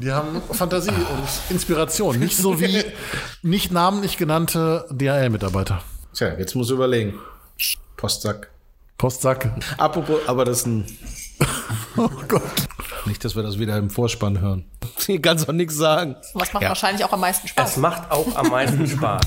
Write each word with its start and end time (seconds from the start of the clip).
Die 0.00 0.12
haben 0.12 0.40
Fantasie 0.52 0.90
und 0.90 1.28
Inspiration. 1.50 2.18
Nicht 2.18 2.36
so 2.36 2.60
wie 2.60 2.84
nicht 3.42 3.72
namentlich 3.72 4.16
genannte 4.16 4.86
DHL-Mitarbeiter. 4.90 5.82
Tja, 6.14 6.34
jetzt 6.38 6.54
muss 6.54 6.68
ich 6.68 6.74
überlegen. 6.74 7.14
Postsack. 7.96 8.50
Postsack. 8.96 9.50
Apropos, 9.76 10.20
aber 10.26 10.44
das 10.44 10.58
ist 10.58 10.66
ein. 10.66 10.86
Oh 11.96 12.08
Gott. 12.28 12.42
Nicht, 13.06 13.24
dass 13.24 13.34
wir 13.34 13.42
das 13.42 13.58
wieder 13.58 13.76
im 13.76 13.90
Vorspann 13.90 14.40
hören. 14.40 14.64
Ich 15.08 15.22
kann 15.22 15.36
doch 15.38 15.52
nichts 15.52 15.74
sagen. 15.76 16.16
Was 16.34 16.52
macht 16.52 16.62
Ja. 16.62 16.68
wahrscheinlich 16.68 17.04
auch 17.04 17.12
am 17.12 17.20
meisten 17.20 17.48
Spaß. 17.48 17.70
Es 17.72 17.76
macht 17.78 18.10
auch 18.10 18.36
am 18.36 18.48
meisten 18.48 18.86
Spaß. 18.86 19.22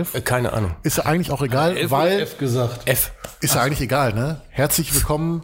Elf? 0.00 0.14
Äh, 0.14 0.22
keine 0.22 0.52
Ahnung. 0.54 0.74
Ist 0.82 0.96
ja 0.96 1.04
eigentlich 1.04 1.30
auch 1.30 1.42
egal, 1.42 1.76
weil 1.90 2.20
F 2.20 2.38
gesagt. 2.38 2.88
F. 2.88 3.12
ist 3.42 3.54
ja 3.54 3.60
eigentlich 3.60 3.82
egal, 3.82 4.14
ne? 4.14 4.40
Herzlich 4.48 4.94
willkommen 4.94 5.42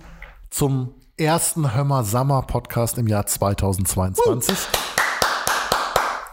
zum 0.49 0.95
ersten 1.19 1.75
Hömmer 1.75 2.05
Summer 2.05 2.41
Podcast 2.43 2.97
im 2.97 3.07
Jahr 3.07 3.27
2022. 3.27 4.57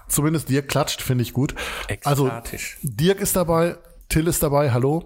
Zumindest 0.08 0.48
Dirk 0.48 0.70
klatscht, 0.70 1.02
finde 1.02 1.24
ich 1.24 1.34
gut. 1.34 1.54
Also 2.06 2.28
Ekstatisch. 2.28 2.78
Dirk 2.82 3.20
ist 3.20 3.36
dabei, 3.36 3.76
Till 4.08 4.28
ist 4.28 4.42
dabei, 4.42 4.72
hallo. 4.72 5.04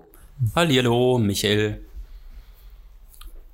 Hallihallo, 0.55 1.17
Michael. 1.17 1.86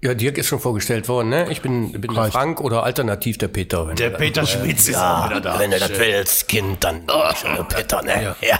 Ja, 0.03 0.13
Dirk 0.13 0.37
ist 0.37 0.47
schon 0.47 0.59
vorgestellt 0.59 1.07
worden, 1.07 1.29
ne? 1.29 1.49
Ich 1.49 1.61
bin, 1.61 1.93
bin 1.93 2.13
der. 2.13 2.25
Frank 2.25 2.59
oder 2.59 2.83
alternativ 2.83 3.37
der 3.37 3.47
Peter. 3.47 3.87
Wenn 3.87 3.95
Der 3.95 4.09
Peter 4.09 4.45
Schmitz 4.45 4.89
ist 4.89 4.97
auch 4.97 5.29
wieder 5.29 5.39
da. 5.39 5.57
Wenn 5.57 5.71
du 5.71 5.79
das 5.79 5.97
willst, 5.97 6.49
Kind, 6.49 6.83
dann 6.83 7.03
schon 7.37 7.55
der 7.55 7.63
Peter, 7.63 8.01
ne? 8.01 8.35
Ja. 8.41 8.57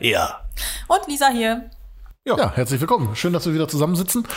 ja. 0.00 0.40
Und 0.86 1.00
Lisa 1.08 1.28
hier. 1.28 1.70
Ja. 2.26 2.54
herzlich 2.54 2.78
willkommen. 2.78 3.16
Schön, 3.16 3.32
dass 3.32 3.46
wir 3.46 3.54
wieder 3.54 3.68
zusammensitzen. 3.68 4.28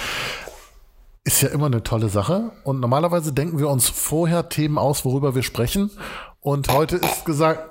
Ist 1.26 1.42
ja 1.42 1.50
immer 1.50 1.66
eine 1.66 1.84
tolle 1.84 2.08
Sache. 2.08 2.54
Und 2.64 2.80
normalerweise 2.80 3.34
denken 3.34 3.60
wir 3.60 3.68
uns 3.68 3.90
vorher 3.90 4.48
Themen 4.48 4.78
aus, 4.78 5.04
worüber 5.04 5.36
wir 5.36 5.44
sprechen. 5.44 5.92
Und 6.40 6.70
heute 6.70 6.96
ist 6.96 7.26
gesagt, 7.26 7.70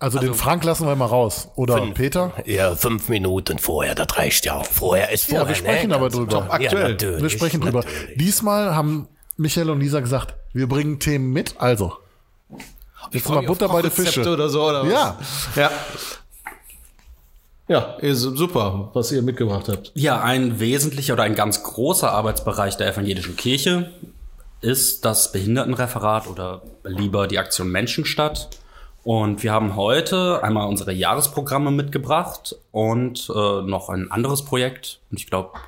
also, 0.00 0.18
den 0.20 0.34
Frank 0.34 0.62
lassen 0.64 0.86
wir 0.86 0.94
mal 0.94 1.06
raus. 1.06 1.48
Oder 1.56 1.80
Peter? 1.92 2.32
Ja, 2.46 2.76
fünf 2.76 3.08
Minuten 3.08 3.58
vorher, 3.58 3.96
das 3.96 4.16
reicht 4.16 4.44
ja 4.44 4.54
auch. 4.54 4.64
Vorher 4.64 5.10
ist 5.10 5.24
vorher. 5.24 5.42
Ja, 5.42 5.48
wir 5.48 5.54
sprechen 5.56 5.88
ne? 5.88 5.96
aber 5.96 6.08
drüber. 6.08 6.30
Top 6.30 6.52
aktuell. 6.52 6.96
Ja, 7.00 7.20
Wir 7.20 7.30
sprechen 7.30 7.60
drüber. 7.60 7.80
natürlich. 7.80 8.16
Diesmal 8.16 8.76
haben 8.76 9.08
Michael 9.36 9.70
und 9.70 9.80
Lisa 9.80 9.98
gesagt, 10.00 10.34
wir 10.52 10.68
bringen 10.68 11.00
Themen 11.00 11.32
mit. 11.32 11.56
Also, 11.58 11.94
Ich 13.10 13.28
mal 13.28 13.42
Butter 13.42 13.68
bei 13.68 13.82
den 13.82 13.90
Fische. 13.90 14.20
Oder 14.30 14.48
so, 14.48 14.68
oder 14.68 14.84
was? 14.84 14.92
Ja. 14.92 15.18
Ja. 15.56 15.70
Ja, 17.68 17.80
ist 17.98 18.20
super, 18.20 18.90
was 18.94 19.12
ihr 19.12 19.20
mitgebracht 19.20 19.68
habt. 19.68 19.92
Ja, 19.94 20.22
ein 20.22 20.58
wesentlicher 20.58 21.12
oder 21.12 21.24
ein 21.24 21.34
ganz 21.34 21.62
großer 21.62 22.10
Arbeitsbereich 22.10 22.78
der 22.78 22.88
evangelischen 22.88 23.36
Kirche 23.36 23.92
ist 24.62 25.04
das 25.04 25.32
Behindertenreferat 25.32 26.28
oder 26.28 26.62
lieber 26.84 27.26
die 27.26 27.38
Aktion 27.38 27.68
Menschenstadt. 27.68 28.48
Und 29.04 29.42
wir 29.42 29.52
haben 29.52 29.76
heute 29.76 30.42
einmal 30.42 30.68
unsere 30.68 30.92
Jahresprogramme 30.92 31.70
mitgebracht 31.70 32.56
und 32.72 33.30
äh, 33.30 33.62
noch 33.62 33.88
ein 33.88 34.10
anderes 34.10 34.44
Projekt. 34.44 35.00
Und 35.10 35.18
ich 35.18 35.26
glaube, 35.26 35.58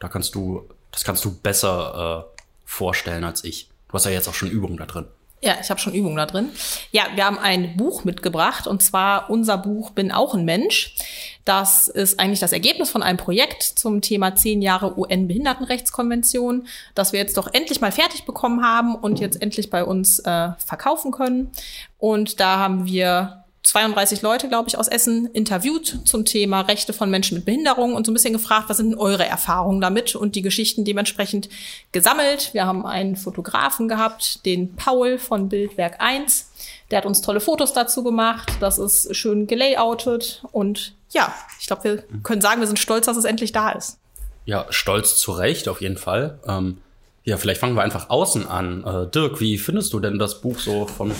da 0.00 0.08
kannst 0.08 0.34
du, 0.34 0.68
das 0.90 1.04
kannst 1.04 1.24
du 1.24 1.34
besser 1.34 2.26
äh, 2.26 2.42
vorstellen 2.64 3.24
als 3.24 3.44
ich. 3.44 3.70
Du 3.88 3.94
hast 3.94 4.04
ja 4.04 4.10
jetzt 4.10 4.28
auch 4.28 4.34
schon 4.34 4.50
Übungen 4.50 4.76
da 4.76 4.86
drin. 4.86 5.06
Ja, 5.44 5.56
ich 5.60 5.68
habe 5.68 5.78
schon 5.78 5.92
Übungen 5.92 6.16
da 6.16 6.24
drin. 6.24 6.48
Ja, 6.90 7.02
wir 7.16 7.26
haben 7.26 7.38
ein 7.38 7.76
Buch 7.76 8.04
mitgebracht 8.04 8.66
und 8.66 8.82
zwar 8.82 9.28
unser 9.28 9.58
Buch 9.58 9.90
Bin 9.90 10.10
auch 10.10 10.34
ein 10.34 10.46
Mensch. 10.46 10.96
Das 11.44 11.86
ist 11.86 12.18
eigentlich 12.18 12.40
das 12.40 12.52
Ergebnis 12.54 12.90
von 12.90 13.02
einem 13.02 13.18
Projekt 13.18 13.62
zum 13.62 14.00
Thema 14.00 14.34
10 14.34 14.62
Jahre 14.62 14.98
UN-Behindertenrechtskonvention, 14.98 16.66
das 16.94 17.12
wir 17.12 17.20
jetzt 17.20 17.36
doch 17.36 17.52
endlich 17.52 17.82
mal 17.82 17.92
fertig 17.92 18.24
bekommen 18.24 18.64
haben 18.64 18.94
und 18.94 19.20
jetzt 19.20 19.42
endlich 19.42 19.68
bei 19.68 19.84
uns 19.84 20.18
äh, 20.20 20.52
verkaufen 20.64 21.12
können. 21.12 21.50
Und 21.98 22.40
da 22.40 22.56
haben 22.56 22.86
wir 22.86 23.43
32 23.64 24.20
Leute, 24.20 24.48
glaube 24.48 24.68
ich, 24.68 24.76
aus 24.76 24.88
Essen 24.88 25.26
interviewt 25.32 26.00
zum 26.04 26.26
Thema 26.26 26.60
Rechte 26.60 26.92
von 26.92 27.10
Menschen 27.10 27.36
mit 27.36 27.46
Behinderung 27.46 27.94
und 27.94 28.04
so 28.04 28.12
ein 28.12 28.14
bisschen 28.14 28.34
gefragt, 28.34 28.68
was 28.68 28.76
sind 28.76 28.90
denn 28.90 28.98
eure 28.98 29.24
Erfahrungen 29.24 29.80
damit 29.80 30.14
und 30.14 30.34
die 30.34 30.42
Geschichten 30.42 30.84
dementsprechend 30.84 31.48
gesammelt. 31.90 32.52
Wir 32.52 32.66
haben 32.66 32.84
einen 32.84 33.16
Fotografen 33.16 33.88
gehabt, 33.88 34.44
den 34.44 34.76
Paul 34.76 35.18
von 35.18 35.48
Bildwerk 35.48 35.96
1. 35.98 36.50
Der 36.90 36.98
hat 36.98 37.06
uns 37.06 37.22
tolle 37.22 37.40
Fotos 37.40 37.72
dazu 37.72 38.04
gemacht. 38.04 38.52
Das 38.60 38.78
ist 38.78 39.16
schön 39.16 39.46
gelayoutet 39.46 40.44
und 40.52 40.94
ja, 41.10 41.32
ich 41.58 41.66
glaube, 41.66 41.84
wir 41.84 42.04
können 42.22 42.42
sagen, 42.42 42.60
wir 42.60 42.66
sind 42.66 42.78
stolz, 42.78 43.06
dass 43.06 43.16
es 43.16 43.24
endlich 43.24 43.52
da 43.52 43.70
ist. 43.70 43.98
Ja, 44.44 44.66
stolz 44.68 45.16
zu 45.16 45.32
Recht 45.32 45.68
auf 45.68 45.80
jeden 45.80 45.96
Fall. 45.96 46.38
Ähm, 46.46 46.78
ja, 47.24 47.38
vielleicht 47.38 47.60
fangen 47.60 47.76
wir 47.76 47.82
einfach 47.82 48.10
außen 48.10 48.46
an. 48.46 48.84
Äh, 48.84 49.10
Dirk, 49.10 49.40
wie 49.40 49.56
findest 49.56 49.94
du 49.94 50.00
denn 50.00 50.18
das 50.18 50.42
Buch 50.42 50.58
so 50.58 50.86
von 50.86 51.12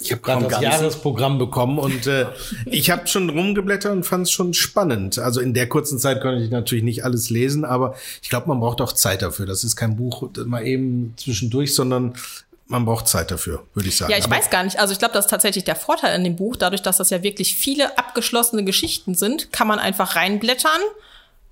Ich 0.00 0.12
habe 0.12 0.20
gerade 0.22 0.46
das. 0.46 0.60
Jahresprogramm 0.60 1.38
bekommen 1.38 1.78
und 1.78 2.06
äh, 2.06 2.26
ich 2.66 2.90
habe 2.90 3.06
schon 3.06 3.30
rumgeblättert 3.30 3.92
und 3.92 4.04
fand 4.04 4.26
es 4.26 4.30
schon 4.30 4.54
spannend. 4.54 5.18
Also 5.18 5.40
in 5.40 5.54
der 5.54 5.68
kurzen 5.68 5.98
Zeit 5.98 6.20
konnte 6.20 6.42
ich 6.42 6.50
natürlich 6.50 6.84
nicht 6.84 7.04
alles 7.04 7.30
lesen, 7.30 7.64
aber 7.64 7.94
ich 8.22 8.28
glaube, 8.28 8.48
man 8.48 8.60
braucht 8.60 8.80
auch 8.80 8.92
Zeit 8.92 9.22
dafür. 9.22 9.46
Das 9.46 9.64
ist 9.64 9.76
kein 9.76 9.96
Buch 9.96 10.28
das 10.32 10.46
mal 10.46 10.66
eben 10.66 11.14
zwischendurch, 11.16 11.74
sondern 11.74 12.14
man 12.68 12.84
braucht 12.84 13.06
Zeit 13.06 13.30
dafür, 13.30 13.62
würde 13.74 13.88
ich 13.88 13.96
sagen. 13.96 14.10
Ja, 14.10 14.18
ich 14.18 14.24
Aber 14.24 14.36
weiß 14.36 14.50
gar 14.50 14.64
nicht. 14.64 14.78
Also 14.78 14.92
ich 14.92 14.98
glaube, 14.98 15.14
das 15.14 15.26
ist 15.26 15.30
tatsächlich 15.30 15.64
der 15.64 15.76
Vorteil 15.76 16.16
in 16.16 16.24
dem 16.24 16.36
Buch. 16.36 16.56
Dadurch, 16.56 16.82
dass 16.82 16.96
das 16.96 17.10
ja 17.10 17.22
wirklich 17.22 17.54
viele 17.54 17.96
abgeschlossene 17.96 18.64
Geschichten 18.64 19.14
sind, 19.14 19.52
kann 19.52 19.68
man 19.68 19.78
einfach 19.78 20.16
reinblättern, 20.16 20.80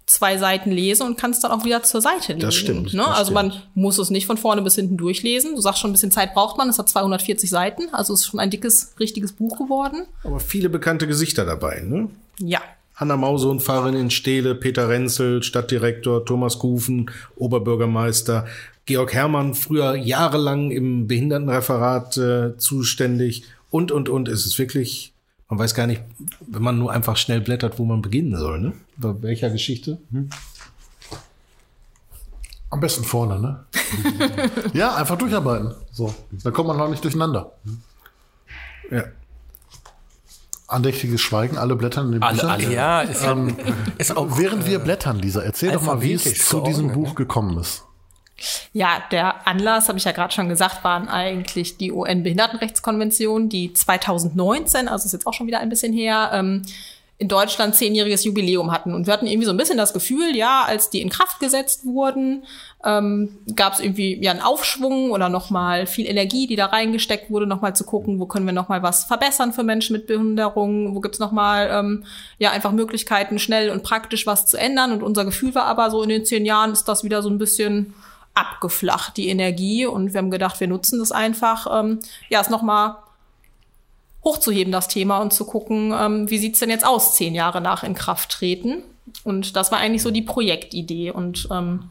zwei 0.06 0.37
Seiten 0.37 0.70
lesen 0.70 1.06
und 1.06 1.19
kann 1.19 1.31
es 1.31 1.41
dann 1.41 1.50
auch 1.50 1.65
wieder 1.65 1.82
zur 1.82 2.00
Seite 2.03 2.32
legen. 2.32 2.41
Das 2.41 2.54
stimmt, 2.54 2.92
Ne? 2.92 3.03
das 3.06 3.16
also 3.19 3.32
man 3.32 3.50
stimmt. 3.53 3.66
muss 3.75 3.98
es 3.98 4.10
nicht 4.10 4.26
von 4.26 4.37
vorne 4.37 4.60
bis 4.62 4.75
hinten 4.75 4.97
durchlesen. 4.98 5.54
Du 5.54 5.60
sagst 5.62 5.81
schon, 5.81 5.91
ein 5.91 5.94
bisschen 5.94 6.10
Zeit 6.10 6.34
braucht 6.34 6.59
man. 6.59 6.69
Es 6.69 6.78
hat 6.78 6.88
240 6.88 7.48
Seiten. 7.48 7.84
Also 7.92 8.12
es 8.12 8.20
ist 8.20 8.26
schon 8.26 8.41
ein 8.41 8.50
dickes, 8.50 8.94
richtiges 9.00 9.32
Buch 9.32 9.56
geworden. 9.59 10.04
aber 10.22 10.41
viele 10.41 10.69
bekannte 10.69 11.06
Gesichter 11.06 11.44
dabei. 11.47 11.81
Ne? 11.84 12.09
Ja. 12.38 12.60
Hanna 12.97 13.16
Mausohn, 13.16 13.59
Fahrerin 13.60 13.97
in 13.97 14.10
Steele, 14.10 14.54
Peter 14.54 14.88
Renzel, 14.88 15.43
Stadtdirektor, 15.43 16.25
Thomas 16.26 16.59
Kufen, 16.60 17.10
Oberbürgermeister, 17.37 18.47
Georg 18.87 19.14
Herrmann, 19.14 19.54
früher 19.54 19.97
jahrelang 19.97 20.70
im 20.70 21.06
Behindertenreferat 21.09 22.16
äh, 22.19 22.56
zuständig 22.59 23.44
und, 23.70 23.91
und, 23.91 24.09
und. 24.10 24.28
Es 24.28 24.44
ist 24.44 24.59
wirklich, 24.59 25.13
man 25.49 25.59
weiß 25.59 25.75
gar 25.75 25.87
nicht, 25.87 26.03
wenn 26.47 26.62
man 26.62 26.78
nur 26.78 26.93
einfach 26.93 27.16
schnell 27.16 27.41
blättert, 27.41 27.78
wo 27.78 27.84
man 27.84 28.03
beginnen 28.03 28.37
soll. 28.37 28.60
Ne? 28.60 28.72
Bei 28.97 29.15
welcher 29.22 29.50
Geschichte? 29.50 29.99
Hm? 30.10 30.31
am 32.71 32.81
besten 32.81 33.05
vorne, 33.05 33.38
ne? 33.38 33.65
ja, 34.72 34.97
einfach 34.97 35.16
durcharbeiten. 35.16 35.75
So, 35.93 36.12
da 36.43 36.50
kommt 36.50 36.66
man 36.66 36.77
noch 36.77 36.88
nicht 36.88 37.05
durcheinander. 37.05 37.53
Ja. 38.91 39.05
Andächtiges 40.66 41.21
Schweigen, 41.21 41.56
alle 41.56 41.76
blättern 41.76 42.06
in 42.06 42.12
den 42.15 42.22
Alle- 42.25 42.34
Büchern. 42.34 42.50
alle. 42.50 42.72
Ja, 42.75 43.03
Ähm, 43.31 43.56
ist 43.99 44.16
auch. 44.16 44.38
Während 44.38 44.66
wir 44.66 44.81
blättern, 44.81 45.21
Lisa, 45.21 45.43
erzähl 45.43 45.71
doch 45.71 45.82
mal, 45.82 46.03
wie 46.03 46.15
es 46.15 46.25
zu 46.49 46.62
diesem 46.62 46.91
Buch 46.91 47.15
gekommen 47.15 47.56
ist. 47.59 47.83
Ja, 48.72 49.02
der 49.10 49.46
Anlass, 49.46 49.88
habe 49.88 49.98
ich 49.98 50.04
ja 50.04 50.12
gerade 50.12 50.34
schon 50.34 50.48
gesagt, 50.48 50.84
waren 50.84 51.08
eigentlich 51.08 51.76
die 51.76 51.92
UN-Behindertenrechtskonvention, 51.92 53.48
die 53.48 53.72
2019, 53.72 54.88
also 54.88 55.06
ist 55.06 55.12
jetzt 55.12 55.26
auch 55.26 55.34
schon 55.34 55.46
wieder 55.46 55.60
ein 55.60 55.68
bisschen 55.68 55.92
her, 55.92 56.30
ähm, 56.32 56.62
in 57.16 57.28
Deutschland 57.28 57.76
zehnjähriges 57.76 58.24
Jubiläum 58.24 58.72
hatten. 58.72 58.92
Und 58.92 59.06
wir 59.06 59.12
hatten 59.12 59.26
irgendwie 59.26 59.46
so 59.46 59.52
ein 59.52 59.56
bisschen 59.56 59.78
das 59.78 59.92
Gefühl, 59.92 60.34
ja, 60.34 60.64
als 60.66 60.90
die 60.90 61.00
in 61.00 61.10
Kraft 61.10 61.38
gesetzt 61.38 61.86
wurden, 61.86 62.42
ähm, 62.84 63.38
gab 63.54 63.75
es 63.75 63.81
irgendwie 63.81 64.20
ja 64.22 64.32
einen 64.32 64.40
Aufschwung 64.40 65.12
oder 65.12 65.28
nochmal 65.28 65.87
viel 65.87 66.06
Energie, 66.08 66.48
die 66.48 66.56
da 66.56 66.66
reingesteckt 66.66 67.30
wurde, 67.30 67.46
nochmal 67.46 67.76
zu 67.76 67.84
gucken, 67.84 68.19
wo 68.19 68.26
können 68.26 68.46
wir 68.46 68.52
nochmal 68.52 68.82
was 68.82 69.04
verbessern 69.04 69.52
für 69.52 69.62
Menschen 69.62 69.94
mit 69.94 70.08
Behinderungen, 70.08 70.94
wo 70.94 71.00
gibt's 71.00 71.20
noch 71.20 71.25
nochmal 71.25 71.70
ähm, 71.72 72.04
ja 72.38 72.50
einfach 72.50 72.72
Möglichkeiten, 72.72 73.38
schnell 73.38 73.70
und 73.70 73.84
praktisch 73.84 74.26
was 74.26 74.46
zu 74.46 74.58
ändern. 74.58 74.92
Und 74.92 75.02
unser 75.02 75.25
Gefühl 75.25 75.54
war 75.54 75.64
aber 75.64 75.90
so, 75.90 76.02
in 76.02 76.08
den 76.08 76.25
zehn 76.25 76.44
Jahren 76.44 76.72
ist 76.72 76.84
das 76.88 77.04
wieder 77.04 77.22
so 77.22 77.30
ein 77.30 77.38
bisschen 77.38 77.94
abgeflacht, 78.34 79.16
die 79.16 79.28
Energie. 79.28 79.86
Und 79.86 80.12
wir 80.12 80.19
haben 80.19 80.31
gedacht, 80.31 80.60
wir 80.60 80.69
nutzen 80.69 80.98
das 80.98 81.12
einfach, 81.12 81.66
ähm, 81.70 82.00
ja, 82.28 82.40
es 82.40 82.50
nochmal 82.50 82.96
hochzuheben, 84.25 84.72
das 84.72 84.88
Thema, 84.88 85.19
und 85.19 85.32
zu 85.32 85.44
gucken, 85.44 85.94
ähm, 85.98 86.31
wie 86.31 86.38
sieht's 86.38 86.58
denn 86.58 86.70
jetzt 86.70 86.86
aus, 86.86 87.14
zehn 87.14 87.34
Jahre 87.34 87.60
nach 87.60 87.82
Inkrafttreten. 87.82 88.82
Und 89.22 89.54
das 89.56 89.70
war 89.70 89.78
eigentlich 89.78 90.02
so 90.02 90.10
die 90.10 90.22
Projektidee. 90.22 91.10
Und 91.10 91.48
ähm, 91.50 91.90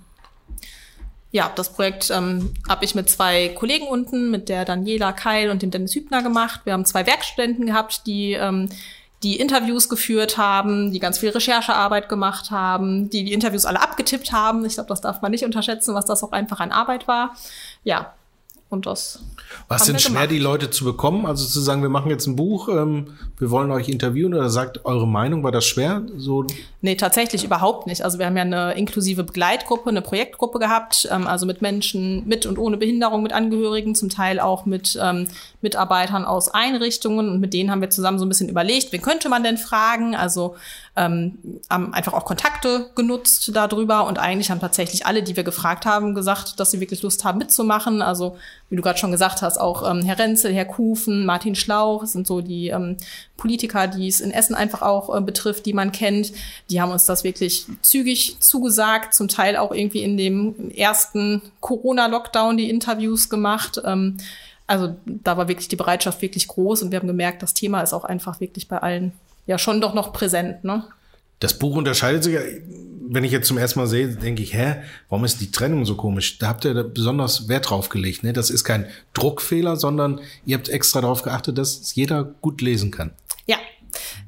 ja, 1.31 1.51
das 1.55 1.73
Projekt 1.73 2.09
ähm, 2.11 2.53
habe 2.67 2.85
ich 2.85 2.95
mit 2.95 3.09
zwei 3.09 3.49
Kollegen 3.49 3.87
unten, 3.87 4.31
mit 4.31 4.49
der 4.49 4.65
Daniela 4.65 5.13
Keil 5.13 5.49
und 5.49 5.61
dem 5.61 5.71
Dennis 5.71 5.95
Hübner 5.95 6.21
gemacht. 6.21 6.61
Wir 6.63 6.73
haben 6.73 6.85
zwei 6.85 7.05
Werkstudenten 7.05 7.65
gehabt, 7.65 8.05
die 8.05 8.33
ähm, 8.33 8.69
die 9.23 9.39
Interviews 9.39 9.89
geführt 9.89 10.37
haben, 10.37 10.91
die 10.91 10.99
ganz 10.99 11.19
viel 11.19 11.29
Recherchearbeit 11.29 12.09
gemacht 12.09 12.51
haben, 12.51 13.09
die 13.09 13.23
die 13.23 13.33
Interviews 13.33 13.65
alle 13.65 13.81
abgetippt 13.81 14.31
haben. 14.31 14.65
Ich 14.65 14.73
glaube, 14.73 14.89
das 14.89 15.01
darf 15.01 15.21
man 15.21 15.31
nicht 15.31 15.45
unterschätzen, 15.45 15.95
was 15.95 16.05
das 16.05 16.23
auch 16.23 16.33
einfach 16.33 16.59
an 16.59 16.71
Arbeit 16.71 17.07
war. 17.07 17.35
Ja, 17.83 18.13
und 18.73 18.85
das. 18.85 19.19
Was 19.67 19.81
haben 19.81 19.93
denn 19.93 19.99
schwer, 19.99 20.27
die 20.27 20.39
Leute 20.39 20.69
zu 20.69 20.83
bekommen? 20.83 21.25
Also 21.25 21.45
zu 21.45 21.61
sagen, 21.61 21.81
wir 21.81 21.89
machen 21.89 22.09
jetzt 22.09 22.27
ein 22.27 22.35
Buch, 22.35 22.69
ähm, 22.69 23.13
wir 23.37 23.51
wollen 23.51 23.71
euch 23.71 23.87
interviewen 23.87 24.33
oder 24.33 24.49
sagt 24.49 24.83
eure 24.85 25.07
Meinung, 25.07 25.43
war 25.43 25.51
das 25.51 25.65
schwer? 25.65 26.01
So, 26.17 26.45
Nee, 26.85 26.95
tatsächlich 26.95 27.45
überhaupt 27.45 27.87
nicht. 27.87 28.03
Also 28.03 28.19
wir 28.19 28.25
haben 28.25 28.35
ja 28.35 28.41
eine 28.41 28.73
inklusive 28.73 29.23
Begleitgruppe, 29.23 29.89
eine 29.89 30.01
Projektgruppe 30.01 30.59
gehabt, 30.59 31.07
ähm, 31.09 31.27
also 31.27 31.45
mit 31.45 31.61
Menschen 31.61 32.27
mit 32.27 32.45
und 32.45 32.57
ohne 32.57 32.75
Behinderung, 32.75 33.23
mit 33.23 33.31
Angehörigen, 33.31 33.95
zum 33.95 34.09
Teil 34.09 34.41
auch 34.41 34.65
mit 34.65 34.99
ähm, 35.01 35.27
Mitarbeitern 35.61 36.25
aus 36.25 36.49
Einrichtungen 36.49 37.29
und 37.29 37.39
mit 37.39 37.53
denen 37.53 37.71
haben 37.71 37.79
wir 37.79 37.89
zusammen 37.89 38.19
so 38.19 38.25
ein 38.25 38.27
bisschen 38.27 38.49
überlegt, 38.49 38.91
wen 38.91 39.01
könnte 39.01 39.29
man 39.29 39.43
denn 39.43 39.57
fragen? 39.57 40.13
Also 40.13 40.57
ähm, 40.95 41.39
haben 41.71 41.91
einfach 41.93 42.13
auch 42.13 42.23
Kontakte 42.23 42.91
genutzt 42.95 43.49
darüber 43.55 44.05
und 44.05 44.19
eigentlich 44.19 44.51
haben 44.51 44.59
tatsächlich 44.59 45.07
alle, 45.07 45.23
die 45.23 45.35
wir 45.35 45.43
gefragt 45.43 45.87
haben, 45.87 46.13
gesagt, 46.13 46.59
dass 46.59 46.69
sie 46.69 46.79
wirklich 46.79 47.01
Lust 47.01 47.23
haben 47.23 47.39
mitzumachen. 47.39 48.03
Also 48.03 48.37
wie 48.69 48.75
du 48.75 48.83
gerade 48.83 48.99
schon 48.99 49.11
gesagt 49.11 49.41
hast, 49.41 49.59
auch 49.59 49.89
ähm, 49.89 50.03
Herr 50.03 50.19
Renzel, 50.19 50.53
Herr 50.53 50.65
Kufen, 50.65 51.25
Martin 51.25 51.55
Schlauch 51.55 52.05
sind 52.05 52.27
so 52.27 52.41
die 52.41 52.67
ähm, 52.67 52.97
Politiker, 53.37 53.87
die 53.87 54.07
es 54.07 54.19
in 54.19 54.29
Essen 54.29 54.53
einfach 54.53 54.83
auch 54.83 55.15
äh, 55.15 55.19
betrifft, 55.19 55.65
die 55.65 55.73
man 55.73 55.91
kennt. 55.91 56.31
Die 56.69 56.79
haben 56.79 56.91
uns 56.91 57.05
das 57.05 57.23
wirklich 57.23 57.65
zügig 57.81 58.37
zugesagt, 58.39 59.15
zum 59.15 59.27
Teil 59.27 59.57
auch 59.57 59.71
irgendwie 59.71 60.03
in 60.03 60.15
dem 60.15 60.69
ersten 60.69 61.41
Corona-Lockdown 61.59 62.55
die 62.55 62.69
Interviews 62.69 63.29
gemacht. 63.29 63.81
Ähm, 63.83 64.17
also 64.67 64.95
da 65.05 65.37
war 65.37 65.47
wirklich 65.47 65.69
die 65.69 65.75
Bereitschaft 65.75 66.21
wirklich 66.21 66.47
groß 66.47 66.83
und 66.83 66.91
wir 66.91 66.99
haben 66.99 67.07
gemerkt, 67.07 67.41
das 67.41 67.55
Thema 67.55 67.81
ist 67.81 67.93
auch 67.93 68.05
einfach 68.05 68.39
wirklich 68.39 68.67
bei 68.67 68.77
allen 68.77 69.11
ja 69.45 69.57
schon 69.57 69.81
doch 69.81 69.93
noch 69.93 70.13
präsent. 70.13 70.63
Ne? 70.63 70.83
das 71.39 71.59
Buch 71.59 71.75
unterscheidet 71.75 72.23
sich, 72.23 72.35
ja- 72.35 72.41
wenn 73.09 73.25
ich 73.25 73.31
jetzt 73.33 73.47
zum 73.47 73.57
ersten 73.57 73.77
Mal 73.79 73.87
sehe, 73.87 74.07
denke 74.07 74.41
ich, 74.41 74.53
hä, 74.53 74.75
warum 75.09 75.25
ist 75.25 75.41
die 75.41 75.51
Trennung 75.51 75.85
so 75.85 75.95
komisch? 75.95 76.37
Da 76.39 76.47
habt 76.47 76.63
ihr 76.63 76.73
da 76.73 76.83
besonders 76.83 77.49
Wert 77.49 77.69
drauf 77.69 77.89
gelegt. 77.89 78.23
Ne? 78.23 78.31
Das 78.31 78.49
ist 78.49 78.63
kein 78.63 78.85
Druckfehler, 79.13 79.75
sondern 79.75 80.21
ihr 80.45 80.55
habt 80.57 80.69
extra 80.69 81.01
darauf 81.01 81.21
geachtet, 81.21 81.57
dass 81.57 81.81
es 81.81 81.95
jeder 81.95 82.23
gut 82.23 82.61
lesen 82.61 82.91
kann. 82.91 83.11
Ja. 83.45 83.57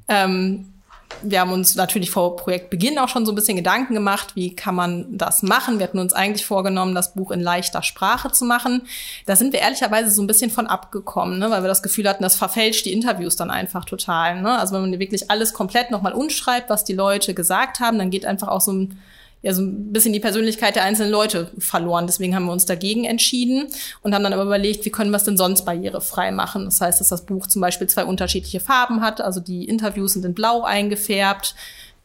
Ähm, 0.10 0.74
wir 1.22 1.40
haben 1.40 1.52
uns 1.52 1.76
natürlich 1.76 2.12
vor 2.12 2.36
Projektbeginn 2.36 3.00
auch 3.00 3.10
schon 3.10 3.26
so 3.26 3.32
ein 3.32 3.36
bisschen 3.36 3.58
Gedanken 3.58 3.94
gemacht, 3.94 4.36
wie 4.36 4.56
kann 4.56 4.76
man 4.76 5.18
das 5.18 5.44
machen. 5.44 5.80
Wir 5.80 5.88
hatten 5.88 6.00
uns 6.00 6.14
eigentlich 6.14 6.46
vorgenommen, 6.46 6.96
das 6.96 7.14
Buch 7.14 7.32
in 7.32 7.42
leichter 7.42 7.84
Sprache 7.84 8.32
zu 8.32 8.46
machen. 8.46 8.84
Da 9.26 9.36
sind 9.36 9.54
wir 9.54 9.60
ehrlicherweise 9.60 10.12
so 10.12 10.22
ein 10.22 10.28
bisschen 10.28 10.52
von 10.52 10.68
abgekommen, 10.68 11.40
ne? 11.40 11.50
weil 11.52 11.64
wir 11.64 11.68
das 11.68 11.84
Gefühl 11.84 12.08
hatten, 12.08 12.24
das 12.24 12.36
verfälscht 12.36 12.86
die 12.86 12.94
Interviews 12.94 13.36
dann 13.36 13.52
einfach 13.52 13.86
total. 13.86 14.42
Ne? 14.42 14.58
Also 14.58 14.76
wenn 14.76 14.82
man 14.82 15.00
wirklich 15.00 15.30
alles 15.30 15.54
komplett 15.54 15.92
nochmal 15.92 16.14
unschreibt, 16.14 16.70
was 16.70 16.84
die 16.84 16.94
Leute 16.94 17.34
gesagt 17.34 17.80
haben, 17.80 17.98
dann 17.98 18.10
geht 18.10 18.26
einfach 18.26 18.48
auch 18.48 18.62
so 18.62 18.74
ein 18.74 19.00
ja 19.46 19.54
so 19.54 19.62
ein 19.62 19.94
bisschen 19.94 20.12
die 20.12 20.20
Persönlichkeit 20.20 20.76
der 20.76 20.84
einzelnen 20.86 21.12
Leute 21.12 21.52
verloren. 21.60 22.08
Deswegen 22.08 22.36
haben 22.36 22.46
wir 22.46 22.52
uns 22.52 22.66
dagegen 22.66 23.06
entschieden 23.06 23.68
und 24.02 24.16
haben 24.16 24.24
dann 24.24 24.34
aber 24.34 24.42
überlegt, 24.42 24.84
wie 24.86 24.90
können 24.90 25.12
wir 25.12 25.18
es 25.18 25.24
denn 25.24 25.38
sonst 25.38 25.66
barrierefrei 25.66 26.32
machen. 26.32 26.66
Das 26.66 26.82
heißt, 26.82 27.00
dass 27.00 27.10
das 27.10 27.28
Buch 27.28 27.46
zum 27.46 27.62
Beispiel 27.62 27.86
zwei 27.86 28.06
unterschiedliche 28.06 28.60
Farben 28.60 29.02
hat. 29.02 29.22
Also 29.22 29.40
die 29.40 29.66
Interviews 29.66 30.14
sind 30.14 30.26
in 30.26 30.34
Blau 30.34 30.64
eingefärbt. 30.64 31.54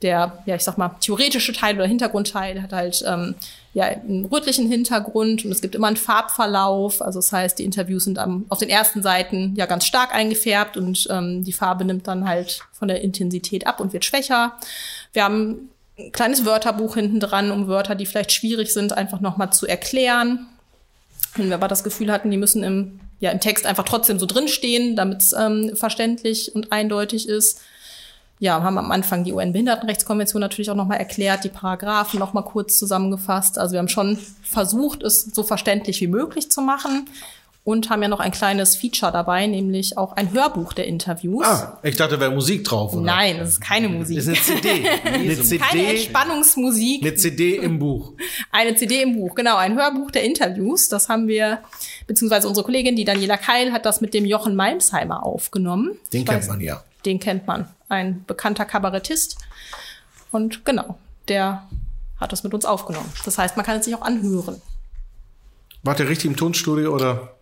Der, 0.03 0.43
ja, 0.45 0.55
ich 0.55 0.63
sag 0.63 0.77
mal, 0.77 0.97
theoretische 1.01 1.55
Teil 1.55 1.77
oder 1.77 1.87
Hintergrundteil 1.87 2.61
hat 2.61 2.75
halt 2.75 3.03
ähm, 3.07 3.35
ja 3.73 3.85
einen 3.85 4.27
rötlichen 4.27 4.69
Hintergrund 4.69 5.43
und 5.47 5.51
es 5.51 5.63
gibt 5.63 5.75
immer 5.75 5.87
einen 5.87 5.97
Farbverlauf. 5.97 7.01
Also 7.01 7.21
das 7.21 7.33
heißt, 7.33 7.59
die 7.59 7.65
Interviews 7.65 8.05
sind 8.05 8.19
am, 8.19 8.45
auf 8.51 8.59
den 8.59 8.69
ersten 8.69 9.03
Seiten 9.03 9.55
ja 9.57 9.65
ganz 9.65 9.87
stark 9.87 10.15
eingefärbt 10.15 10.77
und 10.77 11.09
ähm, 11.11 11.43
die 11.43 11.53
Farbe 11.55 11.87
nimmt 11.87 12.07
dann 12.07 12.29
halt 12.29 12.61
von 12.73 12.89
der 12.89 13.01
Intensität 13.01 13.67
ab 13.67 13.81
und 13.81 13.95
wird 13.95 14.05
schwächer. 14.05 14.59
Wir 15.15 15.25
haben 15.25 15.70
ein 16.07 16.13
kleines 16.13 16.45
Wörterbuch 16.45 16.95
hinten 16.95 17.21
dran, 17.21 17.51
um 17.51 17.69
Wörter, 17.69 17.95
die 17.95 18.07
vielleicht 18.07 18.33
schwierig 18.33 18.73
sind, 18.73 18.93
einfach 18.93 19.21
nochmal 19.21 19.53
zu 19.53 19.67
erklären. 19.67 20.47
Wenn 21.37 21.49
wir 21.49 21.55
aber 21.55 21.69
das 21.69 21.85
Gefühl 21.85 22.11
hatten, 22.11 22.31
die 22.31 22.37
müssen 22.37 22.63
im, 22.63 23.01
ja, 23.21 23.31
im 23.31 23.41
Text 23.41 23.67
einfach 23.67 23.85
trotzdem 23.85 24.19
so 24.19 24.27
drinstehen, 24.27 24.97
damit 24.97 25.23
es 25.23 25.33
ähm, 25.33 25.77
verständlich 25.77 26.55
und 26.55 26.73
eindeutig 26.73 27.29
ist. 27.29 27.61
Ja, 28.39 28.63
haben 28.63 28.79
am 28.79 28.91
Anfang 28.91 29.23
die 29.25 29.35
UN-Behindertenrechtskonvention 29.35 30.41
natürlich 30.41 30.71
auch 30.71 30.75
nochmal 30.75 30.99
erklärt, 30.99 31.45
die 31.45 31.51
Paragraphen 31.51 32.19
nochmal 32.19 32.45
kurz 32.45 32.79
zusammengefasst. 32.79 33.59
Also 33.59 33.73
wir 33.73 33.79
haben 33.81 33.89
schon 33.89 34.19
versucht, 34.43 35.03
es 35.03 35.23
so 35.23 35.43
verständlich 35.43 36.01
wie 36.01 36.07
möglich 36.07 36.51
zu 36.51 36.63
machen 36.63 37.07
und 37.63 37.91
haben 37.91 38.01
ja 38.03 38.09
noch 38.09 38.21
ein 38.21 38.31
kleines 38.33 38.75
Feature 38.77 39.13
dabei, 39.13 39.47
nämlich 39.47 39.99
auch 39.99 40.13
ein 40.15 40.33
Hörbuch 40.33 40.73
der 40.73 40.87
Interviews. 40.87 41.45
Ah, 41.47 41.79
ich 41.83 41.95
dachte, 41.97 42.15
da 42.15 42.21
wäre 42.21 42.31
Musik 42.33 42.65
drauf. 42.65 42.95
Oder? 42.95 43.03
Nein, 43.03 43.39
das 43.39 43.51
ist 43.51 43.61
keine 43.61 43.89
Musik. 43.91 44.17
Das 44.17 44.27
ist 44.27 44.51
eine 44.51 44.61
CD. 44.61 44.89
eine 45.05 45.35
keine 45.35 45.43
CD, 45.43 45.85
Entspannungsmusik. 45.91 47.03
eine 47.03 47.15
CD 47.15 47.57
im 47.57 47.79
Buch. 47.79 48.15
Eine 48.53 48.75
CD 48.75 49.03
im 49.03 49.15
Buch, 49.17 49.35
genau, 49.35 49.57
ein 49.57 49.77
Hörbuch 49.77 50.11
der 50.11 50.25
Interviews. 50.25 50.89
Das 50.89 51.09
haben 51.09 51.29
wir, 51.29 51.59
beziehungsweise 52.07 52.49
unsere 52.49 52.65
Kollegin, 52.65 52.97
die 52.97 53.05
Daniela 53.05 53.37
Keil, 53.37 53.73
hat 53.73 53.87
das 53.87 54.01
mit 54.01 54.15
dem 54.15 54.25
Jochen 54.25 54.57
Malmsheimer 54.57 55.25
aufgenommen. 55.25 55.99
Den 56.13 56.23
Ich 56.23 56.27
kennt 56.27 56.43
weiß- 56.45 56.49
man 56.49 56.61
ja. 56.61 56.83
Den 57.05 57.21
kennt 57.21 57.47
man. 57.47 57.69
Ein 57.89 58.25
bekannter 58.27 58.65
Kabarettist. 58.65 59.37
Und 60.33 60.65
genau, 60.65 60.97
der 61.29 61.69
hat 62.19 62.33
das 62.33 62.43
mit 62.43 62.53
uns 62.55 62.65
aufgenommen. 62.65 63.11
Das 63.25 63.39
heißt, 63.39 63.57
man 63.57 63.65
kann 63.67 63.79
es 63.79 63.85
sich 63.85 63.95
auch 63.95 64.03
anhören. 64.03 64.61
Wart 65.83 66.01
ihr 66.01 66.09
richtig 66.09 66.27
im 66.31 66.37
Tonstudio 66.37 66.95
oder? 66.95 67.35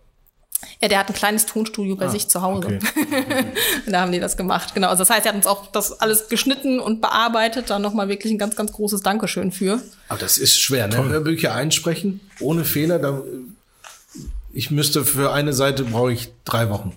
Ja, 0.81 0.87
der 0.87 0.99
hat 0.99 1.09
ein 1.09 1.13
kleines 1.13 1.45
Tonstudio 1.45 1.95
bei 1.95 2.07
sich 2.07 2.27
zu 2.27 2.41
Hause. 2.41 2.67
okay. 2.67 3.45
da 3.87 4.01
haben 4.01 4.11
die 4.11 4.19
das 4.19 4.37
gemacht. 4.37 4.73
Genau. 4.73 4.87
Also 4.87 5.01
das 5.01 5.09
heißt, 5.09 5.25
er 5.25 5.29
hat 5.29 5.35
uns 5.35 5.47
auch 5.47 5.67
das 5.71 5.99
alles 5.99 6.29
geschnitten 6.29 6.79
und 6.79 7.01
bearbeitet. 7.01 7.69
Da 7.69 7.79
nochmal 7.79 8.07
wirklich 8.07 8.31
ein 8.31 8.37
ganz, 8.37 8.55
ganz 8.55 8.71
großes 8.71 9.01
Dankeschön 9.01 9.51
für. 9.51 9.81
Aber 10.07 10.19
das 10.19 10.37
ist 10.37 10.59
schwer, 10.59 10.87
ne? 10.87 11.03
Hörbücher 11.03 11.53
einsprechen, 11.53 12.21
ohne 12.39 12.63
Fehler. 12.63 12.99
Da, 12.99 13.21
ich 14.53 14.71
müsste 14.71 15.03
für 15.05 15.33
eine 15.33 15.53
Seite 15.53 15.83
brauche 15.83 16.13
ich 16.13 16.31
drei 16.45 16.69
Wochen. 16.69 16.95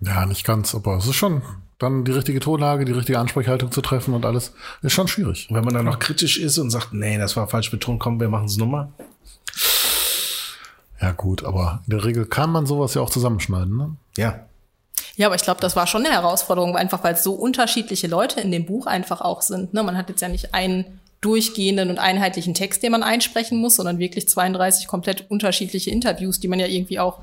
Ja, 0.00 0.26
nicht 0.26 0.44
ganz, 0.44 0.74
aber 0.74 0.96
es 0.96 1.06
ist 1.06 1.14
schon 1.14 1.42
dann 1.78 2.04
die 2.04 2.12
richtige 2.12 2.40
Tonlage, 2.40 2.84
die 2.84 2.92
richtige 2.92 3.18
Ansprechhaltung 3.18 3.72
zu 3.72 3.82
treffen 3.82 4.14
und 4.14 4.24
alles 4.24 4.52
ist 4.82 4.92
schon 4.92 5.08
schwierig. 5.08 5.48
Und 5.50 5.56
wenn 5.56 5.64
man 5.64 5.74
dann 5.74 5.84
noch 5.84 5.98
kritisch 5.98 6.38
ist 6.38 6.58
und 6.58 6.70
sagt, 6.70 6.92
nee, 6.92 7.18
das 7.18 7.36
war 7.36 7.48
falsch 7.48 7.70
betont, 7.70 8.00
komm, 8.00 8.20
wir 8.20 8.28
machen 8.28 8.46
es 8.46 8.56
nochmal. 8.56 8.88
Ja 11.02 11.10
gut, 11.12 11.44
aber 11.44 11.82
in 11.86 11.90
der 11.90 12.04
Regel 12.04 12.26
kann 12.26 12.50
man 12.50 12.64
sowas 12.64 12.94
ja 12.94 13.02
auch 13.02 13.10
zusammenschneiden. 13.10 13.76
Ne? 13.76 13.96
Ja. 14.16 14.46
Ja, 15.16 15.26
aber 15.26 15.34
ich 15.34 15.42
glaube, 15.42 15.60
das 15.60 15.76
war 15.76 15.86
schon 15.86 16.06
eine 16.06 16.14
Herausforderung, 16.14 16.76
einfach 16.76 17.02
weil 17.04 17.14
es 17.14 17.24
so 17.24 17.34
unterschiedliche 17.34 18.06
Leute 18.06 18.40
in 18.40 18.52
dem 18.52 18.64
Buch 18.64 18.86
einfach 18.86 19.20
auch 19.20 19.42
sind. 19.42 19.74
Ne? 19.74 19.82
Man 19.82 19.96
hat 19.96 20.08
jetzt 20.08 20.22
ja 20.22 20.28
nicht 20.28 20.54
einen 20.54 21.00
durchgehenden 21.20 21.90
und 21.90 21.98
einheitlichen 21.98 22.54
Text, 22.54 22.82
den 22.82 22.92
man 22.92 23.02
einsprechen 23.02 23.58
muss, 23.58 23.76
sondern 23.76 23.98
wirklich 23.98 24.28
32 24.28 24.86
komplett 24.86 25.30
unterschiedliche 25.30 25.90
Interviews, 25.90 26.40
die 26.40 26.48
man 26.48 26.60
ja 26.60 26.66
irgendwie 26.66 26.98
auch 26.98 27.20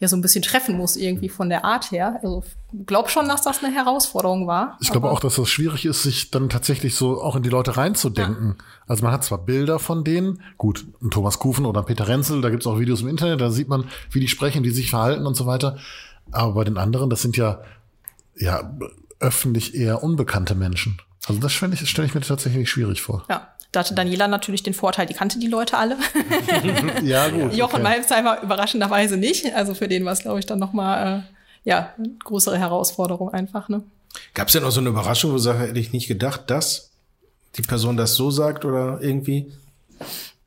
ja 0.00 0.08
so 0.08 0.16
ein 0.16 0.22
bisschen 0.22 0.42
treffen 0.42 0.76
muss, 0.76 0.96
irgendwie 0.96 1.28
von 1.28 1.48
der 1.48 1.64
Art 1.64 1.90
her. 1.90 2.20
Also 2.22 2.44
glaub 2.86 3.10
schon, 3.10 3.28
dass 3.28 3.42
das 3.42 3.62
eine 3.62 3.74
Herausforderung 3.74 4.46
war. 4.46 4.76
Ich 4.80 4.90
glaube 4.90 5.10
auch, 5.10 5.20
dass 5.20 5.38
es 5.38 5.48
schwierig 5.48 5.84
ist, 5.84 6.04
sich 6.04 6.30
dann 6.30 6.48
tatsächlich 6.48 6.94
so 6.94 7.20
auch 7.20 7.34
in 7.34 7.42
die 7.42 7.48
Leute 7.48 7.76
reinzudenken. 7.76 8.56
Also 8.86 9.02
man 9.02 9.12
hat 9.12 9.24
zwar 9.24 9.38
Bilder 9.38 9.78
von 9.78 10.04
denen, 10.04 10.40
gut, 10.56 10.86
ein 11.02 11.10
Thomas 11.10 11.38
Kufen 11.38 11.66
oder 11.66 11.80
ein 11.80 11.86
Peter 11.86 12.06
Renzel, 12.06 12.40
da 12.40 12.50
gibt's 12.50 12.66
auch 12.66 12.78
Videos 12.78 13.00
im 13.00 13.08
Internet, 13.08 13.40
da 13.40 13.50
sieht 13.50 13.68
man, 13.68 13.84
wie 14.10 14.20
die 14.20 14.28
sprechen, 14.28 14.62
wie 14.62 14.70
sie 14.70 14.82
sich 14.82 14.90
verhalten 14.90 15.26
und 15.26 15.34
so 15.34 15.46
weiter. 15.46 15.78
Aber 16.30 16.52
bei 16.54 16.64
den 16.64 16.78
anderen, 16.78 17.10
das 17.10 17.22
sind 17.22 17.36
ja, 17.36 17.62
ja 18.36 18.76
öffentlich 19.18 19.74
eher 19.74 20.02
unbekannte 20.04 20.54
Menschen. 20.54 20.98
Also 21.26 21.40
das 21.40 21.52
stelle 21.52 21.74
ich, 21.74 21.88
stell 21.88 22.04
ich 22.04 22.14
mir 22.14 22.20
tatsächlich 22.20 22.70
schwierig 22.70 23.02
vor. 23.02 23.24
Ja, 23.28 23.48
da 23.72 23.80
hatte 23.80 23.94
Daniela 23.94 24.28
natürlich 24.28 24.62
den 24.62 24.74
Vorteil, 24.74 25.06
die 25.06 25.14
kannte 25.14 25.38
die 25.38 25.46
Leute 25.46 25.76
alle. 25.76 25.96
Ja, 27.02 27.28
gut. 27.28 27.52
Jochen 27.54 27.74
okay. 27.74 27.82
Malmsheimer 27.82 28.42
überraschenderweise 28.42 29.16
nicht. 29.16 29.54
Also 29.54 29.74
für 29.74 29.88
den 29.88 30.04
war 30.04 30.12
es, 30.12 30.20
glaube 30.20 30.38
ich, 30.38 30.46
dann 30.46 30.58
nochmal, 30.58 31.18
äh, 31.18 31.68
ja, 31.68 31.92
eine 31.98 32.10
größere 32.24 32.58
Herausforderung 32.58 33.32
einfach, 33.32 33.68
ne? 33.68 33.82
Gab 34.34 34.48
es 34.48 34.54
denn 34.54 34.64
auch 34.64 34.70
so 34.70 34.80
eine 34.80 34.88
Überraschung, 34.88 35.30
wo 35.30 35.34
du 35.36 35.40
sagst, 35.40 35.60
hätte 35.60 35.78
ich 35.78 35.92
nicht 35.92 36.08
gedacht, 36.08 36.50
dass 36.50 36.90
die 37.56 37.62
Person 37.62 37.96
das 37.96 38.14
so 38.14 38.30
sagt 38.30 38.64
oder 38.64 39.00
irgendwie? 39.00 39.52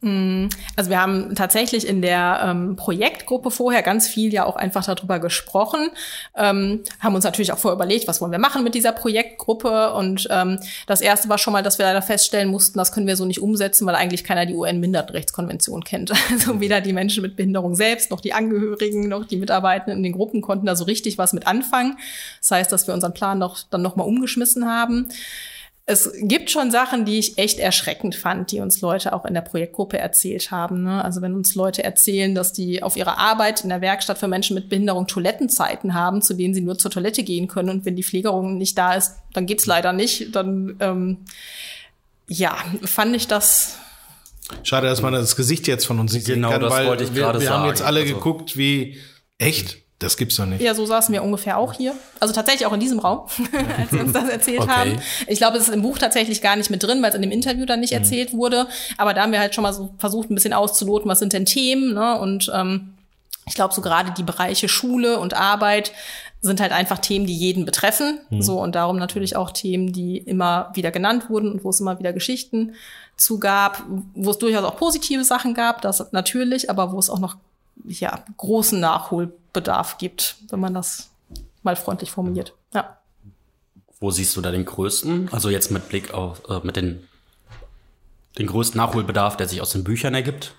Also 0.04 0.90
wir 0.90 1.00
haben 1.00 1.36
tatsächlich 1.36 1.88
in 1.88 2.02
der 2.02 2.42
ähm, 2.44 2.76
Projektgruppe 2.76 3.52
vorher 3.52 3.84
ganz 3.84 4.08
viel 4.08 4.34
ja 4.34 4.46
auch 4.46 4.56
einfach 4.56 4.84
darüber 4.84 5.20
gesprochen, 5.20 5.92
ähm, 6.36 6.82
haben 7.00 7.14
uns 7.14 7.24
natürlich 7.24 7.54
auch 7.54 7.60
vorher 7.60 7.76
überlegt, 7.76 8.08
was 8.08 8.20
wollen 8.20 8.32
wir 8.32 8.40
machen 8.40 8.64
mit 8.64 8.74
dieser 8.74 8.94
Projektgruppe 8.94 9.94
und 9.94 10.28
ähm, 10.32 10.60
das 10.88 11.02
erste 11.02 11.30
war 11.30 11.38
schon 11.38 11.54
mal, 11.54 11.62
dass 11.62 11.78
wir 11.78 11.86
leider 11.86 12.02
feststellen 12.02 12.50
mussten, 12.50 12.80
das 12.80 12.92
können 12.92 13.06
wir 13.06 13.16
so 13.16 13.26
nicht 13.26 13.42
umsetzen, 13.42 13.86
weil 13.86 13.94
eigentlich 13.94 14.24
keiner 14.24 14.48
die 14.48 14.56
UN-Minderheitenrechtskonvention 14.56 15.84
kennt. 15.84 16.12
Also 16.32 16.62
weder 16.62 16.82
die 16.82 16.94
Menschen 16.94 17.22
mit 17.22 17.36
Behinderung 17.36 17.76
selbst, 17.76 18.10
noch 18.10 18.22
die 18.22 18.34
Angehörigen, 18.34 19.10
noch 19.10 19.26
die 19.26 19.36
Mitarbeitenden 19.36 19.98
in 19.98 20.04
den 20.04 20.14
Gruppen 20.14 20.42
konnten 20.42 20.66
da 20.66 20.76
so 20.76 20.86
richtig 20.86 21.18
was 21.18 21.34
mit 21.34 21.46
anfangen. 21.46 21.98
Das 22.40 22.52
heißt, 22.52 22.72
dass 22.72 22.88
wir 22.88 22.94
unseren 22.94 23.14
Plan 23.14 23.40
doch 23.40 23.60
dann 23.70 23.82
nochmal 23.82 24.08
umgeschmissen 24.08 24.66
haben. 24.66 25.10
Es 25.88 26.12
gibt 26.22 26.52
schon 26.52 26.72
Sachen, 26.72 27.06
die 27.06 27.18
ich 27.20 27.38
echt 27.38 27.60
erschreckend 27.60 28.16
fand, 28.16 28.52
die 28.52 28.60
uns 28.60 28.82
Leute 28.82 29.14
auch 29.14 29.26
in 29.26 29.34
der 29.34 29.42
Projektgruppe 29.42 29.98
erzählt 29.98 30.52
haben. 30.52 30.84
Ne? 30.84 31.04
Also 31.04 31.22
wenn 31.22 31.34
uns 31.34 31.56
Leute 31.56 31.84
erzählen, 31.84 32.34
dass 32.36 32.54
die 32.54 32.82
auf 32.84 32.96
ihrer 32.96 33.18
Arbeit 33.18 33.64
in 33.64 33.70
der 33.70 33.82
Werkstatt 33.82 34.18
für 34.20 34.28
Menschen 34.28 34.54
mit 34.54 34.70
Behinderung 34.70 35.08
Toilettenzeiten 35.08 35.94
haben, 35.94 36.22
zu 36.22 36.34
denen 36.34 36.54
sie 36.54 36.62
nur 36.62 36.78
zur 36.78 36.92
Toilette 36.92 37.24
gehen 37.24 37.48
können 37.48 37.70
und 37.70 37.86
wenn 37.86 37.96
die 37.96 38.04
Pflegerung 38.04 38.58
nicht 38.58 38.78
da 38.78 38.94
ist, 38.94 39.16
dann 39.34 39.46
geht's 39.48 39.66
leider 39.66 39.92
nicht. 39.92 40.34
Dann 40.36 40.78
ähm, 40.80 41.18
ja, 42.28 42.56
fand 42.84 43.16
ich 43.16 43.28
das 43.28 43.78
Schade, 44.64 44.88
dass 44.88 45.02
man 45.02 45.14
das 45.14 45.36
Gesicht 45.36 45.66
jetzt 45.68 45.86
von 45.86 46.00
uns 46.00 46.14
nicht 46.14 46.26
Genau, 46.28 46.50
sehen 46.50 46.54
kann, 46.54 46.62
das 46.62 46.72
weil 46.74 46.88
wollte 46.88 47.04
ich 47.06 47.16
wir, 47.16 47.24
gerade 47.24 47.40
wir 47.42 47.50
haben 47.50 47.62
sagen. 47.62 47.70
jetzt 47.70 47.82
alle 47.82 48.02
Also- 48.02 48.14
geguckt, 48.16 48.56
wie 48.58 48.98
echt. 49.38 49.81
Das 50.02 50.18
gibt's 50.18 50.36
doch 50.36 50.46
nicht. 50.46 50.62
Ja, 50.62 50.74
so 50.74 50.86
saßen 50.86 51.14
wir 51.14 51.24
ungefähr 51.24 51.58
auch 51.58 51.74
hier. 51.74 51.94
Also 52.20 52.34
tatsächlich 52.34 52.66
auch 52.66 52.74
in 52.74 52.80
diesem 52.80 53.00
Raum, 53.00 53.28
als 53.78 53.92
sie 53.92 54.00
uns 54.00 54.12
das 54.14 54.28
erzählt 54.30 54.62
Okay. 54.62 54.70
haben. 54.72 55.02
Ich 55.28 55.38
glaube, 55.38 55.58
es 55.58 55.68
ist 55.68 55.74
im 55.74 55.82
Buch 55.84 55.98
tatsächlich 56.00 56.42
gar 56.42 56.56
nicht 56.56 56.70
mit 56.70 56.82
drin, 56.84 57.02
weil 57.02 57.10
es 57.10 57.16
in 57.16 57.22
dem 57.22 57.32
Interview 57.32 57.66
dann 57.66 57.78
Mhm. 57.80 57.82
nicht 57.82 57.94
erzählt 57.94 58.34
wurde. 58.34 58.68
Aber 58.98 59.14
da 59.14 59.22
haben 59.22 59.32
wir 59.32 59.40
halt 59.40 59.54
schon 59.56 59.62
mal 59.64 59.74
so 59.74 59.94
versucht, 60.00 60.30
ein 60.30 60.36
bisschen 60.36 60.54
auszuloten, 60.54 61.10
was 61.10 61.20
sind 61.20 61.34
denn 61.34 61.46
Themen. 61.46 61.94
Ne? 61.94 62.20
Und 62.20 62.52
ähm, 62.54 62.96
ich 63.48 63.54
glaube, 63.56 63.74
so 63.74 63.82
gerade 63.82 64.12
die 64.18 64.24
Bereiche 64.24 64.68
Schule 64.70 65.20
und 65.20 65.34
Arbeit 65.36 65.92
sind 66.42 66.60
halt 66.60 66.72
einfach 66.72 66.98
Themen, 66.98 67.28
die 67.28 67.36
jeden 67.36 67.66
betreffen. 67.66 68.20
Mhm. 68.32 68.42
So 68.42 68.60
und 68.60 68.74
darum 68.74 68.98
natürlich 68.98 69.36
auch 69.36 69.52
Themen, 69.52 69.94
die 69.94 70.18
immer 70.18 70.72
wieder 70.74 70.90
genannt 70.90 71.30
wurden 71.30 71.52
und 71.52 71.64
wo 71.64 71.70
es 71.70 71.80
immer 71.80 72.00
wieder 72.00 72.14
Geschichten 72.14 72.74
zu 73.18 73.40
gab, 73.40 73.84
wo 74.16 74.32
es 74.32 74.40
durchaus 74.40 74.64
auch 74.64 74.78
positive 74.78 75.24
Sachen 75.24 75.54
gab, 75.54 75.82
das 75.84 76.12
natürlich, 76.12 76.72
aber 76.72 76.92
wo 76.92 76.98
es 76.98 77.10
auch 77.12 77.20
noch 77.20 77.36
ja, 77.86 78.24
großen 78.38 78.80
Nachholbedarf 78.80 79.98
gibt, 79.98 80.36
wenn 80.50 80.60
man 80.60 80.74
das 80.74 81.10
mal 81.64 81.76
freundlich 81.76 82.12
formuliert. 82.12 82.54
Ja. 82.74 82.98
Wo 84.00 84.12
siehst 84.12 84.36
du 84.36 84.42
da 84.42 84.52
den 84.52 84.66
größten? 84.66 85.30
Also 85.32 85.50
jetzt 85.50 85.72
mit 85.72 85.90
Blick 85.90 86.14
auf 86.14 86.42
äh, 86.50 86.60
mit 86.64 86.76
den 86.76 87.08
den 88.38 88.48
größten 88.48 88.78
Nachholbedarf, 88.78 89.38
der 89.38 89.48
sich 89.48 89.62
aus 89.62 89.72
den 89.72 89.84
Büchern 89.84 90.14
ergibt. 90.14 90.54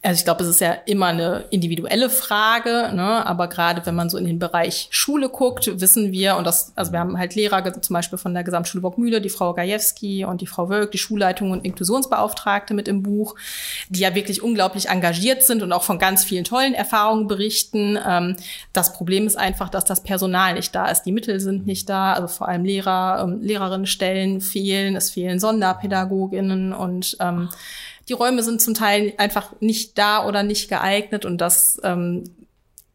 Also 0.00 0.20
ich 0.20 0.24
glaube, 0.24 0.44
es 0.44 0.48
ist 0.48 0.60
ja 0.60 0.72
immer 0.86 1.06
eine 1.06 1.44
individuelle 1.50 2.08
Frage, 2.08 2.92
ne? 2.94 3.26
aber 3.26 3.48
gerade 3.48 3.84
wenn 3.84 3.96
man 3.96 4.08
so 4.08 4.16
in 4.16 4.26
den 4.26 4.38
Bereich 4.38 4.86
Schule 4.90 5.28
guckt, 5.28 5.80
wissen 5.80 6.12
wir, 6.12 6.36
und 6.36 6.46
das, 6.46 6.72
also 6.76 6.92
wir 6.92 7.00
haben 7.00 7.18
halt 7.18 7.34
Lehrer, 7.34 7.64
zum 7.82 7.94
Beispiel 7.94 8.16
von 8.16 8.32
der 8.32 8.44
Gesamtschule 8.44 8.80
Bockmühle, 8.80 9.20
die 9.20 9.28
Frau 9.28 9.54
Gajewski 9.54 10.24
und 10.24 10.40
die 10.40 10.46
Frau 10.46 10.68
Wölk, 10.68 10.92
die 10.92 10.98
Schulleitung 10.98 11.50
und 11.50 11.64
Inklusionsbeauftragte 11.64 12.74
mit 12.74 12.86
im 12.86 13.02
Buch, 13.02 13.34
die 13.88 14.00
ja 14.00 14.14
wirklich 14.14 14.42
unglaublich 14.42 14.88
engagiert 14.88 15.42
sind 15.42 15.62
und 15.62 15.72
auch 15.72 15.82
von 15.82 15.98
ganz 15.98 16.24
vielen 16.24 16.44
tollen 16.44 16.74
Erfahrungen 16.74 17.26
berichten. 17.26 17.98
Ähm, 18.06 18.36
das 18.72 18.92
Problem 18.92 19.26
ist 19.26 19.36
einfach, 19.36 19.68
dass 19.68 19.84
das 19.84 20.02
Personal 20.02 20.54
nicht 20.54 20.74
da 20.74 20.86
ist. 20.86 21.02
Die 21.02 21.12
Mittel 21.12 21.40
sind 21.40 21.66
nicht 21.66 21.88
da, 21.88 22.12
also 22.12 22.28
vor 22.28 22.48
allem 22.48 22.64
Lehrer, 22.64 23.20
ähm, 23.22 23.40
Lehrerinnenstellen 23.40 24.40
fehlen, 24.40 24.96
es 24.96 25.10
fehlen 25.10 25.40
Sonderpädagoginnen 25.40 26.72
und 26.72 27.16
ähm, 27.20 27.48
die 28.08 28.14
Räume 28.14 28.42
sind 28.42 28.62
zum 28.62 28.74
Teil 28.74 29.12
einfach 29.18 29.52
nicht 29.60 29.98
da 29.98 30.26
oder 30.26 30.42
nicht 30.42 30.68
geeignet 30.68 31.24
und 31.24 31.40
das 31.40 31.78
ähm, 31.84 32.24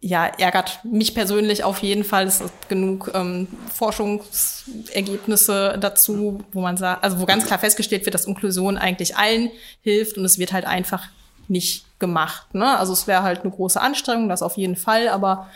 ja, 0.04 0.26
ärgert 0.26 0.80
mich 0.84 1.16
persönlich 1.16 1.64
auf 1.64 1.80
jeden 1.80 2.04
Fall. 2.04 2.28
Es 2.28 2.42
ist 2.42 2.68
genug 2.68 3.10
ähm, 3.14 3.48
Forschungsergebnisse 3.74 5.78
dazu, 5.80 6.44
wo 6.52 6.60
man 6.60 6.76
sagt, 6.76 7.06
also 7.06 7.22
wo 7.22 7.26
ganz 7.26 7.46
klar 7.46 7.58
festgestellt 7.58 8.06
wird, 8.06 8.14
dass 8.14 8.26
Inklusion 8.26 8.78
eigentlich 8.78 9.16
allen 9.16 9.50
hilft 9.82 10.18
und 10.18 10.26
es 10.26 10.38
wird 10.38 10.52
halt 10.52 10.66
einfach 10.66 11.06
nicht 11.48 11.86
gemacht. 12.00 12.54
Ne? 12.54 12.78
Also 12.78 12.92
es 12.92 13.08
wäre 13.08 13.24
halt 13.24 13.44
eine 13.44 13.52
große 13.52 13.80
Anstrengung, 13.80 14.28
das 14.28 14.42
auf 14.42 14.58
jeden 14.58 14.76
Fall, 14.76 15.08
aber 15.08 15.48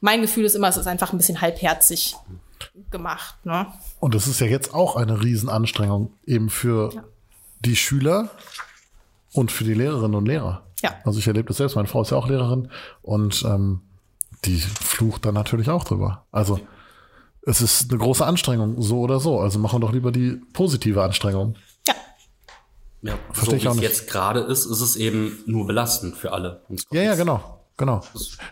mein 0.00 0.22
Gefühl 0.22 0.46
ist 0.46 0.54
immer, 0.54 0.68
es 0.68 0.78
ist 0.78 0.86
einfach 0.86 1.12
ein 1.12 1.18
bisschen 1.18 1.42
halbherzig 1.42 2.16
gemacht. 2.90 3.34
Ne? 3.44 3.66
Und 4.00 4.14
das 4.14 4.26
ist 4.26 4.40
ja 4.40 4.46
jetzt 4.46 4.72
auch 4.72 4.96
eine 4.96 5.22
Riesenanstrengung 5.22 6.10
eben 6.24 6.48
für 6.48 7.04
die 7.60 7.76
Schüler 7.76 8.30
und 9.34 9.52
für 9.52 9.64
die 9.64 9.74
Lehrerinnen 9.74 10.14
und 10.14 10.24
Lehrer. 10.24 10.62
Ja. 10.80 10.94
Also 11.04 11.18
ich 11.18 11.26
erlebe 11.26 11.48
das 11.48 11.58
selbst, 11.58 11.76
meine 11.76 11.88
Frau 11.88 12.00
ist 12.00 12.12
ja 12.12 12.16
auch 12.16 12.28
Lehrerin 12.28 12.70
und 13.02 13.44
ähm, 13.44 13.82
die 14.44 14.60
flucht 14.60 15.24
dann 15.24 15.34
natürlich 15.34 15.70
auch 15.70 15.84
drüber. 15.84 16.26
Also 16.30 16.60
es 17.42 17.60
ist 17.60 17.90
eine 17.90 17.98
große 17.98 18.24
Anstrengung, 18.24 18.80
so 18.82 19.00
oder 19.00 19.20
so. 19.20 19.40
Also 19.40 19.58
machen 19.58 19.76
wir 19.80 19.86
doch 19.86 19.92
lieber 19.92 20.12
die 20.12 20.40
positive 20.52 21.02
Anstrengung. 21.02 21.56
Ja. 21.86 21.94
Ja, 23.02 23.14
Versteh 23.32 23.56
ich 23.56 23.62
so 23.62 23.70
auch 23.70 23.74
wie 23.74 23.78
es 23.78 23.82
nicht. 23.82 23.90
jetzt 23.90 24.10
gerade 24.10 24.40
ist, 24.40 24.66
ist 24.66 24.80
es 24.80 24.96
eben 24.96 25.38
nur 25.46 25.66
belastend 25.66 26.16
für 26.16 26.32
alle. 26.32 26.62
Ja, 26.90 27.02
ja, 27.02 27.14
genau. 27.14 27.60
Genau. 27.78 28.02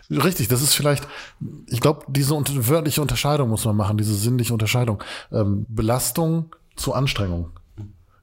Richtig, 0.09 0.47
das 0.47 0.63
ist 0.63 0.73
vielleicht, 0.73 1.07
ich 1.67 1.81
glaube, 1.81 2.03
diese 2.07 2.33
unter 2.33 2.67
wörtliche 2.67 2.99
Unterscheidung 2.99 3.49
muss 3.49 3.63
man 3.63 3.75
machen, 3.75 3.95
diese 3.95 4.15
sinnliche 4.15 4.53
Unterscheidung. 4.53 5.03
Ähm, 5.31 5.67
Belastung 5.69 6.55
zu 6.75 6.93
Anstrengung. 6.93 7.51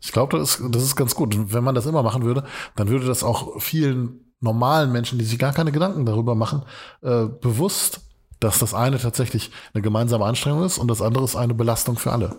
Ich 0.01 0.11
glaube, 0.11 0.37
das 0.37 0.59
ist, 0.59 0.63
das 0.75 0.83
ist 0.83 0.97
ganz 0.97 1.15
gut. 1.15 1.37
Und 1.37 1.53
wenn 1.53 1.63
man 1.63 1.77
das 1.77 1.87
immer 1.87 2.03
machen 2.03 2.25
würde, 2.25 2.43
dann 2.75 2.89
würde 2.89 3.07
das 3.07 3.23
auch 3.23 3.61
vielen 3.61 4.26
normalen 4.41 4.93
Menschen, 4.93 5.19
die 5.19 5.25
sich 5.25 5.39
gar 5.39 5.53
keine 5.53 5.73
Gedanken 5.73 6.05
darüber 6.07 6.35
machen, 6.35 6.63
äh, 7.03 7.25
bewusst, 7.25 8.01
dass 8.41 8.59
das 8.59 8.75
eine 8.75 8.99
tatsächlich 8.99 9.51
eine 9.73 9.83
gemeinsame 9.83 10.25
Anstrengung 10.25 10.65
ist 10.65 10.79
und 10.79 10.89
das 10.89 11.01
andere 11.01 11.25
ist 11.25 11.37
eine 11.37 11.55
Belastung 11.55 11.97
für 11.97 12.13
alle. 12.13 12.37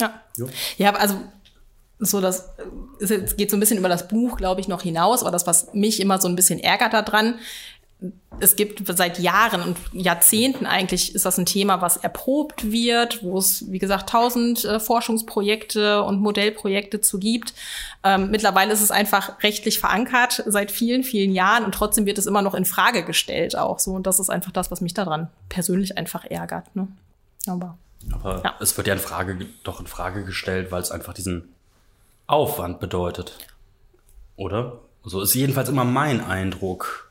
Ja. 0.00 0.10
Ja, 0.76 0.88
aber 0.90 1.00
also 1.00 1.16
so 1.98 2.20
das 2.20 2.50
es 3.00 3.36
geht 3.36 3.50
so 3.50 3.56
ein 3.56 3.60
bisschen 3.60 3.78
über 3.78 3.88
das 3.88 4.08
Buch, 4.08 4.36
glaube 4.36 4.60
ich, 4.60 4.68
noch 4.68 4.82
hinaus, 4.82 5.22
aber 5.22 5.30
das, 5.30 5.46
was 5.46 5.72
mich 5.72 6.00
immer 6.00 6.20
so 6.20 6.28
ein 6.28 6.36
bisschen 6.36 6.58
ärgert 6.58 6.92
daran, 6.92 7.38
es 8.38 8.54
gibt 8.56 8.82
seit 8.96 9.18
Jahren 9.18 9.62
und 9.62 9.76
Jahrzehnten 9.92 10.66
eigentlich 10.66 11.14
ist 11.14 11.24
das 11.24 11.38
ein 11.38 11.46
Thema, 11.46 11.80
was 11.80 11.96
erprobt 11.96 12.70
wird, 12.70 13.22
wo 13.22 13.38
es, 13.38 13.70
wie 13.70 13.78
gesagt, 13.78 14.10
tausend 14.10 14.64
äh, 14.64 14.78
Forschungsprojekte 14.78 16.02
und 16.02 16.20
Modellprojekte 16.20 17.00
zu 17.00 17.18
gibt. 17.18 17.54
Ähm, 18.04 18.30
mittlerweile 18.30 18.72
ist 18.72 18.82
es 18.82 18.90
einfach 18.90 19.42
rechtlich 19.42 19.78
verankert 19.80 20.42
seit 20.46 20.70
vielen, 20.70 21.02
vielen 21.02 21.32
Jahren 21.32 21.64
und 21.64 21.74
trotzdem 21.74 22.04
wird 22.04 22.18
es 22.18 22.26
immer 22.26 22.42
noch 22.42 22.54
in 22.54 22.64
Frage 22.66 23.04
gestellt 23.04 23.56
auch 23.56 23.78
so. 23.78 23.92
Und 23.92 24.06
das 24.06 24.20
ist 24.20 24.28
einfach 24.28 24.52
das, 24.52 24.70
was 24.70 24.80
mich 24.82 24.92
daran 24.94 25.28
persönlich 25.48 25.96
einfach 25.96 26.24
ärgert. 26.24 26.74
Ne? 26.76 26.88
Aber 27.46 27.78
Aber 28.12 28.42
Ja. 28.44 28.54
es 28.60 28.76
wird 28.76 28.86
ja 28.86 28.92
in 28.92 29.00
Frage, 29.00 29.36
ge- 29.36 29.48
doch 29.64 29.80
in 29.80 29.86
Frage 29.86 30.24
gestellt, 30.24 30.70
weil 30.70 30.82
es 30.82 30.90
einfach 30.90 31.14
diesen 31.14 31.48
Aufwand 32.26 32.80
bedeutet. 32.80 33.38
Oder? 34.36 34.80
So 35.04 35.20
ist 35.22 35.34
jedenfalls 35.34 35.68
immer 35.68 35.84
mein 35.84 36.20
Eindruck, 36.20 37.05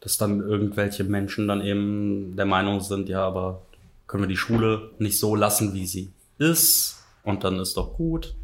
dass 0.00 0.16
dann 0.16 0.40
irgendwelche 0.40 1.04
Menschen 1.04 1.46
dann 1.48 1.60
eben 1.60 2.34
der 2.36 2.46
Meinung 2.46 2.80
sind, 2.80 3.08
ja, 3.08 3.24
aber 3.26 3.62
können 4.06 4.22
wir 4.24 4.28
die 4.28 4.36
Schule 4.36 4.90
nicht 4.98 5.18
so 5.18 5.34
lassen, 5.36 5.74
wie 5.74 5.86
sie 5.86 6.10
ist 6.38 6.98
und 7.22 7.44
dann 7.44 7.58
ist 7.60 7.76
doch 7.76 7.94
gut. 7.94 8.34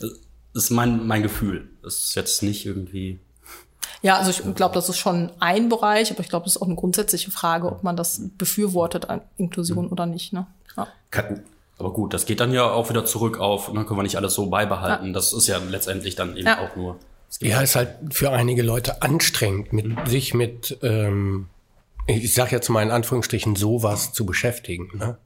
Das 0.00 0.10
ist 0.54 0.70
mein, 0.70 1.06
mein 1.06 1.22
Gefühl. 1.22 1.68
Das 1.82 1.96
ist 1.96 2.14
jetzt 2.14 2.42
nicht 2.42 2.64
irgendwie. 2.66 3.18
Ja, 4.02 4.16
also 4.16 4.30
ich 4.30 4.54
glaube, 4.54 4.74
das 4.74 4.88
ist 4.88 4.98
schon 4.98 5.30
ein 5.40 5.68
Bereich, 5.68 6.10
aber 6.10 6.20
ich 6.20 6.28
glaube, 6.28 6.44
das 6.44 6.56
ist 6.56 6.62
auch 6.62 6.66
eine 6.66 6.76
grundsätzliche 6.76 7.30
Frage, 7.30 7.70
ob 7.70 7.82
man 7.82 7.96
das 7.96 8.20
befürwortet, 8.36 9.08
an 9.08 9.22
Inklusion 9.36 9.88
oder 9.88 10.06
nicht. 10.06 10.32
Ne? 10.32 10.46
Ja. 10.76 10.88
Kann, 11.10 11.42
aber 11.78 11.92
gut, 11.92 12.12
das 12.14 12.26
geht 12.26 12.40
dann 12.40 12.52
ja 12.52 12.70
auch 12.70 12.90
wieder 12.90 13.04
zurück 13.04 13.38
auf, 13.38 13.70
dann 13.72 13.86
können 13.86 13.98
wir 13.98 14.02
nicht 14.02 14.16
alles 14.16 14.34
so 14.34 14.46
beibehalten. 14.46 15.12
Das 15.12 15.32
ist 15.32 15.46
ja 15.46 15.58
letztendlich 15.58 16.14
dann 16.16 16.36
eben 16.36 16.46
Ja. 16.46 16.58
auch 16.60 16.76
nur. 16.76 16.96
Ja, 17.40 17.60
ist 17.60 17.76
halt 17.76 18.14
für 18.14 18.30
einige 18.30 18.62
Leute 18.62 19.02
anstrengend, 19.02 19.72
mit 19.72 20.08
sich 20.08 20.34
mit, 20.34 20.78
ähm, 20.82 21.48
ich 22.06 22.34
sag 22.34 22.52
jetzt 22.52 22.68
mal 22.68 22.82
in 22.82 22.90
Anführungsstrichen, 22.90 23.56
sowas 23.56 24.12
zu 24.12 24.24
beschäftigen. 24.24 24.90
Ne? 24.94 25.18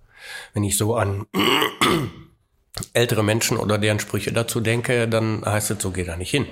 Wenn 0.55 0.65
ich 0.65 0.77
so 0.77 0.97
an 0.97 1.27
ältere 2.93 3.23
Menschen 3.23 3.57
oder 3.57 3.79
deren 3.79 4.01
Sprüche 4.01 4.33
dazu 4.33 4.61
denke, 4.61 5.09
dann 5.09 5.45
heißt 5.45 5.71
es, 5.71 5.83
so 5.83 5.91
geht 5.91 6.09
da 6.09 6.17
nicht 6.17 6.31
hin. 6.31 6.47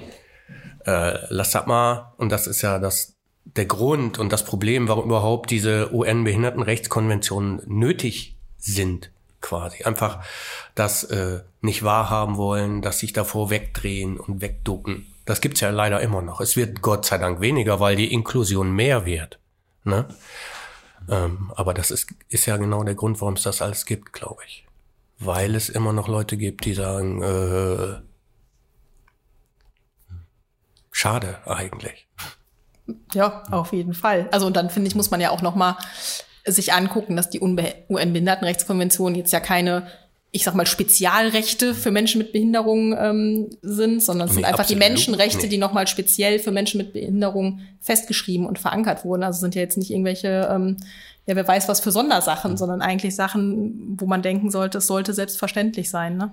Äh, 0.84 1.18
lass 1.30 1.52
das 1.52 1.66
mal, 1.66 2.12
und 2.16 2.30
das 2.30 2.46
ist 2.46 2.62
ja 2.62 2.78
das, 2.78 3.16
der 3.44 3.66
Grund 3.66 4.18
und 4.18 4.32
das 4.32 4.44
Problem, 4.44 4.88
warum 4.88 5.06
überhaupt 5.06 5.50
diese 5.50 5.92
UN-Behindertenrechtskonventionen 5.92 7.62
nötig 7.66 8.36
sind, 8.58 9.10
quasi. 9.40 9.84
Einfach 9.84 10.24
das 10.74 11.04
äh, 11.04 11.40
nicht 11.60 11.82
wahrhaben 11.82 12.36
wollen, 12.36 12.82
dass 12.82 12.98
sich 12.98 13.12
davor 13.12 13.50
wegdrehen 13.50 14.18
und 14.18 14.40
wegducken. 14.40 15.06
Das 15.26 15.40
gibt's 15.40 15.60
ja 15.60 15.70
leider 15.70 16.00
immer 16.00 16.22
noch. 16.22 16.40
Es 16.40 16.56
wird 16.56 16.80
Gott 16.80 17.04
sei 17.04 17.18
Dank 17.18 17.40
weniger, 17.40 17.80
weil 17.80 17.96
die 17.96 18.12
Inklusion 18.12 18.72
mehr 18.72 19.04
wird. 19.04 19.38
Ne? 19.84 20.06
Ähm, 21.08 21.52
aber 21.54 21.74
das 21.74 21.90
ist, 21.90 22.14
ist 22.28 22.46
ja 22.46 22.56
genau 22.56 22.82
der 22.84 22.94
Grund, 22.94 23.20
warum 23.20 23.34
es 23.34 23.42
das 23.42 23.60
alles 23.60 23.84
gibt, 23.84 24.12
glaube 24.12 24.42
ich. 24.46 24.64
Weil 25.18 25.54
es 25.54 25.68
immer 25.68 25.92
noch 25.92 26.08
Leute 26.08 26.36
gibt, 26.36 26.64
die 26.64 26.74
sagen, 26.74 27.22
äh, 27.22 28.00
schade 30.90 31.38
eigentlich. 31.46 32.06
Ja, 33.12 33.42
auf 33.50 33.72
jeden 33.72 33.94
Fall. 33.94 34.28
Also 34.30 34.46
und 34.46 34.56
dann 34.56 34.70
finde 34.70 34.88
ich, 34.88 34.94
muss 34.94 35.10
man 35.10 35.20
ja 35.20 35.30
auch 35.30 35.42
noch 35.42 35.56
mal 35.56 35.76
sich 36.44 36.72
angucken, 36.72 37.16
dass 37.16 37.30
die 37.30 37.40
UN-Behindertenrechtskonvention 37.40 39.16
jetzt 39.16 39.32
ja 39.32 39.40
keine, 39.40 39.88
ich 40.32 40.44
sag 40.44 40.54
mal, 40.54 40.66
Spezialrechte 40.66 41.74
für 41.74 41.90
Menschen 41.90 42.18
mit 42.18 42.32
Behinderung 42.32 42.94
ähm, 42.98 43.50
sind, 43.62 44.02
sondern 44.02 44.28
es 44.28 44.34
Nee, 44.34 44.42
sind 44.42 44.44
einfach 44.44 44.66
die 44.66 44.76
Menschenrechte, 44.76 45.48
die 45.48 45.56
noch 45.56 45.72
mal 45.72 45.86
speziell 45.86 46.38
für 46.38 46.50
Menschen 46.50 46.78
mit 46.78 46.92
Behinderung 46.92 47.60
festgeschrieben 47.80 48.46
und 48.46 48.58
verankert 48.58 49.04
wurden. 49.04 49.22
Also 49.22 49.40
sind 49.40 49.54
ja 49.54 49.62
jetzt 49.62 49.78
nicht 49.78 49.90
irgendwelche 49.90 50.48
ähm, 50.50 50.76
ja, 51.26 51.34
wer 51.34 51.46
weiß 51.46 51.68
was 51.68 51.80
für 51.80 51.90
Sondersachen, 51.90 52.56
sondern 52.56 52.80
eigentlich 52.80 53.14
Sachen, 53.16 53.96
wo 53.98 54.06
man 54.06 54.22
denken 54.22 54.50
sollte, 54.50 54.78
es 54.78 54.86
sollte 54.86 55.12
selbstverständlich 55.12 55.90
sein. 55.90 56.16
Ne? 56.16 56.32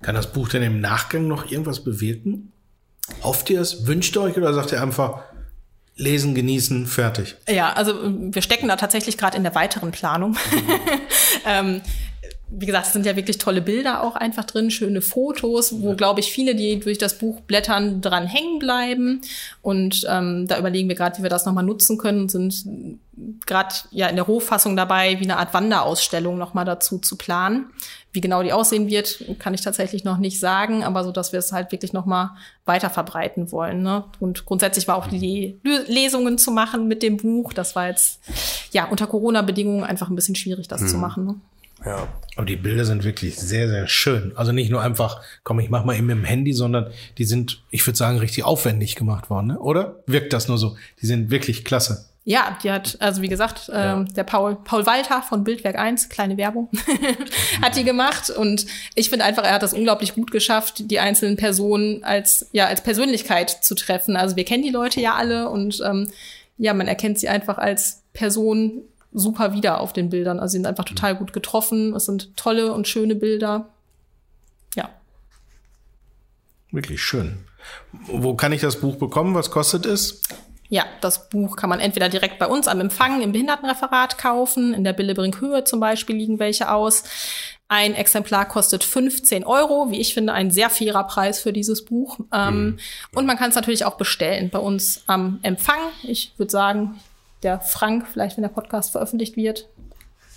Kann 0.00 0.14
das 0.14 0.32
Buch 0.32 0.48
denn 0.48 0.62
im 0.62 0.80
Nachgang 0.80 1.28
noch 1.28 1.50
irgendwas 1.50 1.84
bewirken? 1.84 2.50
Hofft 3.22 3.50
ihr 3.50 3.60
es? 3.60 3.86
Wünscht 3.86 4.16
ihr 4.16 4.22
euch 4.22 4.36
oder 4.36 4.54
sagt 4.54 4.72
ihr 4.72 4.82
einfach, 4.82 5.22
lesen, 5.96 6.34
genießen, 6.34 6.86
fertig? 6.86 7.36
Ja, 7.46 7.74
also 7.74 7.94
wir 8.02 8.40
stecken 8.40 8.68
da 8.68 8.76
tatsächlich 8.76 9.18
gerade 9.18 9.36
in 9.36 9.42
der 9.42 9.54
weiteren 9.54 9.90
Planung. 9.90 10.36
ähm, 11.46 11.82
wie 12.54 12.66
gesagt, 12.66 12.86
es 12.86 12.92
sind 12.92 13.06
ja 13.06 13.16
wirklich 13.16 13.38
tolle 13.38 13.62
Bilder 13.62 14.02
auch 14.02 14.14
einfach 14.14 14.44
drin, 14.44 14.70
schöne 14.70 15.00
Fotos, 15.00 15.80
wo, 15.80 15.94
glaube 15.94 16.20
ich, 16.20 16.30
viele, 16.30 16.54
die 16.54 16.78
durch 16.80 16.98
das 16.98 17.16
Buch 17.16 17.40
blättern, 17.40 18.02
dran 18.02 18.26
hängen 18.26 18.58
bleiben. 18.58 19.22
Und 19.62 20.06
ähm, 20.08 20.46
da 20.46 20.58
überlegen 20.58 20.88
wir 20.88 20.94
gerade, 20.94 21.18
wie 21.18 21.22
wir 21.22 21.30
das 21.30 21.46
nochmal 21.46 21.64
nutzen 21.64 21.96
können, 21.96 22.28
sind 22.28 22.98
gerade 23.46 23.74
ja 23.90 24.08
in 24.08 24.16
der 24.16 24.26
Rohfassung 24.26 24.76
dabei, 24.76 25.18
wie 25.18 25.24
eine 25.24 25.38
Art 25.38 25.54
Wanderausstellung 25.54 26.36
nochmal 26.36 26.66
dazu 26.66 26.98
zu 26.98 27.16
planen. 27.16 27.66
Wie 28.12 28.20
genau 28.20 28.42
die 28.42 28.52
aussehen 28.52 28.88
wird, 28.88 29.24
kann 29.38 29.54
ich 29.54 29.62
tatsächlich 29.62 30.04
noch 30.04 30.18
nicht 30.18 30.38
sagen, 30.38 30.84
aber 30.84 31.04
so, 31.04 31.12
dass 31.12 31.32
wir 31.32 31.38
es 31.38 31.52
halt 31.52 31.72
wirklich 31.72 31.94
nochmal 31.94 32.30
weiter 32.66 32.90
verbreiten 32.90 33.50
wollen. 33.50 33.82
Ne? 33.82 34.04
Und 34.20 34.44
grundsätzlich 34.44 34.88
war 34.88 34.96
auch 34.96 35.06
die 35.06 35.58
Lesungen 35.86 36.36
zu 36.36 36.50
machen 36.50 36.86
mit 36.86 37.02
dem 37.02 37.16
Buch. 37.16 37.54
Das 37.54 37.74
war 37.76 37.88
jetzt 37.88 38.20
ja 38.72 38.86
unter 38.88 39.06
Corona-Bedingungen 39.06 39.84
einfach 39.84 40.10
ein 40.10 40.16
bisschen 40.16 40.34
schwierig, 40.34 40.68
das 40.68 40.82
hm. 40.82 40.88
zu 40.88 40.96
machen. 40.98 41.24
Ne? 41.24 41.34
Ja. 41.84 42.08
Aber 42.36 42.46
die 42.46 42.56
Bilder 42.56 42.84
sind 42.84 43.04
wirklich 43.04 43.36
sehr, 43.36 43.68
sehr 43.68 43.86
schön. 43.88 44.32
Also 44.36 44.52
nicht 44.52 44.70
nur 44.70 44.80
einfach, 44.80 45.20
komm, 45.44 45.60
ich 45.60 45.68
mach 45.68 45.84
mal 45.84 45.96
eben 45.96 46.06
mit 46.06 46.16
dem 46.16 46.24
Handy, 46.24 46.54
sondern 46.54 46.90
die 47.18 47.24
sind, 47.24 47.62
ich 47.70 47.86
würde 47.86 47.98
sagen, 47.98 48.18
richtig 48.18 48.44
aufwendig 48.44 48.96
gemacht 48.96 49.28
worden, 49.28 49.48
ne? 49.48 49.58
oder? 49.58 50.02
Wirkt 50.06 50.32
das 50.32 50.48
nur 50.48 50.56
so? 50.56 50.76
Die 51.00 51.06
sind 51.06 51.30
wirklich 51.30 51.64
klasse. 51.64 52.06
Ja, 52.24 52.56
die 52.62 52.70
hat, 52.70 52.96
also 53.00 53.20
wie 53.20 53.28
gesagt, 53.28 53.66
ja. 53.66 53.94
ähm, 53.94 54.14
der 54.14 54.22
Paul, 54.22 54.56
Paul 54.62 54.86
Walter 54.86 55.22
von 55.22 55.42
Bildwerk 55.42 55.76
1, 55.76 56.08
kleine 56.08 56.36
Werbung, 56.36 56.70
hat 57.62 57.76
die 57.76 57.82
gemacht. 57.82 58.30
Und 58.30 58.64
ich 58.94 59.10
finde 59.10 59.24
einfach, 59.24 59.42
er 59.42 59.54
hat 59.54 59.62
das 59.62 59.74
unglaublich 59.74 60.14
gut 60.14 60.30
geschafft, 60.30 60.90
die 60.90 61.00
einzelnen 61.00 61.36
Personen 61.36 62.04
als, 62.04 62.48
ja, 62.52 62.66
als 62.66 62.80
Persönlichkeit 62.80 63.50
zu 63.50 63.74
treffen. 63.74 64.16
Also 64.16 64.36
wir 64.36 64.44
kennen 64.44 64.62
die 64.62 64.70
Leute 64.70 65.00
ja 65.00 65.14
alle 65.14 65.50
und 65.50 65.82
ähm, 65.84 66.10
ja, 66.58 66.74
man 66.74 66.86
erkennt 66.86 67.18
sie 67.18 67.28
einfach 67.28 67.58
als 67.58 68.04
Person 68.12 68.82
super 69.12 69.52
wieder 69.52 69.80
auf 69.80 69.92
den 69.92 70.10
Bildern. 70.10 70.40
Also 70.40 70.52
sie 70.52 70.58
sind 70.58 70.66
einfach 70.66 70.84
total 70.84 71.16
gut 71.16 71.32
getroffen. 71.32 71.94
Es 71.94 72.06
sind 72.06 72.36
tolle 72.36 72.72
und 72.72 72.88
schöne 72.88 73.14
Bilder. 73.14 73.68
Ja. 74.74 74.90
Wirklich 76.70 77.02
schön. 77.02 77.38
Wo 78.06 78.34
kann 78.34 78.52
ich 78.52 78.60
das 78.60 78.80
Buch 78.80 78.96
bekommen? 78.96 79.34
Was 79.34 79.50
kostet 79.50 79.86
es? 79.86 80.22
Ja, 80.68 80.86
das 81.02 81.28
Buch 81.28 81.56
kann 81.56 81.68
man 81.68 81.80
entweder 81.80 82.08
direkt 82.08 82.38
bei 82.38 82.46
uns 82.46 82.66
am 82.66 82.80
Empfang 82.80 83.20
im 83.20 83.32
Behindertenreferat 83.32 84.16
kaufen. 84.16 84.72
In 84.72 84.84
der 84.84 84.94
Billebrink-Höhe 84.94 85.64
zum 85.64 85.80
Beispiel 85.80 86.16
liegen 86.16 86.38
welche 86.38 86.70
aus. 86.70 87.04
Ein 87.68 87.94
Exemplar 87.94 88.46
kostet 88.46 88.82
15 88.82 89.44
Euro, 89.44 89.90
wie 89.90 90.00
ich 90.00 90.14
finde, 90.14 90.32
ein 90.32 90.50
sehr 90.50 90.70
fairer 90.70 91.04
Preis 91.04 91.40
für 91.40 91.52
dieses 91.52 91.84
Buch. 91.84 92.18
Ähm, 92.32 92.64
mhm. 92.64 92.78
Und 93.14 93.26
man 93.26 93.36
kann 93.36 93.50
es 93.50 93.54
natürlich 93.54 93.84
auch 93.84 93.98
bestellen 93.98 94.48
bei 94.48 94.58
uns 94.58 95.04
am 95.06 95.40
Empfang. 95.42 95.78
Ich 96.02 96.32
würde 96.38 96.50
sagen, 96.50 97.00
der 97.42 97.60
Frank, 97.60 98.06
vielleicht 98.10 98.36
wenn 98.36 98.42
der 98.42 98.48
Podcast 98.48 98.92
veröffentlicht 98.92 99.36
wird, 99.36 99.68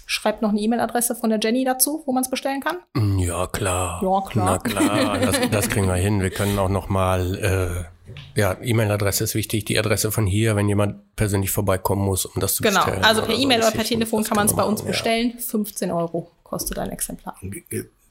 schreibt 0.05 0.41
noch 0.41 0.49
eine 0.49 0.59
E-Mail-Adresse 0.59 1.15
von 1.15 1.29
der 1.29 1.39
Jenny 1.41 1.63
dazu, 1.65 2.03
wo 2.05 2.13
man 2.13 2.23
es 2.23 2.29
bestellen 2.29 2.61
kann? 2.61 2.77
Mm, 2.93 3.19
ja, 3.19 3.47
klar. 3.47 4.01
Ja, 4.03 4.21
klar. 4.29 4.45
Na 4.45 4.57
klar, 4.57 5.17
das, 5.19 5.49
das 5.51 5.69
kriegen 5.69 5.87
wir 5.87 5.95
hin. 5.95 6.21
Wir 6.21 6.29
können 6.29 6.59
auch 6.59 6.69
noch 6.69 6.89
mal, 6.89 7.89
äh, 8.35 8.39
ja, 8.39 8.57
E-Mail-Adresse 8.61 9.23
ist 9.23 9.35
wichtig, 9.35 9.65
die 9.65 9.79
Adresse 9.79 10.11
von 10.11 10.27
hier, 10.27 10.55
wenn 10.55 10.69
jemand 10.69 11.15
persönlich 11.15 11.51
vorbeikommen 11.51 12.05
muss, 12.05 12.25
um 12.25 12.39
das 12.39 12.55
zu 12.55 12.63
genau. 12.63 12.79
bestellen. 12.79 12.97
Genau, 12.97 13.07
also 13.07 13.21
per 13.23 13.35
E-Mail 13.35 13.59
oder 13.59 13.71
per 13.71 13.83
Telefon 13.83 14.23
kann 14.23 14.35
man 14.35 14.45
es 14.45 14.55
bei 14.55 14.63
uns 14.63 14.81
ja. 14.81 14.87
bestellen. 14.87 15.39
15 15.39 15.91
Euro 15.91 16.31
kostet 16.43 16.77
ein 16.77 16.91
Exemplar. 16.91 17.35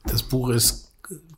Das 0.05 0.23
Buch 0.23 0.49
ist 0.49 0.91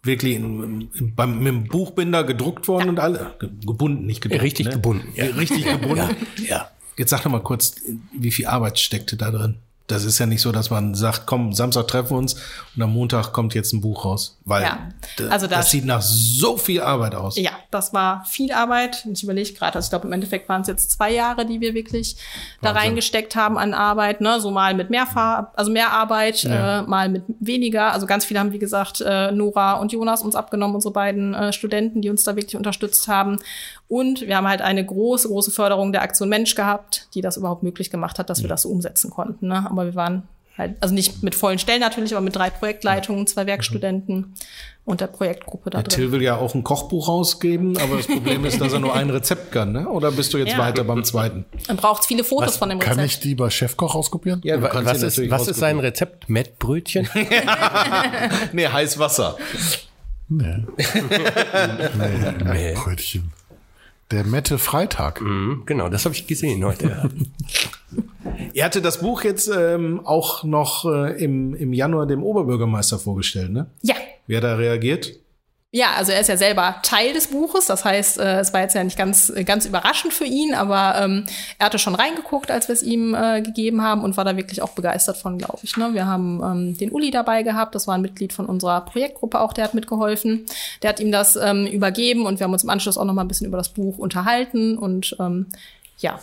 wirklich 0.04 0.38
in, 0.38 0.90
in, 0.94 1.16
beim, 1.16 1.40
mit 1.40 1.48
dem 1.48 1.64
Buchbinder 1.66 2.24
gedruckt 2.24 2.68
worden 2.68 2.86
ja. 2.86 2.90
und 2.90 3.00
alle 3.00 3.36
gebunden, 3.40 4.06
nicht 4.06 4.22
gedruckt. 4.22 4.42
Richtig 4.42 4.68
ne? 4.68 4.74
gebunden. 4.74 5.14
Ja. 5.16 5.26
Richtig 5.26 5.66
gebunden. 5.66 6.16
ja. 6.48 6.70
Jetzt 6.98 7.12
sag 7.12 7.24
doch 7.24 7.32
mal 7.32 7.44
kurz, 7.44 7.76
wie 8.12 8.32
viel 8.32 8.48
Arbeit 8.48 8.80
steckte 8.80 9.16
da 9.16 9.32
drin? 9.32 9.58
Das 9.88 10.04
ist 10.04 10.20
ja 10.20 10.26
nicht 10.26 10.42
so, 10.42 10.52
dass 10.52 10.70
man 10.70 10.96
sagt, 10.96 11.26
komm, 11.26 11.54
Samstag 11.54 11.88
treffen 11.88 12.10
wir 12.10 12.18
uns 12.18 12.36
und 12.76 12.82
am 12.82 12.92
Montag 12.92 13.32
kommt 13.32 13.54
jetzt 13.54 13.72
ein 13.72 13.80
Buch 13.80 14.04
raus. 14.04 14.38
Weil 14.44 14.64
ja, 14.64 14.90
also 15.30 15.48
das, 15.48 15.60
das 15.60 15.72
sieht 15.72 15.86
nach 15.86 16.02
so 16.02 16.58
viel 16.58 16.82
Arbeit 16.82 17.16
aus. 17.16 17.38
Ja, 17.38 17.52
das 17.72 17.94
war 17.94 18.26
viel 18.26 18.52
Arbeit. 18.52 19.08
Ich 19.14 19.24
überlege 19.24 19.54
gerade, 19.54 19.76
also 19.76 19.86
ich 19.86 19.90
glaube, 19.90 20.08
im 20.08 20.12
Endeffekt 20.12 20.50
waren 20.50 20.62
es 20.62 20.68
jetzt 20.68 20.92
zwei 20.92 21.14
Jahre, 21.14 21.46
die 21.46 21.62
wir 21.62 21.74
wirklich 21.74 22.18
da 22.62 22.72
reingesteckt 22.72 23.38
haben 23.38 23.58
an 23.58 23.74
Arbeit. 23.74 24.20
Ne? 24.20 24.42
So 24.42 24.52
mal 24.52 24.74
mit 24.74 24.90
mehr 24.90 25.08
Fahr 25.08 25.54
also 25.56 25.72
mehr 25.72 25.94
Arbeit, 25.94 26.44
ja. 26.44 26.80
äh, 26.80 26.82
mal 26.82 27.08
mit 27.08 27.24
weniger. 27.40 27.94
Also 27.94 28.08
ganz 28.08 28.26
viele 28.26 28.42
haben, 28.42 28.52
wie 28.52 28.60
gesagt, 28.60 29.00
äh, 29.00 29.32
Nora 29.32 29.76
und 29.76 29.94
Jonas 29.94 30.22
uns 30.22 30.36
abgenommen, 30.36 30.76
unsere 30.76 30.94
beiden 30.94 31.34
äh, 31.34 31.54
Studenten, 31.54 32.02
die 32.02 32.10
uns 32.10 32.24
da 32.24 32.36
wirklich 32.36 32.58
unterstützt 32.58 33.08
haben. 33.08 33.40
Und 33.88 34.22
wir 34.22 34.36
haben 34.36 34.48
halt 34.48 34.62
eine 34.62 34.86
große, 34.86 35.30
große 35.30 35.52
Förderung 35.52 35.92
der 35.92 36.02
Aktion 36.02 36.28
Mensch 36.28 36.56
gehabt, 36.56 37.08
die 37.14 37.22
das 37.22 37.38
überhaupt 37.38 37.64
möglich 37.64 37.90
gemacht 37.90 38.20
hat, 38.20 38.30
dass 38.30 38.42
wir 38.42 38.50
das 38.50 38.64
so 38.64 38.70
umsetzen 38.70 39.10
konnten. 39.10 39.48
Ne? 39.48 39.66
Aber 39.70 39.86
wir 39.86 39.96
waren 39.96 40.24
halt, 40.58 40.76
also 40.82 40.94
nicht 40.94 41.24
mit 41.24 41.36
vollen 41.36 41.60
Stellen 41.60 41.80
natürlich, 41.80 42.14
aber 42.14 42.22
mit 42.22 42.36
drei 42.36 42.50
Projektleitungen, 42.50 43.28
zwei 43.28 43.46
Werkstudenten 43.46 44.36
und 44.84 45.02
der 45.02 45.08
Projektgruppe 45.08 45.70
da 45.70 45.82
der 45.82 45.84
drin. 45.84 45.96
Till 45.96 46.12
will 46.12 46.22
ja 46.22 46.38
auch 46.38 46.56
ein 46.56 46.64
Kochbuch 46.64 47.08
rausgeben, 47.08 47.78
aber 47.78 47.98
das 47.98 48.08
Problem 48.08 48.46
ist, 48.46 48.60
dass 48.60 48.74
er 48.74 48.80
nur 48.80 48.94
ein 48.94 49.10
Rezept 49.10 49.52
kann, 49.52 49.72
ne? 49.72 49.88
Oder 49.90 50.12
bist 50.12 50.34
du 50.34 50.38
jetzt 50.38 50.54
ja. 50.54 50.58
weiter 50.58 50.84
beim 50.84 51.04
zweiten? 51.04 51.46
Dann 51.68 51.78
braucht 51.78 52.06
viele 52.06 52.24
Fotos 52.24 52.50
was, 52.50 52.58
von 52.58 52.70
dem 52.70 52.80
Rezept. 52.80 52.96
Kann 52.96 53.06
ich 53.06 53.20
die 53.20 53.36
bei 53.36 53.50
Chefkoch 53.50 53.96
auskopieren? 53.96 54.42
Ja, 54.44 54.58
du 54.58 54.64
was 54.64 55.04
ist, 55.04 55.30
was 55.30 55.48
ist 55.48 55.60
sein 55.60 55.80
Rezept? 55.80 56.30
Mettbrötchen? 56.30 57.08
nee, 58.54 58.68
heiß 58.68 58.98
Wasser. 58.98 59.38
Nee. 60.30 60.66
nee, 61.98 62.44
nee. 62.44 62.74
Brötchen. 62.74 63.32
Der 64.12 64.24
Mette 64.24 64.58
Freitag. 64.58 65.22
Mhm, 65.22 65.64
genau, 65.66 65.90
das 65.90 66.06
habe 66.06 66.16
ich 66.16 66.28
gesehen 66.28 66.64
heute. 66.64 67.10
Ihr 68.54 68.64
hatte 68.64 68.82
das 68.82 69.02
Buch 69.02 69.24
jetzt 69.24 69.50
ähm, 69.54 70.06
auch 70.06 70.44
noch 70.44 70.86
äh, 70.86 71.22
im, 71.22 71.54
im 71.56 71.74
Januar 71.74 72.08
dem 72.08 72.24
Oberbürgermeister 72.24 73.00
vorgestellt, 73.00 73.52
ne? 73.52 73.68
Ja. 73.82 73.96
Wer 74.26 74.42
da 74.42 74.56
reagiert? 74.56 75.14
Ja, 75.72 75.92
also 75.98 76.14
er 76.14 76.22
ist 76.22 76.30
ja 76.30 76.38
selber 76.38 76.78
Teil 76.82 77.14
des 77.14 77.28
Buches. 77.28 77.66
Das 77.66 77.84
heißt, 77.84 78.20
äh, 78.20 78.40
es 78.40 78.54
war 78.54 78.62
jetzt 78.62 78.74
ja 78.74 78.84
nicht 78.84 78.98
ganz, 78.98 79.34
ganz 79.46 79.66
überraschend 79.66 80.14
für 80.14 80.24
ihn, 80.24 80.54
aber 80.54 80.96
ähm, 80.98 81.26
er 81.60 81.66
hatte 81.66 81.78
schon 81.78 81.94
reingeguckt, 81.94 82.52
als 82.52 82.70
wir 82.70 82.74
es 82.74 82.84
ihm 82.84 83.14
äh, 83.14 83.42
gegeben 83.42 83.82
haben 83.82 84.02
und 84.02 84.16
war 84.16 84.24
da 84.24 84.38
wirklich 84.38 84.62
auch 84.62 84.70
begeistert 84.70 85.18
von, 85.18 85.38
glaube 85.38 85.60
ich. 85.64 85.76
Ne? 85.76 85.94
Wir 85.94 86.06
haben 86.06 86.42
ähm, 86.42 86.78
den 86.78 86.90
Uli 86.92 87.12
dabei 87.12 87.44
gehabt, 87.44 87.76
das 87.76 87.86
war 87.86 87.96
ein 87.96 88.02
Mitglied 88.02 88.32
von 88.32 88.46
unserer 88.46 88.80
Projektgruppe 88.82 89.42
auch, 89.42 89.52
der 89.52 89.66
hat 89.66 89.74
mitgeholfen. 89.74 90.46
Der 90.84 90.90
hat 90.90 91.02
ihm 91.02 91.12
das 91.12 91.36
ähm, 91.36 91.68
übergeben 91.68 92.26
und 92.26 92.40
wir 92.40 92.46
haben 92.46 92.54
uns 92.54 92.64
im 92.64 92.70
Anschluss 92.70 92.98
auch 92.98 93.06
noch 93.06 93.14
mal 93.14 93.24
ein 93.24 93.28
bisschen 93.28 93.48
über 93.48 93.58
das 93.58 93.70
Buch 93.70 93.98
unterhalten. 93.98 94.78
Und 94.78 95.18
ähm, 95.20 95.48
ja, 95.98 96.18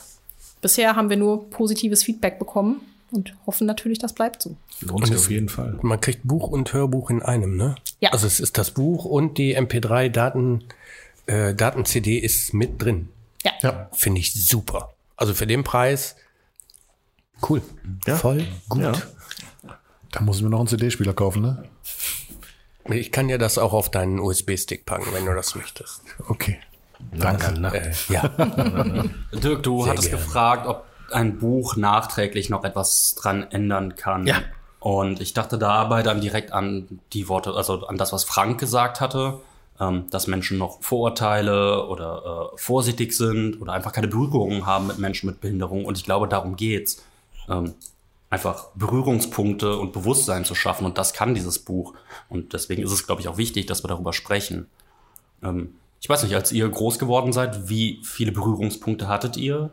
bisher 0.62 0.96
haben 0.96 1.10
wir 1.10 1.18
nur 1.18 1.50
positives 1.50 2.02
Feedback 2.02 2.38
bekommen 2.38 2.80
und 3.14 3.34
hoffen 3.46 3.66
natürlich, 3.66 3.98
das 3.98 4.12
bleibt 4.12 4.42
so. 4.42 4.56
Lohnt 4.80 5.06
sich 5.06 5.16
auf 5.16 5.30
jeden 5.30 5.48
Fall. 5.48 5.78
Man 5.82 6.00
kriegt 6.00 6.20
Buch 6.24 6.48
und 6.48 6.72
Hörbuch 6.72 7.10
in 7.10 7.22
einem, 7.22 7.56
ne? 7.56 7.76
Ja. 8.00 8.10
Also 8.10 8.26
es 8.26 8.40
ist 8.40 8.58
das 8.58 8.72
Buch 8.72 9.04
und 9.04 9.38
die 9.38 9.56
MP3 9.56 10.08
Daten 10.08 10.64
äh, 11.26 11.54
Daten 11.54 11.84
CD 11.84 12.18
ist 12.18 12.52
mit 12.52 12.82
drin. 12.82 13.08
Ja. 13.44 13.52
ja. 13.62 13.88
Finde 13.92 14.20
ich 14.20 14.34
super. 14.34 14.94
Also 15.16 15.34
für 15.34 15.46
den 15.46 15.64
Preis 15.64 16.16
cool. 17.48 17.62
Ja. 18.06 18.16
Voll 18.16 18.46
gut. 18.68 18.82
Ja. 18.82 18.92
Da 20.10 20.20
muss 20.20 20.36
ich 20.36 20.42
mir 20.42 20.50
noch 20.50 20.60
einen 20.60 20.68
CD-Spieler 20.68 21.12
kaufen, 21.12 21.42
ne? 21.42 21.64
Ich 22.90 23.10
kann 23.10 23.28
ja 23.28 23.38
das 23.38 23.56
auch 23.58 23.72
auf 23.72 23.90
deinen 23.90 24.20
USB-Stick 24.20 24.84
packen, 24.84 25.06
wenn 25.12 25.24
du 25.24 25.34
das 25.34 25.54
möchtest. 25.54 26.02
Okay. 26.28 26.58
Danke. 27.12 27.46
Äh, 27.72 27.92
ja. 28.12 28.28
Dirk, 29.32 29.62
du 29.62 29.82
Sehr 29.82 29.92
hattest 29.92 30.10
gerne. 30.10 30.24
gefragt, 30.24 30.66
ob 30.66 30.84
ein 31.14 31.38
Buch 31.38 31.76
nachträglich 31.76 32.50
noch 32.50 32.64
etwas 32.64 33.14
dran 33.14 33.46
ändern 33.50 33.96
kann. 33.96 34.26
Ja. 34.26 34.36
Und 34.80 35.20
ich 35.20 35.32
dachte 35.32 35.56
dabei 35.56 36.02
dann 36.02 36.20
direkt 36.20 36.52
an 36.52 37.00
die 37.12 37.28
Worte, 37.28 37.54
also 37.54 37.86
an 37.86 37.96
das, 37.96 38.12
was 38.12 38.24
Frank 38.24 38.60
gesagt 38.60 39.00
hatte, 39.00 39.40
ähm, 39.80 40.10
dass 40.10 40.26
Menschen 40.26 40.58
noch 40.58 40.82
Vorurteile 40.82 41.86
oder 41.86 42.50
äh, 42.52 42.58
vorsichtig 42.58 43.12
sind 43.14 43.60
oder 43.62 43.72
einfach 43.72 43.92
keine 43.92 44.08
Berührungen 44.08 44.66
haben 44.66 44.86
mit 44.86 44.98
Menschen 44.98 45.26
mit 45.26 45.40
Behinderung. 45.40 45.84
Und 45.84 45.96
ich 45.96 46.04
glaube, 46.04 46.28
darum 46.28 46.56
geht's. 46.56 47.02
Ähm, 47.48 47.74
einfach 48.30 48.66
Berührungspunkte 48.74 49.76
und 49.78 49.92
Bewusstsein 49.92 50.44
zu 50.44 50.54
schaffen. 50.54 50.84
Und 50.84 50.98
das 50.98 51.12
kann 51.12 51.34
dieses 51.34 51.60
Buch. 51.60 51.94
Und 52.28 52.52
deswegen 52.52 52.82
ist 52.82 52.90
es, 52.90 53.06
glaube 53.06 53.20
ich, 53.20 53.28
auch 53.28 53.36
wichtig, 53.36 53.66
dass 53.66 53.84
wir 53.84 53.88
darüber 53.88 54.12
sprechen. 54.12 54.66
Ähm, 55.42 55.76
ich 56.00 56.08
weiß 56.08 56.24
nicht, 56.24 56.34
als 56.34 56.52
ihr 56.52 56.68
groß 56.68 56.98
geworden 56.98 57.32
seid, 57.32 57.68
wie 57.68 58.00
viele 58.02 58.32
Berührungspunkte 58.32 59.08
hattet 59.08 59.36
ihr 59.36 59.70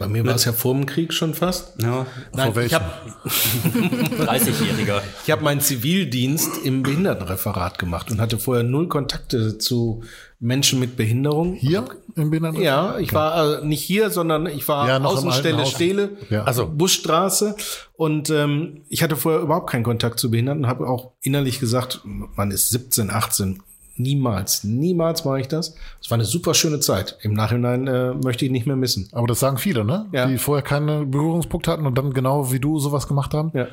Bei 0.00 0.08
mir 0.08 0.24
war 0.26 0.34
es 0.34 0.44
ja 0.46 0.52
vor 0.52 0.74
dem 0.74 0.86
Krieg 0.86 1.12
schon 1.12 1.34
fast. 1.34 1.74
Ja, 1.80 2.06
Nein, 2.34 2.48
ich 2.50 2.56
welchem? 2.56 2.74
habe 2.80 4.34
30-Jähriger. 4.38 5.02
ich 5.24 5.30
hab 5.30 5.42
meinen 5.42 5.60
Zivildienst 5.60 6.64
im 6.64 6.82
Behindertenreferat 6.82 7.78
gemacht 7.78 8.10
und 8.10 8.20
hatte 8.20 8.38
vorher 8.38 8.64
null 8.64 8.88
Kontakte 8.88 9.58
zu 9.58 10.02
Menschen 10.38 10.80
mit 10.80 10.96
Behinderung. 10.96 11.54
Hier 11.54 11.84
im 12.16 12.30
Behinderten? 12.30 12.60
Ja, 12.62 12.98
ich 12.98 13.12
war 13.12 13.60
äh, 13.60 13.64
nicht 13.66 13.82
hier, 13.82 14.10
sondern 14.10 14.46
ich 14.46 14.66
war 14.68 14.88
Ja, 14.88 14.98
Außenstelle. 15.00 15.66
Stele, 15.66 16.16
Ja. 16.30 16.44
also 16.44 16.66
Busstraße. 16.66 17.54
Und 17.92 18.30
ähm, 18.30 18.80
ich 18.88 19.02
hatte 19.02 19.16
vorher 19.16 19.42
überhaupt 19.42 19.68
keinen 19.70 19.84
Kontakt 19.84 20.18
zu 20.18 20.30
Behinderten, 20.30 20.66
habe 20.66 20.86
auch 20.88 21.12
innerlich 21.20 21.60
gesagt, 21.60 22.00
man 22.04 22.50
ist 22.50 22.70
17, 22.70 23.10
18, 23.10 23.62
niemals, 24.02 24.64
niemals 24.64 25.24
mache 25.24 25.40
ich 25.40 25.48
das. 25.48 25.74
Es 26.00 26.10
war 26.10 26.16
eine 26.16 26.24
super 26.24 26.54
schöne 26.54 26.80
Zeit. 26.80 27.18
Im 27.22 27.32
Nachhinein 27.34 27.86
äh, 27.86 28.14
möchte 28.14 28.44
ich 28.44 28.50
nicht 28.50 28.66
mehr 28.66 28.76
missen. 28.76 29.08
Aber 29.12 29.26
das 29.26 29.40
sagen 29.40 29.58
viele, 29.58 29.84
ne? 29.84 30.06
Ja. 30.12 30.26
Die 30.26 30.38
vorher 30.38 30.62
keine 30.62 31.04
Berührungspunkte 31.06 31.70
hatten 31.70 31.86
und 31.86 31.96
dann 31.96 32.12
genau 32.12 32.52
wie 32.52 32.60
du 32.60 32.78
sowas 32.78 33.06
gemacht 33.08 33.34
haben. 33.34 33.50
Ja, 33.54 33.66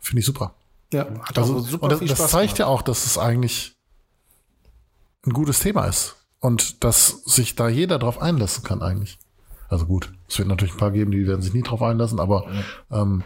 Finde 0.00 0.20
ich 0.20 0.26
super. 0.26 0.54
ja 0.92 1.06
hat 1.22 1.38
Also, 1.38 1.60
super 1.60 1.84
und 1.84 1.92
das, 1.92 2.00
das 2.00 2.30
zeigt 2.30 2.48
gemacht. 2.54 2.58
ja 2.58 2.66
auch, 2.66 2.82
dass 2.82 3.06
es 3.06 3.18
eigentlich 3.18 3.74
ein 5.26 5.32
gutes 5.32 5.60
Thema 5.60 5.86
ist. 5.86 6.16
Und 6.40 6.82
dass 6.82 7.22
sich 7.24 7.54
da 7.54 7.68
jeder 7.68 7.98
drauf 8.00 8.20
einlassen 8.20 8.64
kann 8.64 8.82
eigentlich. 8.82 9.18
Also 9.68 9.86
gut, 9.86 10.12
es 10.28 10.38
wird 10.38 10.48
natürlich 10.48 10.74
ein 10.74 10.78
paar 10.78 10.90
geben, 10.90 11.12
die 11.12 11.26
werden 11.26 11.40
sich 11.40 11.54
nie 11.54 11.62
drauf 11.62 11.80
einlassen, 11.82 12.18
aber 12.20 12.46
ähm, 12.90 13.22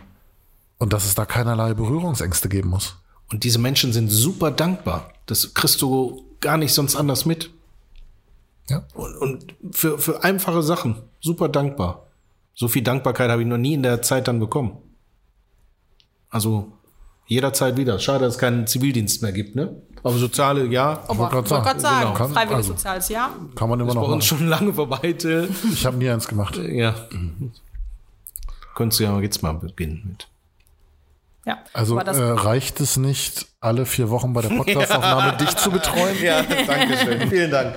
und 0.78 0.92
dass 0.92 1.06
es 1.06 1.14
da 1.14 1.24
keinerlei 1.24 1.72
Berührungsängste 1.74 2.48
geben 2.50 2.68
muss. 2.68 2.96
Und 3.32 3.42
diese 3.42 3.58
Menschen 3.58 3.92
sind 3.94 4.10
super 4.10 4.50
dankbar. 4.50 5.10
Das 5.24 5.54
kriegst 5.54 5.80
du 5.82 6.24
gar 6.40 6.56
nicht 6.56 6.72
sonst 6.72 6.96
anders 6.96 7.24
mit. 7.26 7.50
Ja. 8.68 8.82
Und, 8.94 9.16
und 9.16 9.54
für, 9.72 9.98
für 9.98 10.24
einfache 10.24 10.62
Sachen 10.62 10.96
super 11.20 11.48
dankbar. 11.48 12.06
So 12.54 12.68
viel 12.68 12.82
Dankbarkeit 12.82 13.30
habe 13.30 13.42
ich 13.42 13.48
noch 13.48 13.58
nie 13.58 13.74
in 13.74 13.82
der 13.82 14.02
Zeit 14.02 14.28
dann 14.28 14.40
bekommen. 14.40 14.78
Also 16.30 16.72
jederzeit 17.26 17.76
wieder. 17.76 17.98
Schade, 17.98 18.24
dass 18.24 18.34
es 18.34 18.38
keinen 18.40 18.66
Zivildienst 18.66 19.22
mehr 19.22 19.32
gibt, 19.32 19.54
ne? 19.56 19.76
Aber 20.02 20.16
soziale, 20.18 20.66
ja. 20.66 21.02
Aber 21.08 21.18
wollte 21.30 21.34
wollte 21.34 21.48
gerade 21.48 21.80
sagen, 21.80 21.80
sagen, 21.80 22.00
genau. 22.06 22.14
Kann- 22.14 22.32
freiwilliges 22.32 22.56
also- 22.66 22.72
soziales 22.74 23.08
Jahr. 23.08 23.30
Kann 23.54 23.68
man 23.68 23.80
immer 23.80 23.88
Bei 23.88 23.94
noch 24.00 24.08
uns 24.08 24.30
machen. 24.30 24.38
schon 24.38 24.48
lange 24.48 24.72
vorbei, 24.72 25.12
Till. 25.12 25.48
Ich 25.72 25.84
habe 25.84 25.96
nie 25.96 26.08
eins 26.08 26.26
gemacht. 26.28 26.56
Ja. 26.56 26.94
Könntest 28.74 29.00
du 29.00 29.04
ja 29.04 29.20
jetzt 29.20 29.42
mal 29.42 29.52
beginnen 29.54 30.02
mit. 30.08 30.28
Ja, 31.46 31.60
Also 31.72 31.96
äh, 31.96 32.10
reicht 32.10 32.80
es 32.80 32.96
nicht, 32.96 33.46
alle 33.60 33.86
vier 33.86 34.10
Wochen 34.10 34.32
bei 34.32 34.42
der 34.42 34.48
Podcastaufnahme 34.56 35.36
dich 35.36 35.54
zu 35.56 35.70
betreuen? 35.70 36.16
Ja, 36.20 36.42
danke 36.42 36.98
schön. 36.98 37.30
Vielen 37.30 37.52
Dank. 37.52 37.76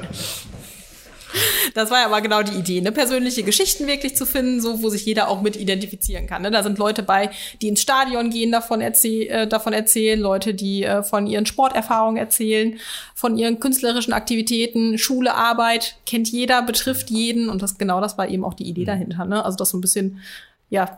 das 1.75 1.91
war 1.91 1.99
ja 1.99 2.08
aber 2.08 2.21
genau 2.21 2.41
die 2.41 2.58
Idee, 2.58 2.82
ne? 2.82 2.91
persönliche 2.91 3.43
Geschichten 3.43 3.86
wirklich 3.86 4.15
zu 4.15 4.25
finden, 4.25 4.60
so 4.60 4.82
wo 4.82 4.89
sich 4.89 5.05
jeder 5.05 5.27
auch 5.27 5.43
mit 5.43 5.55
identifizieren 5.55 6.25
kann. 6.25 6.41
Ne? 6.41 6.49
Da 6.49 6.63
sind 6.63 6.79
Leute 6.79 7.03
bei, 7.03 7.29
die 7.62 7.67
ins 7.67 7.84
Stadion 7.84 8.32
gehen, 8.32 8.51
davon, 8.51 8.82
erzäh 8.82 9.27
äh, 9.27 9.47
davon 9.47 9.73
erzählen, 9.73 10.19
Leute, 10.19 10.55
die 10.55 10.84
äh, 10.84 11.03
von 11.03 11.27
ihren 11.27 11.45
Sporterfahrungen 11.45 12.17
erzählen, 12.17 12.79
von 13.13 13.38
ihren 13.38 13.60
künstlerischen 13.60 14.13
Aktivitäten, 14.13 14.97
Schule, 14.97 15.36
Arbeit, 15.36 15.97
kennt 16.08 16.27
jeder, 16.32 16.63
betrifft 16.63 17.12
jeden 17.12 17.49
und 17.49 17.62
das 17.62 17.77
genau 17.77 18.01
das 18.01 18.17
war 18.17 18.27
eben 18.29 18.43
auch 18.43 18.55
die 18.55 18.67
Idee 18.67 18.86
dahinter. 18.86 19.25
Ne? 19.25 19.45
Also 19.45 19.58
das 19.58 19.69
so 19.69 19.77
ein 19.77 19.82
bisschen, 19.82 20.21
ja, 20.71 20.97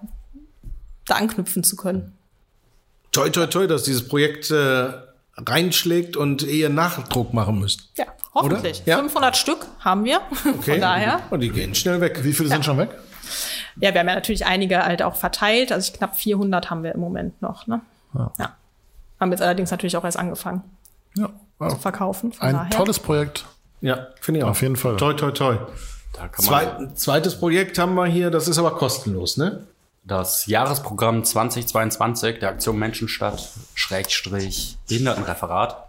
da 1.05 1.15
anknüpfen 1.15 1.65
zu 1.65 1.75
können. 1.75 2.13
Toi, 3.11 3.29
toi, 3.29 3.45
toi, 3.47 3.67
dass 3.67 3.83
dieses 3.83 4.07
Projekt 4.07 4.51
äh, 4.51 4.89
reinschlägt 5.37 6.15
und 6.15 6.43
ihr 6.43 6.69
Nachdruck 6.69 7.33
machen 7.33 7.59
müsst. 7.59 7.89
Ja, 7.97 8.05
hoffentlich. 8.33 8.81
Oder? 8.83 8.89
Ja. 8.91 8.97
500 8.99 9.35
Stück 9.37 9.65
haben 9.79 10.05
wir. 10.05 10.21
Okay. 10.31 10.71
Von 10.73 10.81
daher. 10.81 11.19
Und 11.29 11.41
die 11.41 11.49
gehen 11.49 11.75
schnell 11.75 11.99
weg. 12.01 12.23
Wie 12.23 12.33
viele 12.33 12.49
sind 12.49 12.63
schon 12.63 12.77
weg? 12.77 12.89
Ja, 13.77 13.93
wir 13.93 13.99
haben 14.01 14.07
ja 14.07 14.15
natürlich 14.15 14.45
einige 14.45 14.83
halt 14.85 15.01
auch 15.01 15.15
verteilt. 15.15 15.71
Also 15.71 15.91
knapp 15.93 16.15
400 16.17 16.69
haben 16.69 16.83
wir 16.83 16.93
im 16.93 16.99
Moment 17.01 17.41
noch. 17.41 17.67
Ne? 17.67 17.81
Ja. 18.37 18.55
Haben 19.19 19.31
jetzt 19.31 19.41
allerdings 19.41 19.71
natürlich 19.71 19.95
auch 19.97 20.03
erst 20.03 20.17
angefangen 20.19 20.63
Ja. 21.15 21.27
zu 21.27 21.33
Wow. 21.59 21.81
verkaufen. 21.81 22.33
Von 22.33 22.47
Ein 22.47 22.53
daher. 22.55 22.69
tolles 22.71 22.99
Projekt. 22.99 23.45
Ja, 23.81 24.07
finde 24.19 24.39
ich 24.39 24.43
auch. 24.45 24.49
Auf 24.51 24.61
jeden 24.61 24.75
Fall. 24.75 24.97
Toi, 24.97 25.13
toi, 25.13 25.31
toi. 25.31 25.57
Da 26.13 26.27
kann 26.27 26.45
man 26.45 26.89
Zwei, 26.89 26.93
zweites 26.95 27.35
Projekt 27.39 27.77
haben 27.77 27.93
wir 27.95 28.05
hier, 28.05 28.29
das 28.31 28.47
ist 28.47 28.57
aber 28.57 28.71
kostenlos, 28.75 29.37
ne? 29.37 29.65
Das 30.11 30.45
Jahresprogramm 30.45 31.23
2022 31.23 32.39
der 32.39 32.49
Aktion 32.49 32.77
Menschenstadt 32.77 33.49
Schrägstrich 33.75 34.77
Behindertenreferat. 34.89 35.87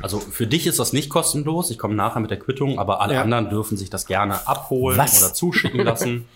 Also 0.00 0.20
für 0.20 0.46
dich 0.46 0.66
ist 0.68 0.78
das 0.78 0.92
nicht 0.92 1.10
kostenlos. 1.10 1.70
Ich 1.70 1.78
komme 1.78 1.94
nachher 1.94 2.20
mit 2.20 2.30
der 2.30 2.38
Quittung, 2.38 2.78
aber 2.78 3.00
alle 3.00 3.14
Ja. 3.14 3.22
anderen 3.22 3.50
dürfen 3.50 3.76
sich 3.76 3.90
das 3.90 4.06
gerne 4.06 4.46
abholen 4.46 4.96
Was? 4.98 5.20
oder 5.22 5.34
zuschicken 5.34 5.80
lassen. 5.80 6.28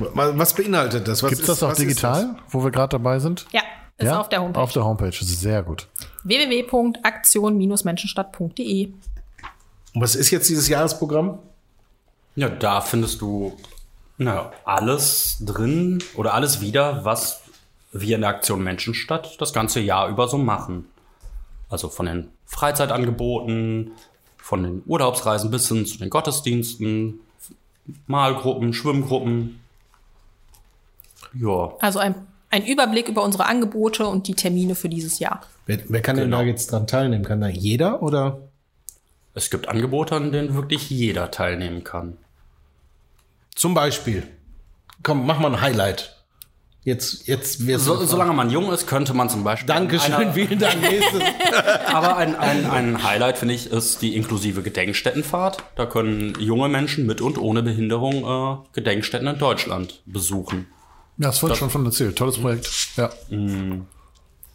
Was 0.00 0.38
was 0.38 0.54
beinhaltet 0.54 1.08
das? 1.08 1.20
Gibt 1.22 1.32
es 1.32 1.40
ist- 1.40 1.48
das 1.48 1.60
auch 1.64 1.72
ist 1.72 1.80
digital, 1.80 2.36
wo 2.50 2.62
wir 2.62 2.70
gerade 2.70 2.90
dabei 2.90 3.18
sind? 3.18 3.46
Ja, 3.52 3.62
ist 3.96 4.08
auf 4.12 4.28
der 4.28 4.40
Homepage. 4.42 4.60
Auf 4.60 4.70
der 4.72 4.84
Homepage. 4.84 5.10
Sehr 5.12 5.62
gut. 5.64 5.88
www.aktion-menschenstadt.de. 6.22 8.92
das? 8.92 9.00
Und 9.94 10.00
was 10.02 10.14
ist 10.14 10.30
jetzt 10.30 10.48
dieses 10.48 10.68
Jahresprogramm? 10.68 11.40
Ja, 12.38 12.48
da 12.48 12.80
findest 12.80 13.20
du 13.20 13.56
na, 14.16 14.52
alles 14.64 15.38
drin 15.40 15.98
oder 16.14 16.34
alles 16.34 16.60
wieder, 16.60 17.04
was 17.04 17.40
wir 17.90 18.14
in 18.14 18.20
der 18.20 18.30
Aktion 18.30 18.62
Menschenstadt 18.62 19.40
das 19.40 19.52
ganze 19.52 19.80
Jahr 19.80 20.08
über 20.08 20.28
so 20.28 20.38
machen. 20.38 20.84
Also 21.68 21.88
von 21.88 22.06
den 22.06 22.28
Freizeitangeboten, 22.46 23.90
von 24.36 24.62
den 24.62 24.82
Urlaubsreisen 24.86 25.50
bis 25.50 25.66
hin 25.66 25.84
zu 25.84 25.98
den 25.98 26.10
Gottesdiensten, 26.10 27.18
Malgruppen, 28.06 28.72
Schwimmgruppen. 28.72 29.58
Ja, 31.34 31.72
Also 31.80 31.98
ein, 31.98 32.14
ein 32.50 32.64
Überblick 32.64 33.08
über 33.08 33.24
unsere 33.24 33.46
Angebote 33.46 34.06
und 34.06 34.28
die 34.28 34.34
Termine 34.34 34.76
für 34.76 34.88
dieses 34.88 35.18
Jahr. 35.18 35.40
Wer, 35.66 35.80
wer 35.88 36.02
kann 36.02 36.14
denn 36.14 36.26
Genau. 36.26 36.38
da 36.38 36.44
jetzt 36.44 36.70
dran 36.70 36.86
teilnehmen? 36.86 37.24
Kann 37.24 37.40
da 37.40 37.48
jeder 37.48 38.00
oder? 38.00 38.38
es 39.34 39.50
gibt 39.50 39.68
Angebote, 39.68 40.14
an 40.14 40.30
denen 40.30 40.54
wirklich 40.54 40.88
jeder 40.90 41.30
teilnehmen 41.32 41.82
kann. 41.82 42.16
Zum 43.58 43.74
Beispiel. 43.74 44.22
Komm, 45.02 45.26
mach 45.26 45.40
mal 45.40 45.52
ein 45.52 45.60
Highlight. 45.60 46.14
Jetzt, 46.84 47.26
jetzt 47.26 47.58
So, 47.58 48.04
solange 48.04 48.32
man 48.32 48.50
jung 48.50 48.72
ist, 48.72 48.86
könnte 48.86 49.12
man 49.14 49.28
zum 49.28 49.42
Beispiel. 49.42 49.66
Dankeschön, 49.66 50.14
einer- 50.14 50.32
vielen 50.32 50.60
Dank. 50.60 50.80
Nächstes. 50.80 51.20
Aber 51.92 52.16
ein, 52.16 52.36
ein, 52.36 52.64
ein 52.70 53.02
Highlight, 53.02 53.36
finde 53.36 53.54
ich, 53.54 53.66
ist 53.70 54.00
die 54.00 54.14
inklusive 54.16 54.62
Gedenkstättenfahrt. 54.62 55.64
Da 55.74 55.86
können 55.86 56.34
junge 56.38 56.68
Menschen 56.68 57.04
mit 57.04 57.20
und 57.20 57.36
ohne 57.36 57.64
Behinderung 57.64 58.24
äh, 58.24 58.56
Gedenkstätten 58.74 59.26
in 59.26 59.38
Deutschland 59.38 60.02
besuchen. 60.06 60.68
Ja, 61.18 61.26
das 61.26 61.42
wurde 61.42 61.56
schon 61.56 61.68
von 61.70 61.84
erzählt. 61.84 62.16
Tolles 62.16 62.38
Projekt. 62.38 62.70
Ja. 62.96 63.10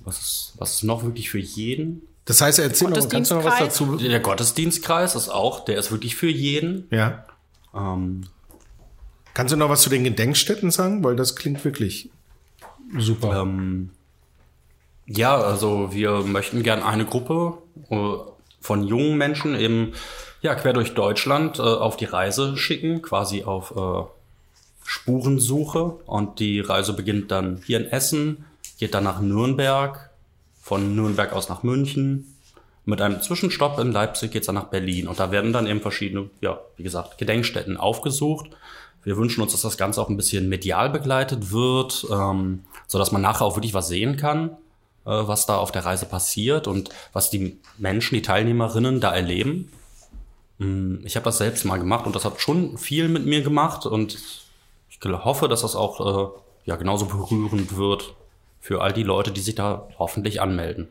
Was 0.06 0.18
ist, 0.22 0.54
was 0.58 0.74
ist 0.76 0.84
noch 0.84 1.04
wirklich 1.04 1.30
für 1.30 1.39
jeden? 1.39 2.04
Das 2.24 2.39
heißt, 2.39 2.58
erzähl 2.60 2.89
noch, 2.89 3.10
kannst 3.10 3.32
du 3.32 3.36
noch 3.36 3.44
was 3.44 3.60
dazu? 3.60 3.98
Der 3.98 4.22
Gottesdienstkreis 4.22 5.16
ist 5.16 5.28
auch, 5.28 5.66
der 5.66 5.78
ist 5.78 5.92
wirklich 5.92 6.16
für 6.16 6.30
jeden. 6.30 6.88
Ja. 6.89 7.26
Ähm, 7.76 8.22
Kannst 9.34 9.52
du 9.52 9.58
noch 9.58 9.69
was 9.69 9.82
zu 9.82 9.89
den 9.89 10.04
Gedenkstätten 10.04 10.72
sagen? 10.72 11.04
Weil 11.04 11.15
das 11.15 11.36
klingt 11.36 11.63
wirklich 11.65 12.10
super. 12.98 13.41
ähm, 13.41 13.89
ja, 15.06 15.36
also 15.36 15.93
wir 15.93 16.22
möchten 16.22 16.63
gern 16.63 16.82
eine 16.82 17.06
Gruppe 17.06 17.58
äh, 17.89 18.15
von 18.62 18.84
jungen 18.84 19.17
Menschen 19.17 19.56
eben 19.56 19.93
ja, 20.41 20.56
quer 20.56 20.74
durch 20.74 20.93
Deutschland 20.93 21.60
äh, 21.60 21.62
auf 21.62 21.98
die 21.98 22.06
Reise 22.06 22.58
schicken, 22.58 23.02
quasi 23.02 23.43
auf 23.43 23.74
äh, 23.76 24.08
Spurensuche. 24.86 25.84
Und 26.06 26.39
die 26.39 26.60
Reise 26.60 26.93
beginnt 26.93 27.32
dann 27.32 27.62
hier 27.65 27.80
in 27.80 27.88
Essen, 27.88 28.46
geht 28.78 28.93
dann 28.93 29.06
nach 29.06 29.22
Nürnberg, 29.22 30.10
von 30.62 30.96
Nürnberg 30.96 31.34
aus 31.34 31.50
nach 31.50 31.63
München. 31.63 32.36
Mit 32.86 33.02
einem 33.02 33.22
Zwischenstopp 33.22 33.80
in 33.80 33.93
Leipzig 33.93 34.32
geht's 34.32 34.48
dann 34.48 34.56
nach 34.56 34.65
Berlin. 34.65 35.08
Und 35.08 35.19
da 35.19 35.32
werden 35.32 35.54
dann 35.54 35.67
eben 35.67 35.80
verschiedene, 35.80 36.30
ja, 36.41 36.60
wie 36.76 36.84
gesagt, 36.84 37.17
Gedenkstätten 37.17 37.78
aufgesucht. 37.78 38.48
Wir 39.04 39.18
wünschen 39.18 39.42
uns, 39.42 39.52
dass 39.52 39.62
das 39.62 39.78
Ganze 39.78 40.02
auch 40.02 40.10
ein 40.10 40.18
bisschen 40.18 40.50
medial 40.50 40.89
begleitet 40.89 41.52
wird, 41.52 42.06
ähm, 42.12 42.63
so 42.88 42.98
dass 42.98 43.12
man 43.12 43.22
nachher 43.22 43.46
auch 43.46 43.56
wirklich 43.56 43.74
was 43.74 43.88
sehen 43.88 44.18
kann, 44.18 44.52
äh, 45.06 45.12
was 45.12 45.46
da 45.46 45.58
auf 45.58 45.72
der 45.72 45.86
Reise 45.86 46.06
passiert 46.06 46.68
und 46.68 46.89
was 47.12 47.30
die 47.30 47.60
Menschen, 47.78 48.16
die 48.16 48.22
Teilnehmerinnen 48.22 49.02
da 49.02 49.13
erleben. 49.13 49.72
Mm, 50.58 51.06
Ich 51.06 51.16
habe 51.16 51.26
das 51.26 51.38
selbst 51.38 51.66
mal 51.66 51.78
gemacht 51.78 52.06
und 52.06 52.16
das 52.16 52.26
hat 52.26 52.39
schon 52.39 52.78
viel 52.78 53.10
mit 53.10 53.26
mir 53.26 53.42
gemacht 53.42 53.86
und 53.86 54.18
ich 54.89 55.00
hoffe, 55.04 55.50
dass 55.50 55.62
das 55.62 55.76
auch 55.76 56.00
äh, 56.00 56.39
ja 56.66 56.78
genauso 56.78 57.06
berührend 57.08 57.76
wird 57.76 58.16
für 58.62 58.82
all 58.82 58.94
die 58.94 59.04
Leute, 59.04 59.32
die 59.32 59.42
sich 59.42 59.56
da 59.56 59.89
hoffentlich 60.00 60.42
anmelden. 60.42 60.88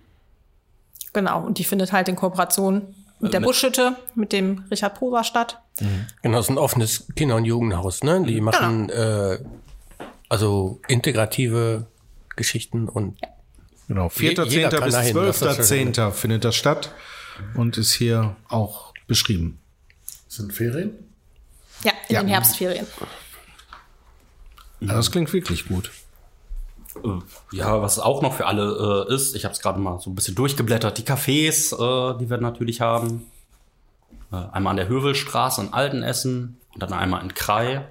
Genau. 1.14 1.42
Und 1.44 1.58
die 1.58 1.64
findet 1.64 1.92
halt 1.92 2.08
in 2.08 2.16
Kooperation 2.16 2.94
mit 3.22 3.32
der 3.32 3.40
mit- 3.40 3.46
Buschhütte, 3.48 3.96
mit 4.14 4.32
dem 4.32 4.64
Richard 4.70 4.94
Poser 4.98 5.24
statt. 5.24 5.58
Genau, 6.22 6.38
es 6.38 6.46
ist 6.46 6.50
ein 6.50 6.58
offenes 6.58 7.06
Kinder- 7.16 7.36
und 7.36 7.44
Jugendhaus, 7.46 8.02
ne? 8.02 8.22
Die 8.26 8.40
machen 8.40 8.90
äh, 8.90 9.38
also 10.28 10.80
integrative 10.88 11.86
Geschichten 12.36 12.88
und 12.88 13.18
Genau, 13.88 14.10
Je- 14.16 14.28
jeder 14.28 14.44
4.10. 14.44 14.70
kann 14.70 14.84
bis 14.84 14.94
dahin, 14.94 15.16
das 15.16 15.36
ist 15.36 15.42
das 15.42 15.70
12.10. 15.70 16.10
findet 16.12 16.44
das 16.44 16.54
statt 16.56 16.92
und 17.54 17.76
ist 17.78 17.92
hier 17.92 18.36
auch 18.48 18.92
beschrieben. 19.06 19.58
Sind 20.28 20.52
Ferien? 20.52 20.92
Ja, 21.84 21.92
in 22.08 22.14
Ja. 22.14 22.20
den 22.22 22.28
Herbstferien. 22.28 22.86
Ja, 24.80 24.94
das 24.94 25.10
klingt 25.10 25.32
wirklich 25.32 25.66
gut. 25.68 25.90
Äh, 26.96 27.56
Ja, 27.56 27.80
was 27.82 27.98
auch 27.98 28.22
noch 28.22 28.34
für 28.34 28.46
alle 28.46 29.06
äh, 29.08 29.14
ist, 29.14 29.34
ich 29.34 29.44
habe 29.44 29.54
es 29.54 29.60
gerade 29.60 29.78
mal 29.78 29.98
so 30.00 30.10
ein 30.10 30.14
bisschen 30.14 30.34
durchgeblättert, 30.34 30.98
die 30.98 31.02
Cafés, 31.04 31.72
äh, 31.72 32.18
die 32.18 32.28
wir 32.30 32.38
natürlich 32.38 32.80
haben. 32.80 33.26
Äh, 34.32 34.36
einmal 34.52 34.72
an 34.72 34.76
der 34.76 34.88
Hövelstraße 34.88 35.60
in 35.62 35.72
Altenessen 35.72 36.58
und 36.74 36.82
dann 36.82 36.92
einmal 36.92 37.22
in 37.22 37.34
Krai. 37.34 37.84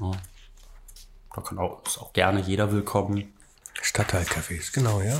Ja. 0.00 0.10
Da 1.34 1.42
kann 1.42 1.58
auch, 1.58 1.82
ist 1.86 1.98
auch 1.98 2.12
gerne 2.12 2.40
jeder 2.40 2.72
willkommen. 2.72 3.32
Stadtteilcafés, 3.82 4.72
genau, 4.72 5.00
ja. 5.00 5.16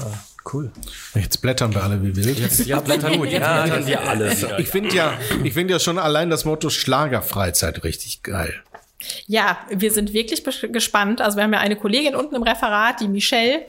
Cool. 0.53 0.73
Jetzt 1.15 1.41
blättern 1.43 1.73
wir 1.75 1.83
alle 1.83 2.03
wie 2.03 2.17
wild. 2.17 2.67
Ja, 2.67 2.81
blättern, 2.81 3.19
gut, 3.19 3.29
ja, 3.29 3.63
blättern 3.63 3.87
wir 3.87 4.01
alle 4.09 4.37
wieder. 4.37 4.59
Ich 4.59 4.69
finde 4.69 4.95
ja, 4.95 5.19
ich 5.45 5.53
finde 5.55 5.75
ja 5.75 5.79
schon 5.79 5.99
allein 5.99 6.31
das 6.31 6.45
Motto 6.45 6.71
Schlagerfreizeit 6.71 7.85
richtig 7.85 8.23
geil. 8.23 8.55
Ja, 9.27 9.59
wir 9.71 9.91
sind 9.91 10.13
wirklich 10.13 10.43
gespannt. 10.73 11.21
Also 11.21 11.37
wir 11.37 11.45
haben 11.45 11.53
ja 11.53 11.61
eine 11.61 11.77
Kollegin 11.77 12.15
unten 12.15 12.35
im 12.35 12.43
Referat, 12.43 13.01
die 13.01 13.09
Michelle, 13.09 13.63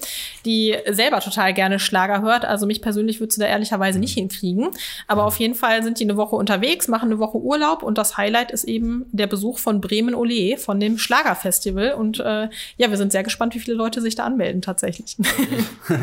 die 0.46 0.76
selber 0.90 1.20
total 1.22 1.54
gerne 1.54 1.80
Schlager 1.80 2.22
hört. 2.22 2.44
Also 2.46 2.66
mich 2.66 2.82
persönlich 2.82 3.20
würde 3.20 3.34
sie 3.34 3.40
da 3.40 3.48
ehrlicherweise 3.48 4.00
nicht 4.00 4.14
hinkriegen. 4.14 4.70
Aber 5.08 5.24
auf 5.26 5.40
jeden 5.40 5.56
Fall 5.56 5.84
sind 5.84 6.00
die 6.00 6.04
eine 6.04 6.18
Woche 6.18 6.36
unterwegs, 6.36 6.88
machen 6.88 7.10
eine 7.12 7.20
Woche 7.20 7.38
Urlaub 7.38 7.84
und 7.84 7.98
das 7.98 8.18
Highlight 8.18 8.52
ist 8.52 8.64
eben 8.66 9.06
der 9.12 9.28
Besuch 9.28 9.58
von 9.60 9.80
Bremen 9.82 10.16
Ole 10.16 10.58
von 10.58 10.80
dem 10.80 10.98
Schlagerfestival. 10.98 11.94
Und 11.94 12.20
äh, 12.20 12.50
ja, 12.78 12.90
wir 12.90 12.98
sind 12.98 13.12
sehr 13.12 13.24
gespannt, 13.24 13.56
wie 13.56 13.60
viele 13.60 13.78
Leute 13.78 14.02
sich 14.02 14.16
da 14.16 14.24
anmelden 14.26 14.62
tatsächlich. 14.62 15.18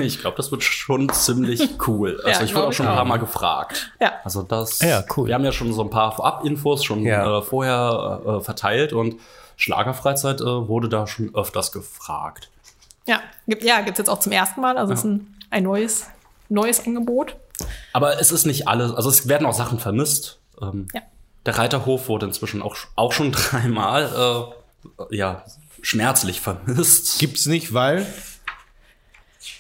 Ich 0.01 0.21
glaube, 0.21 0.37
das 0.37 0.51
wird 0.51 0.63
schon 0.63 1.09
ziemlich 1.11 1.69
cool. 1.87 2.21
Also 2.25 2.41
Ja, 2.41 2.45
ich 2.47 2.55
wurde 2.55 2.69
auch 2.69 2.73
schon 2.73 2.87
ein 2.87 2.95
paar. 2.95 3.05
Mal 3.05 3.19
gefragt. 3.19 3.91
Ja. 4.01 4.13
Also 4.25 4.43
das. 4.43 4.81
Ja, 4.81 5.03
cool. 5.17 5.29
Wir 5.29 5.35
haben 5.35 5.45
ja 5.45 5.53
schon 5.53 5.73
so 5.73 5.83
ein 5.83 5.91
paar 5.91 6.13
Vorab-Infos 6.13 6.85
schon 6.85 7.03
Ja. 7.05 7.39
äh, 7.39 7.43
vorher 7.43 8.21
äh, 8.27 8.41
verteilt 8.41 8.93
und 8.93 9.18
Schlagerfreizeit 9.59 10.41
äh, 10.41 10.45
wurde 10.69 10.89
da 10.89 11.07
schon 11.07 11.35
öfters 11.35 11.73
gefragt. 11.73 12.49
ja, 13.07 13.21
gibt, 13.47 13.63
ja, 13.65 13.81
gibt's 13.83 13.99
jetzt 13.99 14.09
auch 14.09 14.21
zum 14.21 14.33
ersten 14.33 14.61
Mal. 14.61 14.79
Also 14.79 14.93
es 14.95 15.01
ist 15.01 15.05
ein, 15.05 15.37
ein 15.51 15.65
neues, 15.65 16.07
neues 16.49 16.87
Angebot. 16.87 17.37
Aber 17.93 18.21
es 18.21 18.31
ist 18.31 18.47
nicht 18.47 18.69
alles, 18.69 18.95
also 18.95 19.11
es 19.11 19.29
werden 19.29 19.47
auch 19.47 19.53
Sachen 19.53 19.79
vermisst. 19.79 20.39
Ähm, 20.63 20.89
Ja. 20.95 21.03
Der 21.45 21.59
Reiterhof 21.59 22.09
wurde 22.09 22.27
inzwischen 22.27 22.63
auch, 22.63 22.77
auch 22.95 23.13
schon 23.13 23.33
dreimal 23.33 24.55
äh, 25.11 25.17
ja, 25.17 25.45
schmerzlich 25.83 26.41
vermisst. 26.41 27.19
Gibt's 27.19 27.47
nicht, 27.47 27.75
weil 27.75 28.07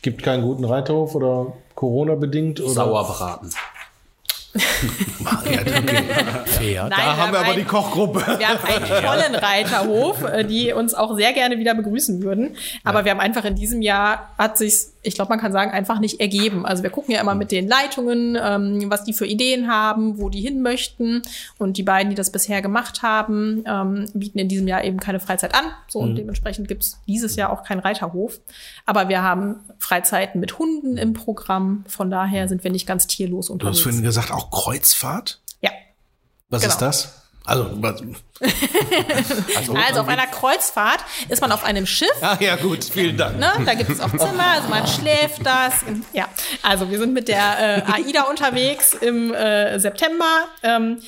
gibt 0.03 0.23
keinen 0.23 0.43
guten 0.43 0.65
Reiterhof 0.65 1.15
oder 1.15 1.55
Corona 1.75 2.15
bedingt 2.15 2.61
oder 2.61 2.71
Sauerbraten. 2.71 3.53
Ja, 5.25 5.39
okay. 5.79 6.05
Fair. 6.47 6.83
Nein, 6.85 6.91
Da 6.91 7.17
haben 7.17 7.33
wir 7.33 7.39
aber 7.41 7.49
einen- 7.49 7.59
die 7.59 7.65
Kochgruppe. 7.65 8.21
Wir 8.39 8.49
haben 8.49 8.59
einen 8.65 8.87
tollen 9.05 9.35
Reiterhof, 9.35 10.23
äh, 10.25 10.45
die 10.45 10.73
uns 10.73 10.95
auch 10.95 11.17
sehr 11.17 11.33
gerne 11.33 11.59
wieder 11.59 11.75
begrüßen 11.75 12.23
würden. 12.23 12.57
Aber 12.85 13.05
wir 13.05 13.13
haben 13.13 13.21
einfach 13.21 13.45
in 13.45 13.55
diesem 13.55 13.83
Jahr, 13.83 14.33
hat 14.39 14.59
sich's, 14.59 14.95
ich 15.09 15.15
glaube, 15.15 15.31
man 15.31 15.41
kann 15.41 15.51
sagen, 15.53 15.71
einfach 15.73 15.99
nicht 15.99 16.21
ergeben. 16.21 16.65
Also 16.67 16.83
wir 16.83 16.91
gucken 16.91 17.13
ja 17.15 17.21
immer 17.21 17.35
mit 17.35 17.51
den 17.51 17.67
Leitungen, 17.67 18.37
ähm, 18.41 18.91
was 18.91 19.05
die 19.05 19.13
für 19.13 19.27
Ideen 19.27 19.69
haben, 19.69 20.19
wo 20.19 20.29
die 20.29 20.41
hin 20.41 20.63
möchten. 20.63 21.23
Und 21.59 21.77
die 21.77 21.83
beiden, 21.83 22.11
die 22.11 22.15
das 22.17 22.31
bisher 22.31 22.63
gemacht 22.63 23.03
haben, 23.03 23.65
ähm, 23.67 24.07
bieten 24.15 24.39
in 24.39 24.49
diesem 24.49 24.69
Jahr 24.69 24.85
eben 24.85 25.01
keine 25.01 25.19
Freizeit 25.21 25.55
an. 25.55 25.65
So, 25.89 25.99
und 26.01 26.15
dementsprechend 26.17 26.69
gibt's 26.69 27.01
dieses 27.09 27.35
Jahr 27.37 27.51
auch 27.51 27.65
keinen 27.65 27.81
Reiterhof. 27.81 28.39
Aber 28.87 29.09
wir 29.09 29.23
haben 29.23 29.57
Freizeiten 29.79 30.41
mit 30.41 30.59
Hunden 30.59 30.97
im 30.97 31.13
Programm. 31.15 31.85
Von 31.89 32.11
daher 32.11 32.47
sind 32.49 32.63
wir 32.63 32.71
nicht 32.71 32.87
ganz 32.87 33.07
tierlos 33.07 33.47
Du 33.47 33.53
hast 33.53 33.61
unterwegs. 33.61 33.81
vorhin 33.81 34.03
gesagt, 34.03 34.31
auch 34.31 34.51
Kreuzfahrt? 34.51 35.41
ja. 35.61 35.71
Was 36.51 36.63
Genau. 36.63 36.73
ist 36.75 36.81
das? 36.83 37.28
Also, 37.49 37.71
was, 37.77 38.03
Also 39.89 40.01
auf 40.03 40.09
einer 40.09 40.27
Kreuzfahrt 40.27 41.01
ist 41.29 41.41
man 41.41 41.51
auf 41.51 41.65
einem 41.65 41.87
Schiff 41.87 42.13
ah, 42.21 42.37
ja, 42.41 42.57
gut, 42.57 42.85
vielen 42.85 43.17
Dank. 43.17 43.39
Ne? 43.39 43.51
Da 43.65 43.75
gibt 43.75 43.91
es 43.91 44.01
auch 44.01 44.11
Zimmer, 44.11 44.47
also 44.53 44.69
man 44.69 44.87
schläft 44.87 45.45
das. 45.45 45.85
Ja, 46.13 46.29
also 46.63 46.91
wir 46.91 46.99
sind 46.99 47.15
mit 47.15 47.29
der 47.29 47.87
äh, 47.89 47.93
AIDA 47.93 48.25
unterwegs 48.25 48.93
im 48.93 49.33
äh, 49.33 49.79
September. 49.81 50.47
Ähm, 50.63 51.01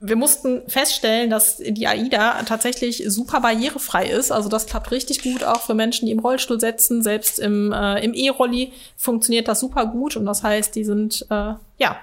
wir 0.00 0.14
mussten 0.14 0.62
feststellen, 0.68 1.28
dass 1.28 1.56
die 1.56 1.88
AIDA 1.88 2.42
tatsächlich 2.44 3.02
super 3.08 3.40
barrierefrei 3.40 4.06
ist. 4.06 4.30
Also 4.30 4.48
das 4.48 4.66
klappt 4.66 4.92
richtig 4.92 5.22
gut 5.22 5.42
auch 5.42 5.62
für 5.62 5.74
Menschen, 5.74 6.06
die 6.06 6.12
im 6.12 6.20
Rollstuhl 6.20 6.60
sitzen. 6.60 7.02
Selbst 7.02 7.40
im, 7.40 7.72
äh, 7.72 8.04
im 8.04 8.14
E-Rolli 8.14 8.72
funktioniert 8.96 9.48
das 9.48 9.58
super 9.58 9.86
gut. 9.86 10.16
Und 10.16 10.24
das 10.24 10.44
heißt, 10.44 10.76
die 10.76 10.84
sind, 10.84 11.26
äh, 11.30 11.54
ja, 11.78 11.96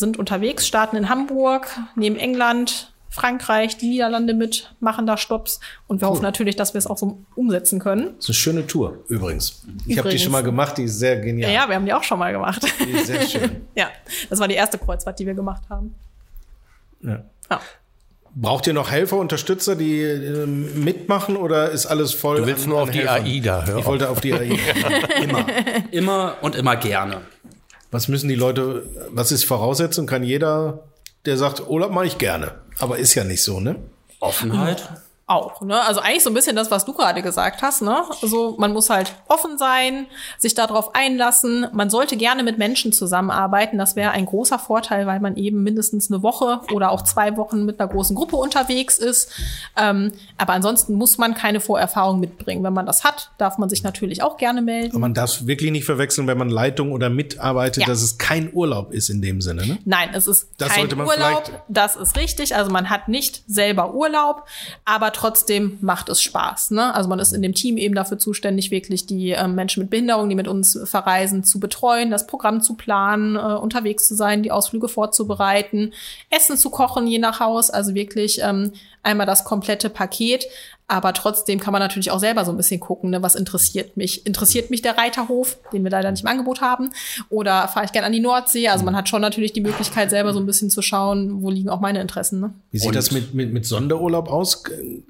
sind 0.00 0.18
unterwegs, 0.18 0.66
starten 0.66 0.96
in 0.96 1.08
Hamburg, 1.08 1.68
nehmen 1.94 2.16
England, 2.16 2.92
Frankreich, 3.10 3.76
die 3.76 3.88
Niederlande 3.88 4.34
mit, 4.34 4.72
machen 4.78 5.06
da 5.06 5.16
Stopps. 5.16 5.60
Und 5.88 6.00
wir 6.00 6.08
hoffen 6.08 6.22
natürlich, 6.22 6.54
dass 6.56 6.74
wir 6.74 6.78
es 6.78 6.86
auch 6.86 6.96
so 6.96 7.18
umsetzen 7.34 7.80
können. 7.80 8.14
Das 8.16 8.24
ist 8.24 8.28
eine 8.28 8.34
schöne 8.34 8.66
Tour, 8.66 8.98
übrigens. 9.08 9.62
Ich 9.86 9.98
habe 9.98 10.08
die 10.08 10.14
Übrigens. 10.16 10.22
schon 10.22 10.32
mal 10.32 10.42
gemacht, 10.42 10.78
die 10.78 10.84
ist 10.84 10.98
sehr 10.98 11.16
genial. 11.16 11.52
Ja, 11.52 11.68
wir 11.68 11.74
haben 11.74 11.86
die 11.86 11.92
auch 11.92 12.04
schon 12.04 12.20
mal 12.20 12.32
gemacht. 12.32 12.62
Die 12.78 12.90
ist 12.90 13.08
sehr 13.08 13.26
schön. 13.26 13.62
ja, 13.74 13.88
das 14.28 14.38
war 14.38 14.46
die 14.46 14.54
erste 14.54 14.78
Kreuzfahrt, 14.78 15.18
die 15.18 15.26
wir 15.26 15.34
gemacht 15.34 15.62
haben. 15.68 15.94
Ja. 17.02 17.24
Ja. 17.50 17.60
Braucht 18.32 18.68
ihr 18.68 18.74
noch 18.74 18.92
Helfer, 18.92 19.16
Unterstützer, 19.16 19.74
die 19.74 20.02
ähm, 20.02 20.84
mitmachen 20.84 21.36
oder 21.36 21.70
ist 21.70 21.86
alles 21.86 22.14
voll? 22.14 22.36
Du 22.36 22.46
willst 22.46 22.68
nur 22.68 22.80
auf 22.80 22.90
die 22.90 23.00
Helfern? 23.00 23.24
AIDA 23.24 23.66
hören. 23.66 23.78
Ich 23.80 23.86
wollte 23.86 24.08
auf 24.08 24.20
die 24.20 24.32
AIDA. 24.32 24.54
Immer. 25.22 25.46
Immer 25.90 26.36
und 26.40 26.54
immer 26.54 26.76
gerne. 26.76 27.22
Was 27.90 28.08
müssen 28.08 28.28
die 28.28 28.36
Leute, 28.36 28.88
was 29.10 29.32
ist 29.32 29.44
Voraussetzung? 29.44 30.06
Kann 30.06 30.22
jeder, 30.22 30.84
der 31.26 31.36
sagt, 31.36 31.68
Urlaub 31.68 31.92
mache 31.92 32.06
ich 32.06 32.18
gerne. 32.18 32.52
Aber 32.78 32.98
ist 32.98 33.14
ja 33.14 33.24
nicht 33.24 33.42
so, 33.42 33.60
ne? 33.60 33.76
Offenheit. 34.20 34.88
Auch, 35.30 35.60
ne? 35.60 35.80
Also 35.86 36.00
eigentlich 36.00 36.24
so 36.24 36.30
ein 36.30 36.34
bisschen 36.34 36.56
das, 36.56 36.72
was 36.72 36.84
du 36.84 36.92
gerade 36.92 37.22
gesagt 37.22 37.62
hast, 37.62 37.82
ne? 37.82 38.02
Also 38.20 38.56
man 38.58 38.72
muss 38.72 38.90
halt 38.90 39.14
offen 39.28 39.58
sein, 39.58 40.06
sich 40.38 40.54
darauf 40.54 40.96
einlassen. 40.96 41.68
Man 41.72 41.88
sollte 41.88 42.16
gerne 42.16 42.42
mit 42.42 42.58
Menschen 42.58 42.92
zusammenarbeiten. 42.92 43.78
Das 43.78 43.94
wäre 43.94 44.10
ein 44.10 44.26
großer 44.26 44.58
Vorteil, 44.58 45.06
weil 45.06 45.20
man 45.20 45.36
eben 45.36 45.62
mindestens 45.62 46.10
eine 46.10 46.24
Woche 46.24 46.58
oder 46.72 46.90
auch 46.90 47.02
zwei 47.04 47.36
Wochen 47.36 47.64
mit 47.64 47.78
einer 47.78 47.88
großen 47.88 48.16
Gruppe 48.16 48.34
unterwegs 48.34 48.98
ist. 48.98 49.30
Ähm, 49.76 50.10
aber 50.36 50.54
ansonsten 50.54 50.94
muss 50.94 51.16
man 51.16 51.34
keine 51.34 51.60
Vorerfahrung 51.60 52.18
mitbringen. 52.18 52.64
Wenn 52.64 52.72
man 52.72 52.86
das 52.86 53.04
hat, 53.04 53.30
darf 53.38 53.56
man 53.56 53.68
sich 53.68 53.84
natürlich 53.84 54.24
auch 54.24 54.36
gerne 54.36 54.62
melden. 54.62 54.90
Aber 54.90 54.98
man 54.98 55.14
darf 55.14 55.46
wirklich 55.46 55.70
nicht 55.70 55.84
verwechseln, 55.84 56.26
wenn 56.26 56.38
man 56.38 56.50
Leitung 56.50 56.90
oder 56.90 57.08
mitarbeitet, 57.08 57.82
Ja. 57.82 57.86
dass 57.86 58.02
es 58.02 58.18
kein 58.18 58.52
Urlaub 58.52 58.90
ist 58.92 59.08
in 59.10 59.22
dem 59.22 59.40
Sinne, 59.40 59.64
ne? 59.64 59.78
Nein, 59.84 60.10
es 60.12 60.26
ist 60.26 60.48
Das 60.58 60.70
kein 60.70 60.92
Urlaub. 60.92 61.44
Das 61.68 61.94
ist 61.94 62.16
richtig. 62.16 62.56
Also 62.56 62.72
man 62.72 62.90
hat 62.90 63.06
nicht 63.06 63.44
selber 63.46 63.94
Urlaub, 63.94 64.44
aber 64.84 65.12
trotzdem 65.20 65.76
macht 65.82 66.08
es 66.08 66.22
Spaß. 66.22 66.70
Ne? 66.70 66.94
Also 66.94 67.10
man 67.10 67.18
ist 67.18 67.32
in 67.32 67.42
dem 67.42 67.52
Team 67.52 67.76
eben 67.76 67.94
dafür 67.94 68.18
zuständig, 68.18 68.70
wirklich 68.70 69.04
die 69.04 69.32
ähm, 69.32 69.54
Menschen 69.54 69.82
mit 69.82 69.90
Behinderung, 69.90 70.30
die 70.30 70.34
mit 70.34 70.48
uns 70.48 70.78
verreisen, 70.84 71.44
zu 71.44 71.60
betreuen, 71.60 72.10
das 72.10 72.26
Programm 72.26 72.62
zu 72.62 72.74
planen, 72.74 73.36
äh, 73.36 73.38
unterwegs 73.38 74.08
zu 74.08 74.14
sein, 74.14 74.42
die 74.42 74.50
Ausflüge 74.50 74.88
vorzubereiten, 74.88 75.92
Essen 76.30 76.56
zu 76.56 76.70
kochen, 76.70 77.06
je 77.06 77.18
nach 77.18 77.38
Haus. 77.38 77.68
Also 77.68 77.94
wirklich 77.94 78.40
ähm, 78.42 78.72
einmal 79.02 79.26
das 79.26 79.44
komplette 79.44 79.90
Paket. 79.90 80.46
Aber 80.90 81.12
trotzdem 81.12 81.60
kann 81.60 81.70
man 81.72 81.80
natürlich 81.80 82.10
auch 82.10 82.18
selber 82.18 82.44
so 82.44 82.50
ein 82.50 82.56
bisschen 82.56 82.80
gucken, 82.80 83.10
ne, 83.10 83.22
was 83.22 83.36
interessiert 83.36 83.96
mich. 83.96 84.26
Interessiert 84.26 84.70
mich 84.70 84.82
der 84.82 84.98
Reiterhof, 84.98 85.56
den 85.72 85.84
wir 85.84 85.90
leider 85.90 86.10
nicht 86.10 86.22
im 86.22 86.26
Angebot 86.26 86.60
haben? 86.60 86.90
Oder 87.28 87.68
fahre 87.68 87.86
ich 87.86 87.92
gerne 87.92 88.06
an 88.06 88.12
die 88.12 88.18
Nordsee? 88.18 88.66
Also 88.68 88.84
man 88.84 88.96
hat 88.96 89.08
schon 89.08 89.20
natürlich 89.22 89.52
die 89.52 89.60
Möglichkeit, 89.60 90.10
selber 90.10 90.32
so 90.32 90.40
ein 90.40 90.46
bisschen 90.46 90.68
zu 90.68 90.82
schauen, 90.82 91.42
wo 91.42 91.50
liegen 91.50 91.68
auch 91.68 91.78
meine 91.78 92.00
Interessen. 92.00 92.40
Ne? 92.40 92.52
Wie 92.72 92.78
sieht 92.78 92.88
Und- 92.88 92.96
das 92.96 93.12
mit, 93.12 93.34
mit, 93.34 93.52
mit 93.52 93.66
Sonderurlaub 93.66 94.28
aus? 94.28 94.64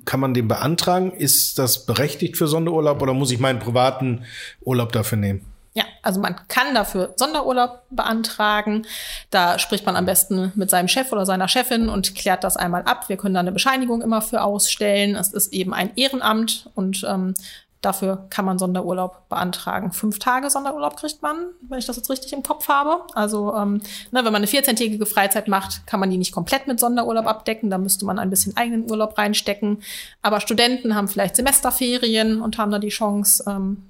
Kann 0.04 0.20
man 0.20 0.34
den 0.34 0.48
beantragen? 0.48 1.12
Ist 1.12 1.58
das 1.58 1.86
berechtigt 1.86 2.36
für 2.36 2.46
Sonderurlaub 2.46 3.00
oder 3.00 3.14
muss 3.14 3.30
ich 3.30 3.38
meinen 3.40 3.58
privaten 3.58 4.24
Urlaub 4.60 4.92
dafür 4.92 5.16
nehmen? 5.16 5.40
Ja, 5.72 5.85
also 6.02 6.20
man 6.20 6.35
kann 6.48 6.74
dafür 6.74 7.14
Sonderurlaub 7.16 7.83
beantragen. 7.90 8.87
Da 9.30 9.59
spricht 9.61 9.87
man 9.87 9.94
am 9.94 10.04
besten 10.04 10.52
mit 10.56 10.68
seinem 10.68 10.88
Chef 10.88 11.12
oder 11.12 11.24
seiner 11.24 11.46
Chefin 11.46 11.88
und 11.88 12.16
klärt 12.16 12.42
das 12.42 12.56
einmal 12.56 12.83
ab. 12.83 13.09
Wir 13.09 13.16
können 13.16 13.35
da 13.35 13.40
eine 13.40 13.52
Bescheinigung 13.52 14.02
immer 14.02 14.20
für 14.20 14.42
ausstellen. 14.42 15.14
Es 15.14 15.33
ist 15.33 15.52
eben 15.52 15.72
ein 15.72 15.92
Ehrenamt 15.94 16.68
und 16.74 17.06
ähm, 17.09 17.35
dafür 17.83 18.26
kann 18.30 18.44
man 18.44 18.59
Sonderurlaub 18.59 19.28
beantragen. 19.28 19.92
Fünf 19.92 20.18
Tage 20.18 20.50
Sonderurlaub 20.50 20.96
kriegt 20.96 21.22
man, 21.22 21.46
wenn 21.68 21.78
ich 21.78 21.87
das 21.87 21.96
jetzt 21.96 22.11
richtig 22.11 22.33
im 22.33 22.42
Kopf 22.42 22.66
habe. 22.66 23.06
Also 23.14 23.54
ähm, 23.54 23.80
ne, 24.11 24.24
wenn 24.24 24.33
man 24.33 24.37
eine 24.37 24.46
14-tägige 24.46 25.06
Freizeit 25.06 25.46
macht, 25.46 25.87
kann 25.87 26.00
man 26.00 26.11
die 26.11 26.18
nicht 26.18 26.33
komplett 26.33 26.66
mit 26.66 26.80
Sonderurlaub 26.80 27.26
abdecken. 27.26 27.70
Da 27.70 27.78
müsste 27.78 28.04
man 28.04 28.18
ein 28.18 28.28
bisschen 28.30 28.56
eigenen 28.56 28.90
Urlaub 28.90 29.16
reinstecken. 29.16 29.83
Aber 30.20 30.40
Studenten 30.40 30.96
haben 30.96 31.06
vielleicht 31.06 31.37
Semesterferien 31.37 32.42
und 32.42 32.59
haben 32.59 32.72
da 32.72 32.80
die 32.80 32.88
Chance, 32.88 33.44
ähm, 33.46 33.85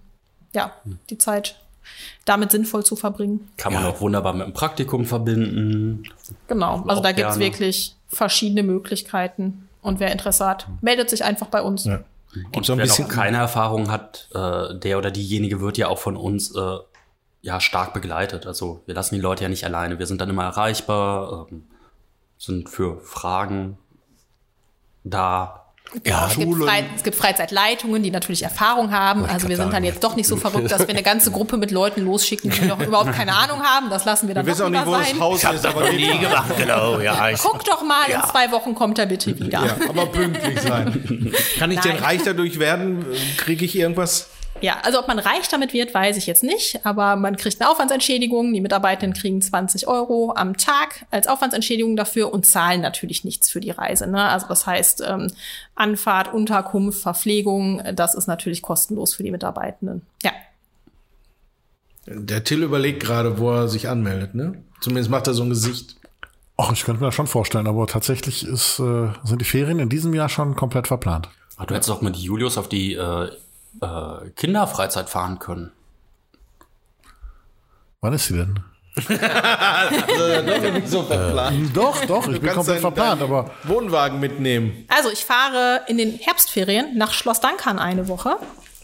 ja, 0.55 0.73
die 1.09 1.16
Zeit 1.16 1.57
damit 2.24 2.50
sinnvoll 2.50 2.85
zu 2.85 2.96
verbringen. 2.96 3.50
Kann 3.57 3.72
man 3.72 3.85
auch 3.85 4.00
wunderbar 4.00 4.33
mit 4.33 4.42
einem 4.42 4.53
Praktikum 4.53 5.05
verbinden. 5.05 6.05
Genau. 6.48 6.83
Also 6.87 7.00
Auch 7.00 7.03
da 7.03 7.12
gibt's 7.12 7.37
gerne. 7.38 7.44
wirklich 7.44 7.96
verschiedene 8.09 8.62
Möglichkeiten. 8.62 9.68
Und 9.83 9.98
wer 10.00 10.12
Interesse 10.12 10.46
hat, 10.46 10.66
meldet 10.83 11.09
sich 11.11 11.24
einfach 11.24 11.46
bei 11.46 11.62
uns. 11.62 11.85
Ja. 11.87 12.00
Und 12.55 12.64
so 12.66 12.72
ein 12.74 12.79
wer 12.79 12.85
bisschen- 12.85 13.09
noch 13.09 13.14
keine 13.14 13.38
Erfahrung 13.38 13.90
hat, 13.90 14.29
äh, 14.35 14.74
der 14.79 14.98
oder 14.98 15.11
diejenige 15.11 15.61
wird 15.61 15.79
ja 15.79 15.88
auch 15.88 15.98
von 15.98 16.16
uns 16.16 16.55
äh, 16.55 16.76
ja 17.42 17.59
stark 17.61 17.94
begleitet. 17.94 18.46
Also 18.46 18.83
wir 18.87 18.94
lassen 18.94 19.14
die 19.14 19.20
Leute 19.20 19.42
ja 19.44 19.48
nicht 19.48 19.64
alleine. 19.64 19.98
Wir 19.98 20.07
sind 20.07 20.20
dann 20.20 20.29
immer 20.31 20.44
erreichbar. 20.44 21.46
Ähm, 21.50 21.64
sind 22.38 22.68
für 22.68 23.00
Fragen 23.00 23.79
da. 25.05 25.60
Ja, 26.05 26.29
Es 26.31 26.37
gibt, 26.37 26.55
Frei, 26.57 26.85
es 26.94 27.03
gibt 27.03 27.16
Freizeitleitungen, 27.16 28.03
die 28.03 28.11
natürlich 28.11 28.42
Erfahrung 28.42 28.92
haben. 28.92 29.24
Also 29.24 29.48
wir 29.48 29.57
sind 29.57 29.72
dann 29.72 29.83
jetzt 29.83 30.05
doch 30.05 30.14
nicht 30.14 30.29
so 30.29 30.37
verrückt, 30.37 30.70
dass 30.70 30.81
wir 30.81 30.90
eine 30.90 31.03
ganze 31.03 31.31
Gruppe 31.31 31.57
mit 31.57 31.70
Leuten 31.72 32.05
losschicken, 32.05 32.50
die 32.50 32.66
noch 32.66 32.81
überhaupt 32.87 33.12
keine 33.12 33.35
Ahnung 33.35 33.62
haben. 33.62 33.90
Das 33.90 34.05
lassen 34.05 34.29
wir 34.29 34.35
dann 34.35 34.46
Wir 34.46 34.53
wissen 34.53 34.66
auch 34.66 34.70
nicht, 34.70 34.87
wo 34.87 34.92
das 34.92 35.09
sein. 35.11 35.20
Haus 35.20 35.44
ist, 35.44 35.66
aber 35.66 35.90
nie 35.90 36.18
gemacht, 36.18 36.53
genau. 36.57 37.00
Ja, 37.00 37.29
ich, 37.31 37.40
Guck 37.40 37.64
doch 37.64 37.83
mal, 37.83 38.09
in 38.09 38.20
zwei 38.31 38.50
Wochen 38.53 38.74
kommt 38.74 38.98
er 38.98 39.07
bitte 39.07 39.37
wieder. 39.38 39.64
Ja, 39.64 39.76
aber 39.88 40.07
pünktlich 40.07 40.61
sein. 40.61 41.33
Kann 41.59 41.70
ich 41.70 41.81
denn 41.81 41.94
Nein. 41.96 42.05
reich 42.05 42.20
dadurch 42.24 42.59
werden? 42.59 43.05
Kriege 43.37 43.64
ich 43.64 43.76
irgendwas? 43.76 44.29
Ja, 44.61 44.79
also 44.83 44.99
ob 44.99 45.09
man 45.09 45.18
reich 45.18 45.49
damit 45.49 45.73
wird, 45.73 45.94
weiß 45.94 46.16
ich 46.16 46.27
jetzt 46.27 46.42
nicht, 46.42 46.85
aber 46.85 47.16
man 47.16 47.37
kriegt 47.37 47.61
eine 47.61 47.70
Aufwandsentschädigung. 47.70 48.53
Die 48.53 48.61
Mitarbeitenden 48.61 49.18
kriegen 49.18 49.40
20 49.40 49.88
Euro 49.88 50.35
am 50.37 50.57
Tag 50.57 51.07
als 51.11 51.27
Aufwandsentschädigung 51.27 51.96
dafür 51.96 52.33
und 52.33 52.44
zahlen 52.44 52.83
natürlich 52.83 53.25
nichts 53.25 53.49
für 53.49 53.61
die 53.61 53.70
Reise. 53.70 54.07
Ne? 54.07 54.23
Also 54.23 54.46
das 54.49 54.66
heißt, 54.66 55.03
ähm, 55.07 55.33
Anfahrt, 55.75 56.35
Unterkunft, 56.35 57.01
Verpflegung, 57.01 57.83
das 57.94 58.14
ist 58.14 58.27
natürlich 58.27 58.61
kostenlos 58.61 59.14
für 59.14 59.23
die 59.23 59.31
Mitarbeitenden. 59.31 60.03
Ja. 60.23 60.33
Der 62.07 62.44
Till 62.44 62.62
überlegt 62.62 63.03
gerade, 63.03 63.38
wo 63.38 63.51
er 63.51 63.68
sich 63.68 63.88
anmeldet, 63.88 64.35
ne? 64.35 64.62
Zumindest 64.81 65.11
macht 65.11 65.27
er 65.27 65.35
so 65.35 65.42
ein 65.42 65.51
Gesicht. 65.51 65.96
Ach, 66.57 66.73
ich 66.73 66.85
könnte 66.85 67.01
mir 67.01 67.07
das 67.07 67.14
schon 67.14 67.27
vorstellen, 67.27 67.66
aber 67.66 67.87
tatsächlich 67.87 68.44
ist, 68.44 68.81
äh, 68.81 69.09
sind 69.23 69.40
die 69.40 69.44
Ferien 69.44 69.79
in 69.79 69.88
diesem 69.88 70.12
Jahr 70.12 70.29
schon 70.29 70.57
komplett 70.57 70.88
verplant. 70.88 71.29
Ach, 71.57 71.66
du 71.66 71.75
hättest 71.75 71.90
doch 71.90 72.03
mit 72.03 72.16
Julius 72.16 72.59
auf 72.59 72.68
die 72.68 72.94
äh, 72.94 73.31
äh, 73.80 74.30
Kinderfreizeit 74.30 75.09
fahren 75.09 75.38
können. 75.38 75.72
Wann 78.00 78.12
ist 78.14 78.26
sie 78.26 78.37
denn? 78.37 78.61
so 80.87 81.02
verplant. 81.02 81.76
Doch, 81.76 82.04
doch, 82.06 82.28
ich 82.28 82.40
bin 82.40 82.50
komplett 82.52 82.80
verplant, 82.80 83.22
aber 83.22 83.50
Wohnwagen 83.64 84.18
mitnehmen. 84.20 84.85
Also 84.88 85.11
ich 85.11 85.24
fahre 85.24 85.83
in 85.87 85.96
den 85.96 86.18
Herbstferien 86.18 86.96
nach 86.96 87.12
Schloss 87.12 87.40
Dankern 87.40 87.78
eine 87.78 88.09
Woche. 88.09 88.37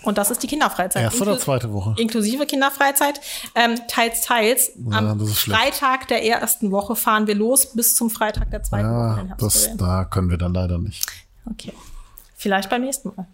Und 0.02 0.18
das 0.18 0.30
ist 0.30 0.40
die 0.44 0.46
Kinderfreizeit. 0.46 1.02
erste 1.02 1.22
oder 1.22 1.36
zweite 1.38 1.72
Woche? 1.72 1.94
Inklusive 1.98 2.46
Kinderfreizeit. 2.46 3.20
Ähm, 3.56 3.80
teils, 3.88 4.20
teils. 4.22 4.70
Ja, 4.88 4.98
Am 4.98 5.18
das 5.18 5.30
ist 5.30 5.40
schlecht. 5.40 5.60
Freitag 5.60 6.06
der 6.06 6.24
ersten 6.24 6.70
Woche 6.70 6.94
fahren 6.94 7.26
wir 7.26 7.34
los 7.34 7.72
bis 7.72 7.96
zum 7.96 8.08
Freitag 8.08 8.52
der 8.52 8.62
zweiten 8.62 8.88
Woche 8.88 9.16
Ja, 9.16 9.22
den 9.24 9.34
das, 9.38 9.76
da 9.76 10.04
können 10.04 10.30
wir 10.30 10.38
dann 10.38 10.54
leider 10.54 10.78
nicht. 10.78 11.04
Okay. 11.50 11.72
Vielleicht 12.36 12.70
beim 12.70 12.82
nächsten 12.82 13.12
Mal. 13.16 13.26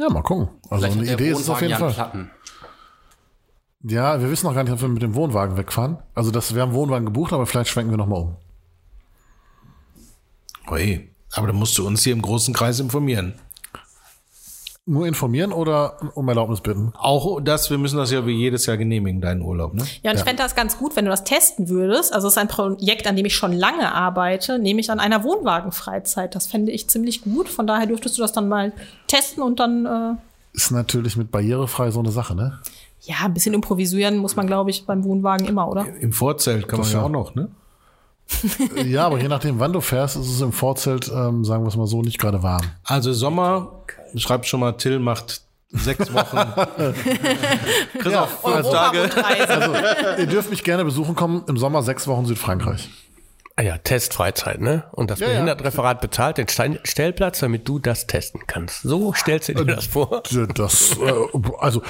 Ja, 0.00 0.08
mal 0.08 0.22
gucken. 0.22 0.48
Also 0.70 0.86
Vielleicht 0.86 0.98
eine 0.98 1.12
Idee 1.12 1.30
ist 1.30 1.40
es 1.40 1.50
auf 1.50 1.60
jeden 1.60 1.76
Fall. 1.76 1.92
Platten. 1.92 2.30
Ja, 3.82 4.18
wir 4.20 4.30
wissen 4.30 4.46
noch 4.46 4.54
gar 4.54 4.64
nicht, 4.64 4.72
ob 4.72 4.80
wir 4.80 4.88
mit 4.88 5.02
dem 5.02 5.14
Wohnwagen 5.14 5.58
wegfahren. 5.58 5.98
Also 6.14 6.30
das, 6.30 6.54
wir 6.54 6.62
haben 6.62 6.72
Wohnwagen 6.72 7.04
gebucht, 7.04 7.34
aber 7.34 7.46
vielleicht 7.46 7.68
schwenken 7.68 7.90
wir 7.90 7.98
noch 7.98 8.06
mal 8.06 8.16
um. 8.16 8.36
Ui, 10.70 11.10
aber 11.32 11.48
dann 11.48 11.56
musst 11.56 11.76
du 11.76 11.86
uns 11.86 12.02
hier 12.02 12.14
im 12.14 12.22
großen 12.22 12.54
Kreis 12.54 12.80
informieren. 12.80 13.34
Nur 14.86 15.06
informieren 15.06 15.52
oder 15.52 15.98
um 16.14 16.28
Erlaubnis 16.28 16.62
bitten? 16.62 16.92
Auch 16.96 17.40
das, 17.40 17.70
wir 17.70 17.78
müssen 17.78 17.98
das 17.98 18.10
ja 18.10 18.26
wie 18.26 18.32
jedes 18.32 18.66
Jahr 18.66 18.76
genehmigen, 18.76 19.20
deinen 19.20 19.42
Urlaub, 19.42 19.74
ne? 19.74 19.84
Ja, 20.02 20.10
und 20.10 20.16
ich 20.16 20.24
fände 20.24 20.42
das 20.42 20.54
ganz 20.54 20.78
gut, 20.78 20.96
wenn 20.96 21.04
du 21.04 21.10
das 21.10 21.22
testen 21.22 21.68
würdest. 21.68 22.12
Also 22.12 22.26
es 22.26 22.34
ist 22.34 22.38
ein 22.38 22.48
Projekt, 22.48 23.06
an 23.06 23.14
dem 23.14 23.26
ich 23.26 23.36
schon 23.36 23.52
lange 23.52 23.94
arbeite, 23.94 24.58
nämlich 24.58 24.90
an 24.90 24.98
einer 24.98 25.22
Wohnwagenfreizeit. 25.22 26.34
Das 26.34 26.46
fände 26.46 26.72
ich 26.72 26.88
ziemlich 26.88 27.22
gut. 27.22 27.48
Von 27.48 27.66
daher 27.66 27.86
dürftest 27.86 28.18
du 28.18 28.22
das 28.22 28.32
dann 28.32 28.48
mal 28.48 28.72
testen 29.06 29.42
und 29.42 29.60
dann 29.60 29.86
äh, 29.86 30.14
Ist 30.54 30.70
natürlich 30.72 31.16
mit 31.16 31.30
barrierefrei 31.30 31.90
so 31.90 32.00
eine 32.00 32.10
Sache, 32.10 32.34
ne? 32.34 32.58
ja 33.02 33.16
ein 33.24 33.34
bisschen 33.34 33.54
improvisieren 33.54 34.18
muss 34.18 34.36
man, 34.36 34.46
glaube 34.46 34.70
ich, 34.70 34.86
beim 34.86 35.04
Wohnwagen 35.04 35.46
immer, 35.46 35.68
oder? 35.68 35.86
Im 36.00 36.12
Vorzelt 36.12 36.68
kann 36.68 36.80
man 36.80 36.88
ja 36.90 36.98
ja. 36.98 37.04
auch 37.04 37.08
noch, 37.08 37.34
ne? 37.34 37.48
Ja, 38.84 39.06
aber 39.06 39.18
je 39.20 39.28
nachdem, 39.28 39.58
wann 39.58 39.72
du 39.72 39.80
fährst, 39.80 40.16
ist 40.16 40.28
es 40.28 40.40
im 40.40 40.52
Vorzelt, 40.52 41.08
ähm, 41.08 41.44
sagen 41.44 41.64
wir 41.64 41.68
es 41.68 41.76
mal 41.76 41.86
so, 41.86 42.02
nicht 42.02 42.18
gerade 42.18 42.42
warm. 42.42 42.62
Also 42.84 43.12
Sommer, 43.12 43.82
schreib 44.16 44.46
schon 44.46 44.60
mal, 44.60 44.72
Till 44.72 44.98
macht 44.98 45.42
sechs 45.70 46.12
Wochen. 46.12 46.36
Chris 47.98 48.12
Ja, 48.12 48.22
auf 48.22 48.40
fünf 48.40 48.54
also- 48.56 48.72
Tage. 48.72 49.10
Also, 49.24 50.20
ihr 50.20 50.26
dürft 50.26 50.50
mich 50.50 50.64
gerne 50.64 50.84
besuchen 50.84 51.14
kommen. 51.14 51.44
Im 51.48 51.56
Sommer 51.56 51.82
sechs 51.82 52.06
Wochen 52.08 52.26
Südfrankreich. 52.26 52.88
ah 53.56 53.62
ja, 53.62 53.78
Testfreizeit, 53.78 54.60
ne? 54.60 54.84
Und 54.92 55.10
das 55.10 55.20
Ja, 55.20 55.26
ja. 55.26 55.32
Behindertenreferat 55.34 56.00
bezahlt 56.00 56.38
den 56.38 56.48
Stein 56.48 56.78
Stellplatz, 56.84 57.40
damit 57.40 57.68
du 57.68 57.78
das 57.78 58.06
testen 58.06 58.42
kannst. 58.46 58.82
So 58.82 59.12
stellst 59.12 59.48
du 59.50 59.54
dir 59.54 59.64
das 59.76 59.86
vor. 59.86 60.22
Das, 60.54 60.96
äh, 60.98 61.12
also, 61.58 61.82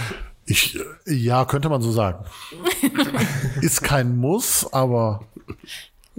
ich, 0.46 0.78
äh, 1.06 1.14
ja, 1.14 1.44
könnte 1.44 1.68
man 1.68 1.80
so 1.80 1.92
sagen. 1.92 2.24
Ist 3.62 3.82
kein 3.82 4.16
Muss, 4.18 4.70
aber 4.72 5.20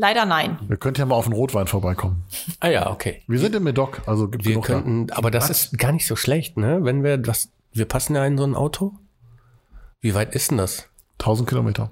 Leider 0.01 0.25
nein. 0.25 0.57
wir 0.67 0.77
könnten 0.77 0.99
ja 0.99 1.05
mal 1.05 1.13
auf 1.13 1.25
den 1.25 1.33
Rotwein 1.33 1.67
vorbeikommen. 1.67 2.23
Ah 2.59 2.69
ja, 2.69 2.89
okay. 2.89 3.21
Wir 3.27 3.37
sind 3.37 3.53
im 3.53 3.61
Medoc, 3.61 4.01
also 4.07 4.29
gibt 4.29 4.45
Wir 4.45 4.53
genug 4.53 4.65
da. 4.65 4.73
könnten, 4.73 5.11
aber 5.11 5.29
das 5.29 5.51
ist 5.51 5.77
gar 5.77 5.91
nicht 5.91 6.07
so 6.07 6.15
schlecht, 6.15 6.57
ne? 6.57 6.79
Wenn 6.81 7.03
wir 7.03 7.19
das, 7.19 7.49
wir 7.71 7.85
passen 7.85 8.15
ja 8.15 8.25
in 8.25 8.35
so 8.35 8.43
ein 8.43 8.55
Auto. 8.55 8.93
Wie 9.99 10.15
weit 10.15 10.33
ist 10.33 10.49
denn 10.49 10.57
das? 10.57 10.87
1000 11.19 11.47
Kilometer. 11.47 11.91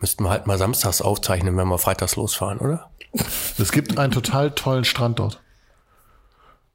Müssten 0.00 0.24
wir 0.24 0.30
halt 0.30 0.48
mal 0.48 0.58
samstags 0.58 1.00
aufzeichnen, 1.00 1.56
wenn 1.56 1.68
wir 1.68 1.78
freitags 1.78 2.16
losfahren, 2.16 2.58
oder? 2.58 2.90
Es 3.56 3.70
gibt 3.70 3.96
einen 3.96 4.12
total 4.12 4.50
tollen 4.50 4.84
Strand 4.84 5.20
dort. 5.20 5.40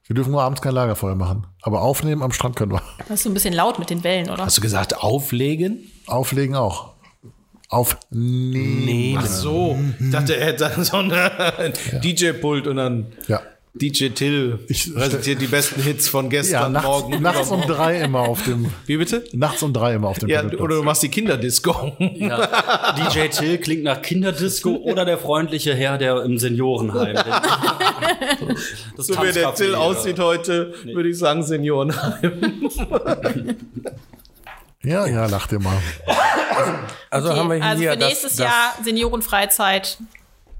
Wir 0.06 0.14
dürfen 0.16 0.30
nur 0.32 0.40
abends 0.40 0.62
kein 0.62 0.72
Lagerfeuer 0.72 1.16
machen. 1.16 1.46
Aber 1.60 1.82
aufnehmen 1.82 2.22
am 2.22 2.32
Strand 2.32 2.56
können 2.56 2.72
wir. 2.72 2.82
Das 3.00 3.10
ist 3.10 3.24
so 3.24 3.28
ein 3.28 3.34
bisschen 3.34 3.52
laut 3.52 3.78
mit 3.78 3.90
den 3.90 4.04
Wellen, 4.04 4.30
oder? 4.30 4.46
Hast 4.46 4.56
du 4.56 4.62
gesagt, 4.62 4.96
auflegen? 5.02 5.80
Auflegen 6.06 6.54
auch. 6.54 6.95
Aufnehmen. 7.68 9.18
Ach 9.20 9.26
so. 9.26 9.78
Ich 10.00 10.10
dachte, 10.10 10.36
er 10.36 10.46
hätte 10.46 10.70
so 10.84 10.96
ein 10.98 11.12
DJ-Pult 12.02 12.66
und 12.66 12.76
dann 12.76 13.06
Ja. 13.28 13.40
DJ 13.78 14.08
Till 14.08 14.58
Ich- 14.68 14.94
präsentiert 14.94 15.38
die 15.42 15.48
besten 15.48 15.82
Hits 15.82 16.08
von 16.08 16.30
gestern, 16.30 16.62
Ja, 16.62 16.68
nachts, 16.70 16.86
morgen. 16.88 17.20
nachts 17.22 17.50
um 17.50 17.60
drei 17.60 18.00
immer 18.00 18.20
auf 18.20 18.42
dem, 18.44 18.72
Wie 18.86 18.96
bitte? 18.96 19.22
nachts 19.34 19.62
um 19.62 19.74
drei 19.74 19.92
immer 19.96 20.08
auf 20.08 20.18
dem 20.18 20.30
Ja, 20.30 20.44
oder 20.46 20.76
du 20.76 20.82
machst 20.82 21.02
die 21.02 21.10
Kinderdisco. 21.10 21.92
Ja, 21.98 22.48
DJ 23.12 23.28
Till 23.28 23.58
klingt 23.58 23.82
nach 23.82 24.00
Kinderdisco 24.00 24.70
oder 24.82 25.04
der 25.04 25.18
freundliche 25.18 25.74
Herr, 25.74 25.98
der 25.98 26.22
im 26.22 26.38
Seniorenheim. 26.38 27.16
Das 28.96 29.08
So 29.08 29.14
wie 29.22 29.30
der 29.32 29.54
Till 29.54 29.70
oder? 29.70 29.80
aussieht 29.80 30.18
heute, 30.20 30.72
würde 30.84 31.08
ich 31.10 31.18
sagen 31.18 31.42
Seniorenheim. 31.42 32.32
Ja, 34.86 35.04
ja, 35.06 35.26
lach 35.26 35.48
dir 35.48 35.58
mal. 35.58 35.76
Also 37.10 37.34
haben 37.34 37.50
wir 37.50 37.62
also 37.62 37.82
hier 37.82 37.92
für 37.92 37.98
nächstes 37.98 38.36
das, 38.36 38.46
das 38.46 38.46
Jahr 38.46 38.84
Seniorenfreizeit 38.84 39.98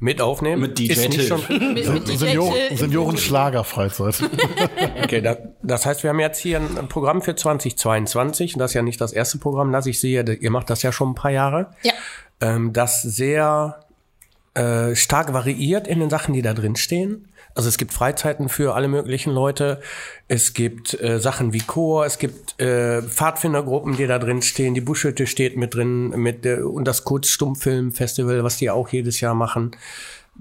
mit 0.01 0.21
aufnehmen. 0.21 0.63
Mit 0.63 0.79
DJ 0.79 0.93
Ist 0.93 0.99
nicht 0.99 1.13
Till. 1.13 1.27
schon, 1.27 1.41
mit, 1.75 1.89
mit 1.89 2.09
DJ 2.09 2.37
Till. 2.37 2.77
Senioren-Schlagerfreizeit. 2.77 4.29
okay, 5.05 5.21
da, 5.21 5.37
das 5.63 5.87
heißt, 5.87 6.03
wir 6.03 6.11
haben 6.11 6.21
jetzt 6.21 6.39
hier 6.39 6.59
ein 6.59 6.89
Programm 6.89 7.23
für 7.23 7.37
2022. 7.37 8.55
Und 8.55 8.59
das 8.59 8.73
ist 8.73 8.75
ja 8.75 8.83
nicht 8.83 9.01
das 9.01 9.13
erste 9.13 9.39
Programm, 9.39 9.73
das 9.73 9.87
ich 9.87 10.01
sehe. 10.01 10.23
Ihr 10.23 10.51
macht 10.51 10.71
das 10.71 10.83
ja 10.83 10.91
schon 10.91 11.11
ein 11.11 11.15
paar 11.15 11.31
Jahre. 11.31 11.71
Ja. 11.83 11.93
ähm, 12.41 12.73
das 12.73 13.03
sehr 13.03 13.81
äh, 14.55 14.97
stark 14.97 15.33
variiert 15.33 15.87
in 15.87 16.01
den 16.01 16.11
Sachen, 16.11 16.35
die 16.35 16.43
da 16.43 16.53
drin 16.53 16.75
stehen. 16.75 17.29
Also 17.57 17.71
es 17.71 17.79
gibt 17.79 17.95
Freizeiten 17.95 18.51
für 18.51 18.75
alle 18.75 18.87
möglichen 18.87 19.33
Leute. 19.33 19.81
Es 20.29 20.53
gibt 20.53 21.01
äh, 21.01 21.19
Sachen 21.19 21.55
wie 21.55 21.63
Chor, 21.63 22.05
es 22.05 22.19
gibt 22.19 22.61
äh, 22.61 23.01
Pfadfindergruppen, 23.03 23.97
die 23.97 24.07
da 24.07 24.19
drin 24.19 24.43
stehen. 24.43 24.75
Die 24.75 24.83
Buschhütte 24.83 25.27
steht 25.27 25.57
mit 25.57 25.75
drin 25.75 26.11
mit 26.11 26.45
äh, 26.45 26.61
und 26.61 26.85
das 26.85 27.05
Kurzstummfilmfestival, 27.05 28.45
was 28.45 28.59
die 28.59 28.71
auch 28.71 28.91
jedes 28.91 29.21
Jahr 29.21 29.35
machen. 29.35 29.71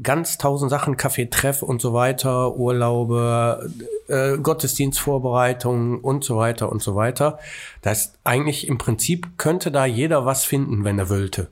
Ganz 0.04 0.38
tausend 0.38 0.70
Sachen, 0.70 0.98
Kaffee-Treff 0.98 1.62
und 1.62 1.82
so 1.82 1.94
weiter, 1.94 2.54
Urlaube, 2.58 3.72
äh, 4.10 4.38
Gottesdienstvorbereitungen 4.38 6.00
und 6.02 6.26
so 6.26 6.36
weiter 6.36 6.70
und 6.70 6.82
so 6.84 6.96
weiter. 6.98 7.40
Das 7.82 8.08
ist 8.08 8.20
eigentlich 8.26 8.68
im 8.68 8.78
Prinzip 8.78 9.38
könnte 9.38 9.72
da 9.72 9.86
jeder 9.86 10.26
was 10.26 10.44
finden, 10.44 10.84
wenn 10.84 11.00
er 11.00 11.10
wollte. 11.10 11.48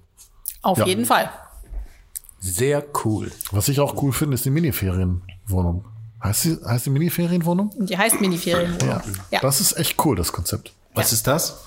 Auf 0.61 0.77
Ja. 0.79 0.85
jeden 0.85 1.05
Fall. 1.05 1.29
Sehr 2.43 2.83
cool. 3.05 3.31
Was 3.51 3.69
ich 3.69 3.79
auch 3.79 4.01
cool 4.03 4.11
finde, 4.11 4.35
ist 4.35 4.43
die 4.43 4.49
Miniferienwohnung. 4.49 5.85
Heißt 6.21 6.43
die, 6.43 6.57
heißt 6.65 6.87
die 6.87 6.89
Miniferienwohnung? 6.89 7.71
Die 7.77 7.97
heißt 7.97 8.19
Miniferienwohnung. 8.19 8.87
Ja. 8.89 9.01
Ja. 9.31 9.39
Das 9.39 9.61
ist 9.61 9.77
echt 9.77 10.03
cool, 10.03 10.17
das 10.17 10.33
Konzept. 10.33 10.73
Was 10.93 11.13
ist 11.13 11.25
das? 11.25 11.63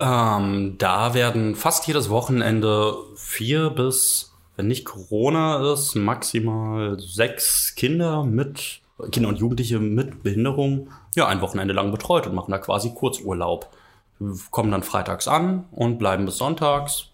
Ähm, 0.00 0.74
da 0.78 1.14
werden 1.14 1.54
fast 1.54 1.86
jedes 1.86 2.10
Wochenende 2.10 2.96
vier 3.14 3.70
bis, 3.70 4.32
wenn 4.56 4.66
nicht 4.66 4.84
Corona 4.84 5.72
ist, 5.72 5.94
maximal 5.94 6.98
sechs 6.98 7.76
Kinder 7.76 8.24
mit, 8.24 8.80
Kinder 9.12 9.28
und 9.28 9.38
Jugendliche 9.38 9.78
mit 9.78 10.24
Behinderung, 10.24 10.88
ja, 11.14 11.28
ein 11.28 11.40
Wochenende 11.40 11.72
lang 11.72 11.92
betreut 11.92 12.26
und 12.26 12.34
machen 12.34 12.50
da 12.50 12.58
quasi 12.58 12.90
Kurzurlaub. 12.90 13.70
Wir 14.18 14.34
kommen 14.50 14.72
dann 14.72 14.82
freitags 14.82 15.28
an 15.28 15.66
und 15.70 15.98
bleiben 15.98 16.24
bis 16.24 16.38
sonntags. 16.38 17.11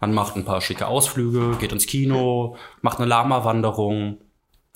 Man 0.00 0.12
macht 0.14 0.36
ein 0.36 0.44
paar 0.44 0.60
schicke 0.60 0.86
Ausflüge, 0.86 1.56
geht 1.60 1.72
ins 1.72 1.86
Kino, 1.86 2.56
macht 2.82 2.98
eine 2.98 3.06
Lama-Wanderung, 3.06 4.18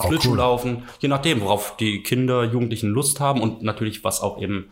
Schlittschuhlaufen, 0.00 0.84
je 1.00 1.08
nachdem, 1.08 1.40
worauf 1.40 1.76
die 1.76 2.02
Kinder, 2.02 2.44
Jugendlichen 2.44 2.90
Lust 2.90 3.20
haben 3.20 3.40
und 3.40 3.62
natürlich, 3.62 4.04
was 4.04 4.20
auch 4.20 4.40
eben 4.40 4.70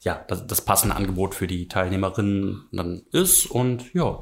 ja, 0.00 0.24
das, 0.28 0.46
das 0.46 0.60
passende 0.62 0.96
Angebot 0.96 1.34
für 1.34 1.46
die 1.46 1.68
Teilnehmerinnen 1.68 2.64
dann 2.72 3.02
ist. 3.12 3.46
Und 3.46 3.92
ja, 3.94 4.18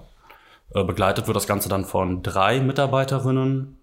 Äh, 0.74 0.84
begleitet 0.84 1.26
wird 1.26 1.36
das 1.36 1.46
Ganze 1.46 1.68
dann 1.68 1.84
von 1.84 2.22
drei 2.22 2.60
Mitarbeiterinnen. 2.60 3.76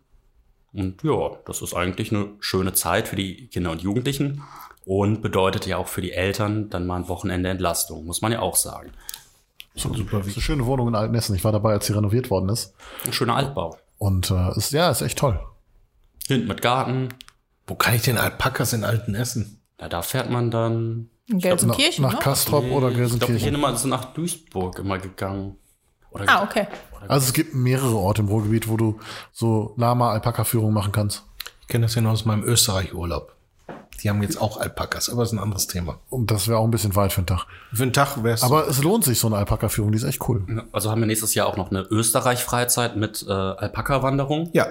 Und 0.73 1.03
ja, 1.03 1.31
das 1.45 1.61
ist 1.61 1.75
eigentlich 1.75 2.11
eine 2.11 2.29
schöne 2.39 2.73
Zeit 2.73 3.07
für 3.07 3.15
die 3.15 3.47
Kinder 3.47 3.71
und 3.71 3.81
Jugendlichen 3.81 4.43
und 4.85 5.21
bedeutet 5.21 5.67
ja 5.67 5.77
auch 5.77 5.87
für 5.87 6.01
die 6.01 6.13
Eltern 6.13 6.69
dann 6.69 6.87
mal 6.87 6.97
ein 6.97 7.07
Wochenende 7.07 7.49
Entlastung, 7.49 8.05
muss 8.05 8.21
man 8.21 8.31
ja 8.31 8.39
auch 8.39 8.55
sagen. 8.55 8.91
So, 9.75 9.93
super. 9.93 10.17
Das 10.19 10.27
ist 10.27 10.35
eine 10.35 10.43
schöne 10.43 10.65
Wohnung 10.65 10.87
in 10.89 10.95
Altenessen. 10.95 11.35
Ich 11.35 11.43
war 11.43 11.51
dabei, 11.51 11.73
als 11.73 11.87
sie 11.87 11.93
renoviert 11.93 12.29
worden 12.29 12.49
ist. 12.49 12.73
Ein 13.05 13.13
schöner 13.13 13.35
Altbau. 13.35 13.77
Und 13.97 14.31
äh, 14.31 14.57
ist, 14.57 14.71
ja, 14.71 14.89
ist 14.89 15.01
echt 15.01 15.17
toll. 15.17 15.39
Hinten 16.27 16.47
mit 16.47 16.61
Garten. 16.61 17.09
Wo 17.67 17.75
kann 17.75 17.93
ich 17.95 18.01
denn 18.01 18.17
Alpakas 18.17 18.73
in 18.73 18.83
Alten 18.83 19.15
essen? 19.15 19.61
Ja, 19.79 19.89
da 19.89 20.01
fährt 20.01 20.29
man 20.29 20.51
dann. 20.51 21.09
In 21.27 21.39
Gelsenkirchen, 21.39 22.01
nach, 22.03 22.13
nach 22.13 22.19
ne? 22.19 22.23
Kastrop 22.23 22.63
oder 22.63 22.67
Ich 22.67 22.71
glaube, 22.71 22.91
wir 22.95 22.97
Gelsenkirchen. 23.01 23.39
sind 23.39 23.53
immer 23.55 23.75
sind 23.75 23.91
nach 23.91 24.05
Duisburg 24.13 24.79
immer 24.79 24.97
gegangen. 24.97 25.57
Oder 26.11 26.25
Ah, 26.27 26.43
okay. 26.43 26.67
Also 27.07 27.27
es 27.27 27.33
gibt 27.33 27.53
mehrere 27.53 27.95
Orte 27.95 28.23
im 28.23 28.27
Ruhrgebiet, 28.29 28.67
wo 28.67 28.77
du 28.77 28.99
so 29.31 29.73
Lama-Alpaka-Führung 29.77 30.73
machen 30.73 30.91
kannst. 30.91 31.23
Ich 31.61 31.67
kenne 31.67 31.85
das 31.85 31.93
ja 31.93 32.01
noch 32.01 32.11
aus 32.11 32.25
meinem 32.25 32.43
Österreich-Urlaub. 32.43 33.35
Die 34.03 34.09
haben 34.09 34.21
jetzt 34.23 34.41
auch 34.41 34.57
Alpakas, 34.59 35.09
aber 35.09 35.21
das 35.21 35.29
ist 35.29 35.33
ein 35.37 35.43
anderes 35.43 35.67
Thema. 35.67 35.99
Und 36.09 36.31
das 36.31 36.47
wäre 36.47 36.57
auch 36.59 36.63
ein 36.63 36.71
bisschen 36.71 36.95
weit 36.95 37.13
für 37.13 37.21
den 37.21 37.27
Tag. 37.27 37.45
Für 37.73 37.83
einen 37.83 37.93
Tag 37.93 38.23
wär's. 38.23 38.41
Aber 38.43 38.67
es 38.67 38.81
lohnt 38.81 39.03
sich, 39.03 39.19
so 39.19 39.27
eine 39.27 39.37
Alpaka-Führung, 39.37 39.91
die 39.91 39.97
ist 39.97 40.03
echt 40.03 40.27
cool. 40.29 40.65
Also 40.71 40.89
haben 40.91 41.01
wir 41.01 41.07
nächstes 41.07 41.35
Jahr 41.35 41.47
auch 41.47 41.57
noch 41.57 41.71
eine 41.71 41.81
Österreich-Freizeit 41.81 42.95
mit 42.95 43.25
äh, 43.27 43.31
Alpaka-Wanderung. 43.31 44.49
ja, 44.53 44.67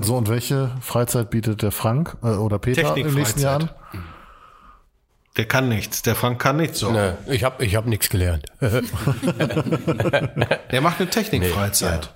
So, 0.00 0.16
und 0.16 0.28
welche 0.28 0.70
Freizeit 0.80 1.30
bietet 1.30 1.62
der 1.62 1.72
Frank 1.72 2.16
äh, 2.22 2.28
oder 2.28 2.58
Peter 2.58 2.96
im 2.96 3.14
nächsten 3.14 3.40
Jahr 3.40 3.60
an? 3.60 3.70
der 5.36 5.46
kann 5.46 5.68
nichts. 5.68 6.02
Der 6.02 6.14
Frank 6.14 6.40
kann 6.40 6.56
nichts 6.56 6.78
so. 6.78 6.92
Ne, 6.92 7.18
ich 7.26 7.42
habe 7.44 7.64
ich 7.64 7.74
hab 7.76 7.86
nichts 7.86 8.08
gelernt. 8.08 8.46
Der 8.60 8.82
macht 10.80 11.00
eine 11.00 11.10
Technikfreizeit. 11.10 12.10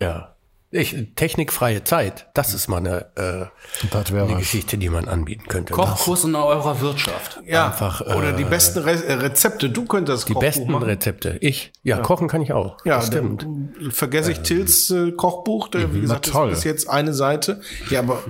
ja. 0.00 0.34
Ich, 0.70 0.94
technikfreie 1.16 1.82
Zeit, 1.82 2.28
das 2.34 2.52
ist 2.52 2.68
mal 2.68 2.76
eine, 2.76 3.06
äh, 3.16 4.12
eine. 4.12 4.36
Geschichte, 4.36 4.76
die 4.76 4.90
man 4.90 5.08
anbieten 5.08 5.46
könnte. 5.48 5.72
Kochkurs 5.72 6.24
in 6.24 6.34
eurer 6.34 6.82
Wirtschaft. 6.82 7.40
Ja, 7.46 7.68
Einfach, 7.68 8.02
äh, 8.02 8.14
oder 8.14 8.32
die 8.32 8.44
besten 8.44 8.80
Re 8.80 9.02
äh, 9.02 9.14
Rezepte. 9.14 9.70
Du 9.70 9.86
könntest 9.86 10.28
Die 10.28 10.34
besten 10.34 10.74
Rezepte. 10.74 11.38
Ich, 11.40 11.72
ja, 11.82 11.98
kochen 12.00 12.28
kann 12.28 12.42
ich 12.42 12.52
auch. 12.52 12.76
Ja, 12.84 12.96
das 12.96 13.06
stimmt. 13.06 13.46
vergesse 13.90 14.32
ich 14.32 14.40
Tills 14.40 14.90
äh, 14.90 15.12
Kochbuch. 15.12 15.68
Der, 15.68 15.94
wie 15.94 16.02
gesagt, 16.02 16.26
toll. 16.30 16.50
ist 16.50 16.56
bis 16.56 16.64
jetzt 16.64 16.90
eine 16.90 17.14
Seite. 17.14 17.62
Ja, 17.88 18.00
aber 18.00 18.22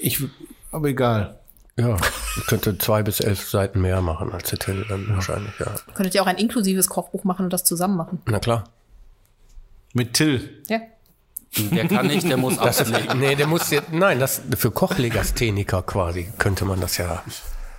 ich, 0.00 0.22
aber 0.72 0.88
egal. 0.88 1.38
Ja, 1.76 1.96
ich 2.36 2.46
könnte 2.46 2.76
zwei 2.76 3.02
bis 3.02 3.20
elf 3.20 3.48
Seiten 3.48 3.80
mehr 3.80 4.02
machen 4.02 4.32
als 4.32 4.50
der 4.50 4.58
Till 4.58 4.84
dann 4.86 5.08
wahrscheinlich, 5.08 5.52
ja. 5.58 5.74
Könntet 5.94 6.14
ihr 6.14 6.22
auch 6.22 6.26
ein 6.26 6.36
inklusives 6.36 6.88
Kochbuch 6.88 7.24
machen 7.24 7.44
und 7.44 7.52
das 7.54 7.64
zusammen 7.64 7.96
machen? 7.96 8.20
Na 8.26 8.38
klar. 8.38 8.64
Mit 9.94 10.12
Till. 10.12 10.62
Ja. 10.68 10.80
Der 11.56 11.88
kann 11.88 12.06
nicht, 12.06 12.28
der 12.28 12.36
muss 12.36 12.56
Das 12.58 12.80
ist, 12.80 12.92
nee, 13.16 13.34
der 13.34 13.46
muss 13.48 13.70
jetzt, 13.70 13.92
nein, 13.92 14.20
das 14.20 14.40
für 14.56 14.70
Kochlegastheniker 14.70 15.82
quasi 15.82 16.28
könnte 16.38 16.64
man 16.64 16.80
das 16.80 16.96
ja. 16.96 17.22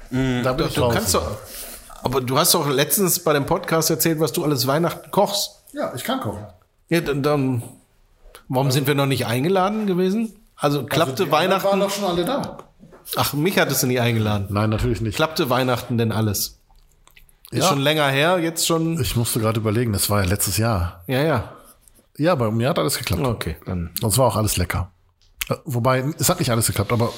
Da 0.10 0.54
bin 0.54 0.68
Du, 0.68 0.74
du 0.74 0.90
kannst 0.90 1.14
doch, 1.16 1.38
aber 2.04 2.20
du 2.20 2.38
hast 2.38 2.54
doch 2.54 2.68
letztens 2.70 3.20
bei 3.20 3.32
dem 3.32 3.46
Podcast 3.46 3.90
erzählt, 3.90 4.20
was 4.20 4.34
du 4.34 4.44
alles 4.44 4.68
Weihnachten 4.68 5.10
kochst. 5.12 5.52
Ja, 5.72 5.94
ich 5.96 6.04
kann 6.04 6.20
kochen. 6.20 6.46
Ja, 6.90 7.00
dann, 7.00 7.24
dann 7.24 7.64
warum 8.50 8.72
sind 8.72 8.88
wir 8.88 8.96
noch 8.96 9.06
nicht 9.06 9.26
eingeladen 9.26 9.88
gewesen? 9.88 10.36
Also 10.58 10.84
klappte 10.86 11.32
Weihnachten. 11.32 11.64
waren 11.70 11.80
doch 11.80 11.92
schon 11.92 12.04
alle 12.04 12.26
da. 12.26 12.58
Ach, 13.16 13.34
mich 13.34 13.58
hattest 13.58 13.84
du 13.84 13.88
nie 13.88 14.00
eingeladen. 14.02 14.48
Nein, 14.50 14.70
natürlich 14.70 15.00
nicht. 15.00 15.16
Klappte 15.16 15.50
Weihnachten 15.50 15.98
denn 15.98 16.12
alles? 16.12 16.60
Ist 17.52 17.64
Ja. 17.64 17.70
schon 17.70 17.80
länger 17.80 18.08
her, 18.10 18.38
jetzt 18.40 18.68
schon. 18.68 19.00
Ich 19.02 19.16
musste 19.16 19.40
gerade 19.40 19.60
überlegen, 19.60 19.94
das 19.94 20.10
war 20.10 20.22
ja 20.22 20.28
letztes 20.30 20.58
Jahr. 20.58 21.04
Ja, 21.08 21.22
ja. 21.22 21.52
Ja, 22.22 22.36
bei 22.36 22.52
mir 22.52 22.70
hat 22.70 22.78
alles 22.80 22.98
geklappt. 22.98 23.26
Okay, 23.26 23.56
dann. 23.66 23.90
Und 24.02 24.10
es 24.10 24.18
war 24.18 24.28
auch 24.28 24.36
alles 24.36 24.58
lecker. 24.58 24.92
Äh, 25.50 25.56
Wobei, 25.66 26.04
es 26.20 26.30
hat 26.30 26.40
nicht 26.40 26.52
alles 26.52 26.68
geklappt, 26.68 26.92
aber 26.94 27.12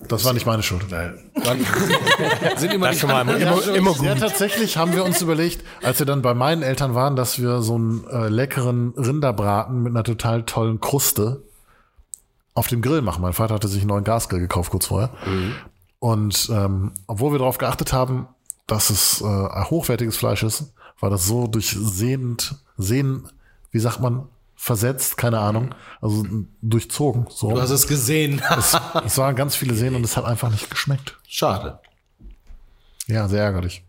das 0.00 0.24
war 0.24 0.32
nicht 0.32 0.46
meine 0.46 0.62
Schuld. 0.62 0.84
Sind 2.56 2.72
immer 2.72 2.88
Das 2.88 2.98
schon 2.98 3.10
mal 3.10 3.20
immer, 3.28 3.74
immer 3.74 3.92
Ja, 4.02 4.12
gut. 4.14 4.20
tatsächlich 4.20 4.76
haben 4.76 4.92
wir 4.94 5.04
uns 5.04 5.22
überlegt, 5.22 5.64
als 5.82 5.98
wir 6.00 6.06
dann 6.06 6.22
bei 6.22 6.34
meinen 6.34 6.62
Eltern 6.62 6.94
waren, 6.94 7.14
dass 7.16 7.38
wir 7.38 7.62
so 7.62 7.76
einen 7.76 8.04
äh, 8.10 8.28
leckeren 8.28 8.94
Rinderbraten 8.96 9.82
mit 9.82 9.92
einer 9.92 10.04
total 10.04 10.42
tollen 10.44 10.80
Kruste 10.80 11.42
auf 12.54 12.66
dem 12.66 12.82
Grill 12.82 13.02
machen. 13.02 13.22
Mein 13.22 13.32
Vater 13.34 13.54
hatte 13.54 13.68
sich 13.68 13.82
einen 13.82 13.90
neuen 13.90 14.04
Gasgrill 14.04 14.40
gekauft 14.40 14.70
kurz 14.72 14.86
vorher. 14.86 15.10
Und 16.00 16.48
ähm, 16.52 16.92
obwohl 17.06 17.30
wir 17.32 17.38
darauf 17.38 17.58
geachtet 17.58 17.92
haben, 17.92 18.26
dass 18.66 18.90
es 18.90 19.20
äh, 19.20 19.24
ein 19.24 19.70
hochwertiges 19.70 20.16
Fleisch 20.16 20.42
ist, 20.42 20.72
war 21.00 21.10
das 21.10 21.26
so 21.26 21.46
durchsehend, 21.46 22.56
sehen, 22.76 23.28
wie 23.70 23.78
sagt 23.78 24.00
man, 24.00 24.26
versetzt, 24.60 25.16
keine 25.16 25.38
Ahnung, 25.38 25.74
also 26.00 26.26
durchzogen. 26.60 27.26
So. 27.30 27.52
Du 27.52 27.60
hast 27.60 27.70
es 27.70 27.86
gesehen. 27.86 28.42
es, 28.58 28.76
es 29.04 29.16
waren 29.16 29.36
ganz 29.36 29.54
viele 29.54 29.74
Sehnen 29.74 29.94
und 29.96 30.04
es 30.04 30.16
hat 30.16 30.24
einfach 30.24 30.50
nicht 30.50 30.68
geschmeckt. 30.68 31.16
Schade. 31.26 31.78
Ja, 33.06 33.28
sehr 33.28 33.44
ärgerlich. 33.44 33.84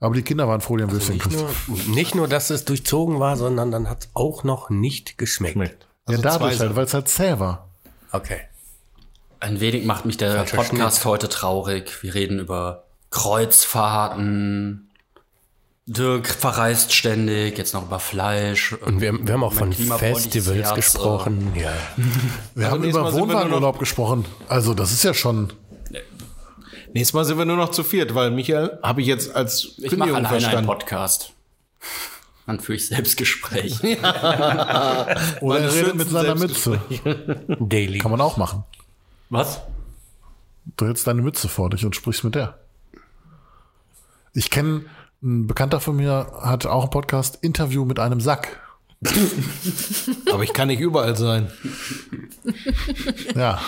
Aber 0.00 0.14
die 0.14 0.22
Kinder 0.22 0.48
waren 0.48 0.60
froh, 0.60 0.76
die 0.76 0.82
haben 0.82 0.90
Würstchen 0.90 1.14
Nicht 1.14 1.30
nur, 1.30 1.94
nicht 1.94 2.14
nur, 2.16 2.28
dass 2.28 2.50
es 2.50 2.64
durchzogen 2.64 3.20
war, 3.20 3.36
sondern 3.36 3.70
dann 3.70 3.88
hat 3.88 4.04
es 4.04 4.10
auch 4.14 4.42
noch 4.42 4.68
nicht 4.68 5.16
geschmeckt. 5.16 5.54
Schmeckt. 5.54 5.86
Ja, 6.08 6.16
Also 6.16 6.22
dadurch 6.22 6.56
zwei 6.56 6.66
halt, 6.66 6.76
weil 6.76 6.84
es 6.84 6.92
halt 6.92 7.08
zäh 7.08 7.38
war. 7.38 7.68
Okay. 8.10 8.40
Ein 9.38 9.60
wenig 9.60 9.84
macht 9.86 10.04
mich 10.06 10.16
der 10.16 10.42
Podcast 10.42 11.04
heute 11.04 11.28
traurig. 11.28 12.02
Wir 12.02 12.14
reden 12.14 12.40
über 12.40 12.84
Kreuzfahrten. 13.10 14.90
Dirk 15.86 16.28
verreist 16.28 16.94
ständig, 16.94 17.58
jetzt 17.58 17.74
noch 17.74 17.82
über 17.86 18.00
Fleisch. 18.00 18.72
Und 18.72 19.02
wir, 19.02 19.12
wir 19.26 19.34
haben 19.34 19.44
auch 19.44 19.52
von 19.52 19.70
Festivals 19.72 20.68
Herz, 20.70 20.74
gesprochen. 20.74 21.52
Ja. 21.54 21.72
Wir 22.54 22.66
Also 22.66 22.76
haben 22.78 22.84
über 22.84 23.12
Wohnwagenurlaub 23.12 23.78
gesprochen. 23.78 24.24
Also 24.48 24.72
das 24.72 24.92
ist 24.92 25.02
ja 25.04 25.12
schon. 25.12 25.52
Nächstes 26.94 27.12
Mal 27.12 27.24
sind 27.24 27.38
wir 27.38 27.44
nur 27.44 27.56
noch 27.56 27.70
zu 27.70 27.82
viert, 27.82 28.14
weil 28.14 28.30
Michael 28.30 28.78
habe 28.82 29.00
ich 29.02 29.08
jetzt 29.08 29.34
als 29.34 29.74
Ich 29.78 29.82
mache 29.82 29.88
Kündigung 29.90 30.16
einen 30.16 30.26
verstanden. 30.26 30.66
Podcast. 30.66 31.32
Dann 32.46 32.60
führe 32.60 32.76
ich 32.76 32.86
Selbstgespräch. 32.86 33.80
Oder 35.40 35.58
er 35.60 35.74
redet 35.74 35.96
mit 35.96 36.08
seiner 36.08 36.34
Mütze. 36.36 36.80
Daily. 37.58 37.98
Kann 37.98 38.10
man 38.10 38.20
auch 38.20 38.36
machen. 38.36 38.64
Was? 39.28 39.60
Du 40.76 40.86
hältst 40.86 41.06
deine 41.06 41.20
Mütze 41.22 41.48
vor 41.48 41.68
dich 41.70 41.84
und 41.84 41.96
sprichst 41.96 42.22
mit 42.22 42.36
der. 42.36 42.58
Ich 44.32 44.50
kenne, 44.50 44.84
ein 45.24 45.46
Bekannter 45.46 45.80
von 45.80 45.96
mir 45.96 46.30
hat 46.40 46.66
auch 46.66 46.82
einen 46.82 46.90
Podcast, 46.90 47.38
Interview 47.42 47.84
mit 47.84 47.98
einem 47.98 48.20
Sack. 48.20 48.60
Aber 50.32 50.42
ich 50.42 50.52
kann 50.52 50.68
nicht 50.68 50.80
überall 50.80 51.16
sein. 51.16 51.50
Ja. 53.34 53.60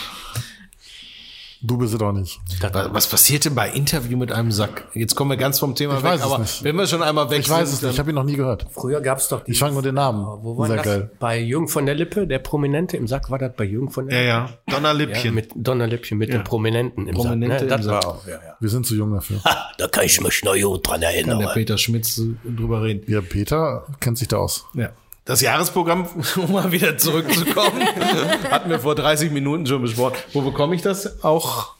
Du 1.67 1.77
bist 1.79 1.93
es 1.93 1.99
doch 1.99 2.13
nicht. 2.13 2.39
Was, 2.73 3.09
passiert 3.09 3.45
denn 3.45 3.55
bei 3.55 3.69
Interview 3.71 4.17
mit 4.17 4.31
einem 4.31 4.53
Sack? 4.53 4.87
Jetzt 4.95 5.17
kommen 5.17 5.31
wir 5.31 5.37
ganz 5.37 5.59
vom 5.59 5.75
Thema 5.75 5.95
Ich 5.97 6.03
weg, 6.05 6.11
weiß 6.13 6.21
es 6.21 6.27
aber 6.27 6.39
nicht. 6.39 6.63
wenn 6.65 6.77
wir 6.77 6.87
schon 6.87 7.03
einmal 7.03 7.29
weg 7.31 7.41
Ich 7.41 7.51
weiß 7.51 7.69
sind, 7.69 7.77
es 7.79 7.83
nicht, 7.83 7.93
ich 7.95 7.99
habe 7.99 8.11
ihn 8.11 8.15
noch 8.15 8.25
nie 8.25 8.37
gehört. 8.37 8.67
Früher 8.71 9.01
gab 9.01 9.19
es 9.19 9.29
doch 9.29 9.43
die. 9.43 9.51
Ich 9.53 9.59
fange 9.59 9.73
nur 9.73 9.83
den 9.83 9.97
Namen. 9.97 10.25
Wo 10.43 10.57
war 10.57 10.69
Sehr 10.69 10.77
das? 10.77 10.85
geil. 10.85 11.11
Bei 11.19 11.41
Jürgen 11.41 11.67
von 11.69 11.85
der 11.87 11.95
Lippe, 11.97 12.27
der 12.27 12.39
Prominente 12.39 12.97
im 12.97 13.09
Sack, 13.09 13.31
war 13.31 13.39
das 13.39 13.53
bei 13.57 13.65
Jürgen 13.65 13.91
von 13.91 14.07
der 14.07 14.23
ja, 14.23 14.41
Lippe? 14.43 14.55
ja, 14.69 14.75
Donnerlippchen. 14.75 15.25
Ja, 15.25 15.33
mit 15.33 15.51
Donnerlippchen, 15.57 16.19
mit 16.19 16.33
dem 16.33 16.45
Prominenten 16.45 17.09
im 17.09 17.15
Prominente 17.15 17.59
Sack. 17.59 17.63
im 17.63 17.69
Ne? 17.69 17.77
Das 17.77 17.85
Sack. 17.87 18.05
war 18.05 18.07
auch, 18.07 18.27
ja, 18.27 18.33
ja. 18.35 18.57
Wir 18.61 18.69
sind 18.69 18.87
zu 18.87 18.95
jung 18.95 19.13
dafür. 19.13 19.41
Da 19.79 19.89
kann 19.89 20.05
ich 20.05 20.21
mich 20.21 20.45
noch 20.45 20.55
gut 20.55 20.87
dran 20.87 20.93
Kann 20.93 21.01
der 21.01 21.11
erinnern. 21.15 21.49
Peter 21.53 21.77
Schmitz 21.79 22.21
drüber 22.45 22.83
reden. 22.83 23.11
Ja, 23.13 23.21
Peter 23.21 23.87
kennt 24.01 24.19
sich 24.19 24.29
da 24.29 24.37
aus. 24.39 24.67
Ja. 24.75 24.91
Das 25.27 25.41
Jahresprogramm, 25.43 26.07
um 26.37 26.53
mal 26.53 26.73
wieder 26.73 26.97
zurückzukommen, 26.97 27.83
hatten 28.51 28.71
wir 28.71 28.79
vor 28.79 28.95
30 28.95 29.31
Minuten 29.33 29.67
schon 29.67 29.83
besprochen. 29.83 30.17
Wo 30.33 30.41
bekomme 30.41 30.75
ich 30.75 30.83
das? 30.83 31.23
Auch 31.25 31.75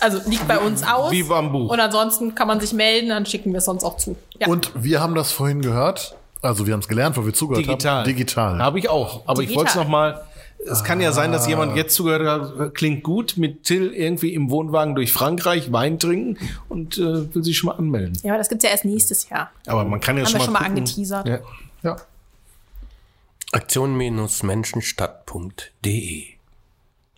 Also 0.00 0.18
liegt 0.28 0.46
bei 0.46 0.58
uns 0.58 0.82
aus. 0.82 1.10
wie 1.12 1.22
beim 1.22 1.50
Buch. 1.52 1.70
Und 1.70 1.80
ansonsten 1.80 2.34
kann 2.34 2.48
man 2.48 2.60
sich 2.60 2.72
melden, 2.72 3.08
dann 3.10 3.24
schicken 3.26 3.52
wir 3.52 3.58
es 3.58 3.64
sonst 3.64 3.84
auch 3.84 3.96
zu. 3.96 4.16
Ja. 4.40 4.48
Und 4.48 4.72
wir 4.74 5.00
haben 5.00 5.14
das 5.14 5.32
vorhin 5.32 5.62
gehört. 5.62 6.16
Also 6.42 6.66
wir 6.66 6.72
haben 6.74 6.80
es 6.80 6.88
gelernt, 6.88 7.16
weil 7.16 7.26
wir 7.26 7.32
zugehört 7.34 7.66
digital. 7.66 7.98
haben. 8.00 8.04
Digital. 8.08 8.58
Habe 8.58 8.78
ich 8.78 8.88
auch. 8.88 9.22
Aber 9.26 9.42
ich 9.42 9.48
Digital. 9.48 9.56
wollte 9.56 9.70
es 9.70 9.76
noch 9.76 9.88
mal. 9.88 10.24
Es 10.70 10.82
kann 10.82 11.00
ja 11.00 11.12
sein, 11.12 11.30
dass 11.30 11.46
jemand 11.46 11.76
jetzt 11.76 11.94
zugehört 11.94 12.26
hat, 12.58 12.74
klingt 12.74 13.04
gut, 13.04 13.34
mit 13.36 13.62
Till 13.62 13.92
irgendwie 13.92 14.34
im 14.34 14.50
Wohnwagen 14.50 14.96
durch 14.96 15.12
Frankreich 15.12 15.70
Wein 15.70 16.00
trinken 16.00 16.36
und 16.68 16.98
äh, 16.98 17.32
will 17.32 17.44
sich 17.44 17.56
schon 17.56 17.68
mal 17.68 17.76
anmelden. 17.76 18.18
ja, 18.24 18.32
aber 18.32 18.38
das 18.38 18.48
gibt's 18.48 18.64
ja 18.64 18.70
erst 18.70 18.84
nächstes 18.84 19.28
Jahr. 19.28 19.52
Aber 19.66 19.84
man 19.84 20.00
kann 20.00 20.16
ja 20.16 20.24
Haben 20.24 20.30
schon 20.30 20.34
wir 20.34 20.38
mal, 20.40 20.44
schon 20.46 20.52
mal 20.54 20.58
gucken. 20.60 20.78
angeteasert. 20.78 21.28
Ja. 21.28 21.38
Ja. 21.84 21.96
Aktion-menschenstadt.de. 23.52 26.24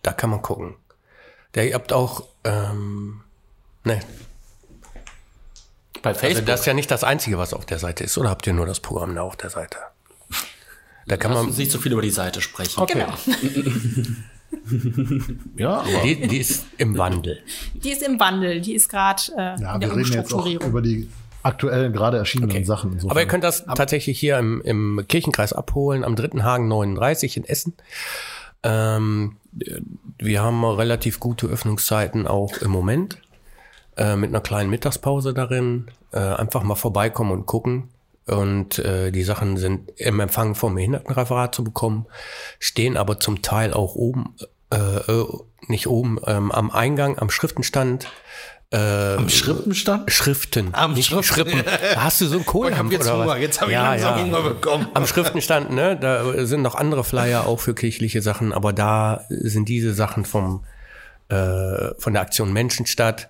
Da 0.01 0.13
kann 0.13 0.29
man 0.29 0.41
gucken. 0.41 0.75
Der, 1.53 1.67
ihr 1.67 1.75
habt 1.75 1.91
auch, 1.93 2.23
ähm, 2.43 3.21
ne, 3.83 3.99
Bei 6.01 6.09
also 6.11 6.21
Facebook. 6.21 6.45
das 6.45 6.61
ist 6.61 6.65
ja 6.65 6.73
nicht 6.73 6.89
das 6.89 7.03
Einzige, 7.03 7.37
was 7.37 7.53
auf 7.53 7.65
der 7.65 7.79
Seite 7.79 8.05
ist. 8.05 8.17
Oder 8.17 8.29
habt 8.29 8.47
ihr 8.47 8.53
nur 8.53 8.65
das 8.65 8.79
Programm 8.79 9.13
da 9.15 9.23
auf 9.23 9.35
der 9.35 9.49
Seite? 9.49 9.77
Da 11.07 11.17
kann 11.17 11.33
Lass 11.33 11.45
man, 11.45 11.53
nicht 11.55 11.71
so 11.71 11.79
viel 11.79 11.91
über 11.91 12.01
die 12.01 12.11
Seite 12.11 12.39
sprechen. 12.41 12.79
Okay. 12.79 13.05
ja, 15.57 15.81
aber 15.81 16.01
die, 16.03 16.27
die 16.27 16.37
ist 16.37 16.65
im 16.77 16.97
Wandel. 16.97 17.43
Die 17.73 17.91
ist 17.91 18.01
im 18.03 18.17
Wandel, 18.19 18.61
die 18.61 18.75
ist 18.75 18.87
gerade 18.87 19.21
äh, 19.35 19.59
Ja, 19.59 19.75
in 19.75 19.81
wir 19.81 19.87
der 19.87 19.97
reden 19.97 20.13
jetzt 20.13 20.33
auch 20.33 20.45
über 20.45 20.81
die 20.81 21.09
aktuell 21.43 21.91
gerade 21.91 22.17
erschienenen 22.17 22.65
Sachen. 22.65 22.93
Insofern. 22.93 23.11
Aber 23.11 23.21
ihr 23.21 23.27
könnt 23.27 23.43
das 23.43 23.65
tatsächlich 23.65 24.19
hier 24.19 24.37
im, 24.37 24.61
im 24.61 25.05
Kirchenkreis 25.07 25.53
abholen, 25.53 26.03
am 26.03 26.15
dritten 26.15 26.43
Hagen 26.43 26.67
39 26.67 27.37
in 27.37 27.45
Essen. 27.45 27.73
Ähm, 28.63 29.37
wir 30.19 30.41
haben 30.41 30.63
relativ 30.63 31.19
gute 31.19 31.47
Öffnungszeiten 31.47 32.27
auch 32.27 32.57
im 32.57 32.71
Moment. 32.71 33.17
Äh, 33.97 34.15
mit 34.15 34.29
einer 34.29 34.41
kleinen 34.41 34.69
Mittagspause 34.69 35.33
darin. 35.33 35.87
Äh, 36.11 36.19
einfach 36.19 36.63
mal 36.63 36.75
vorbeikommen 36.75 37.31
und 37.31 37.45
gucken. 37.45 37.89
Und 38.27 38.79
äh, 38.79 39.11
die 39.11 39.23
Sachen 39.23 39.57
sind 39.57 39.91
im 39.97 40.19
Empfang 40.19 40.55
vom 40.55 40.75
Behindertenreferat 40.75 41.55
zu 41.55 41.63
bekommen, 41.63 42.05
stehen 42.59 42.95
aber 42.95 43.19
zum 43.19 43.41
Teil 43.41 43.73
auch 43.73 43.95
oben, 43.95 44.35
äh, 44.71 44.77
äh, 44.77 45.25
nicht 45.67 45.87
oben, 45.87 46.19
ähm, 46.25 46.51
am 46.51 46.71
Eingang, 46.71 47.17
am 47.17 47.29
Schriftenstand. 47.29 48.09
Äh, 48.73 49.15
Am 49.17 49.27
Schriftenstand? 49.27 50.09
Schriften. 50.11 50.69
Am 50.73 50.93
nicht 50.93 51.07
Schrift- 51.09 51.25
Schrippen. 51.33 51.61
Da 51.93 52.03
hast 52.03 52.21
du 52.21 52.27
so 52.27 52.37
einen 52.37 52.45
Oh, 52.47 52.65
jetzt 52.89 53.01
oder 53.05 53.13
Hunger. 53.17 53.27
was? 53.27 53.39
Jetzt 53.39 53.59
habe 53.61 53.71
ich 53.71 53.75
Ja, 53.75 53.83
langsam 53.91 54.17
ja. 54.17 54.23
Hunger 54.23 54.41
bekommen. 54.49 54.87
Am 54.93 55.05
Schriftenstand, 55.05 55.71
ne, 55.71 55.97
da 55.99 56.45
sind 56.45 56.61
noch 56.61 56.75
andere 56.75 57.03
Flyer 57.03 57.45
auch 57.47 57.59
für 57.59 57.75
kirchliche 57.75 58.21
Sachen, 58.21 58.53
aber 58.53 58.71
da 58.71 59.25
sind 59.29 59.67
diese 59.67 59.93
Sachen 59.93 60.23
vom 60.25 60.63
äh, 61.27 61.93
von 61.99 62.13
der 62.13 62.21
Aktion 62.21 62.53
Menschenstadt 62.53 63.27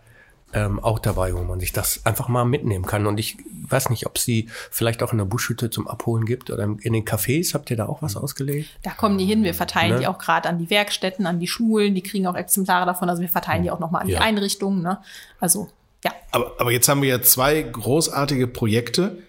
ähm, 0.54 0.80
auch 0.80 1.00
dabei, 1.00 1.34
wo 1.36 1.42
man 1.44 1.60
sich 1.60 1.72
das 1.74 2.02
einfach 2.06 2.28
mal 2.28 2.46
mitnehmen 2.46 2.86
kann. 2.86 3.06
Und 3.08 3.20
ich 3.20 3.38
weiß 3.70 3.90
nicht, 3.90 4.06
ob 4.06 4.18
es 4.18 4.26
die 4.26 4.50
vielleicht 4.70 5.02
auch 5.04 5.12
in 5.12 5.18
der 5.18 5.26
Buschhütte 5.26 5.70
zum 5.70 5.88
Abholen 5.88 6.26
gibt 6.26 6.50
oder 6.52 6.64
in 6.64 6.94
den 6.94 7.06
Cafés. 7.06 7.54
Habt 7.54 7.70
ihr 7.72 7.78
da 7.78 7.86
auch 7.86 8.02
was 8.02 8.16
ausgelegt? 8.18 8.70
Da 8.84 8.92
kommen 8.92 9.18
die 9.18 9.26
hin. 9.26 9.44
Wir 9.44 9.54
verteilen 9.54 9.94
Ne? 9.94 10.00
die 10.02 10.08
auch 10.08 10.18
gerade 10.18 10.50
an 10.50 10.58
die 10.58 10.70
Werkstätten, 10.70 11.26
an 11.26 11.40
die 11.40 11.48
Schulen. 11.48 11.96
Die 11.96 12.02
kriegen 12.04 12.28
auch 12.28 12.36
Exemplare 12.36 12.86
davon. 12.86 13.10
Also 13.10 13.22
wir 13.22 13.30
verteilen 13.30 13.64
die 13.64 13.72
auch 13.72 13.80
nochmal 13.80 14.02
an 14.04 14.10
Ja. 14.10 14.20
die 14.20 14.24
Einrichtungen. 14.26 14.82
Ne? 14.82 15.00
Also 15.40 15.70
ja, 16.04 16.12
Aber, 16.32 16.54
aber 16.60 16.72
jetzt 16.72 16.88
haben 16.90 17.02
wir 17.02 17.10
ja 17.10 17.22
zwei 17.22 17.62
großartige 17.62 18.48
Projekte. 18.48 19.20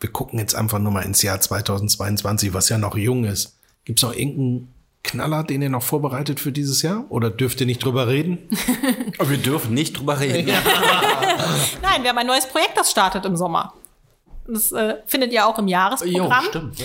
Wir 0.00 0.10
gucken 0.10 0.38
jetzt 0.38 0.54
einfach 0.54 0.78
nur 0.78 0.92
mal 0.92 1.02
ins 1.02 1.22
Jahr 1.22 1.40
2022, 1.40 2.54
was 2.54 2.68
ja 2.68 2.78
noch 2.78 2.96
jung 2.96 3.24
ist. 3.24 3.56
Gibt 3.84 3.98
es 3.98 4.02
noch 4.02 4.14
irgendeinen 4.14 4.72
Knaller, 5.04 5.42
den 5.42 5.62
ihr 5.62 5.68
noch 5.68 5.82
vorbereitet 5.82 6.38
für 6.40 6.52
dieses 6.52 6.82
Jahr? 6.82 7.04
Oder 7.08 7.30
dürft 7.30 7.60
ihr 7.60 7.66
nicht 7.66 7.84
drüber 7.84 8.08
reden? 8.08 8.48
Wir 9.24 9.38
dürfen 9.38 9.74
nicht 9.74 9.98
drüber 9.98 10.20
reden. 10.20 10.46
Nein, 11.82 12.02
wir 12.02 12.10
haben 12.10 12.18
ein 12.18 12.26
neues 12.26 12.46
Projekt, 12.46 12.76
das 12.76 12.90
startet 12.90 13.24
im 13.24 13.36
Sommer. 13.36 13.72
Das 14.46 14.72
äh, 14.72 14.96
findet 15.06 15.32
ihr 15.32 15.46
auch 15.46 15.58
im 15.58 15.68
Jahresprogramm. 15.68 16.44
stimmt. 16.44 16.76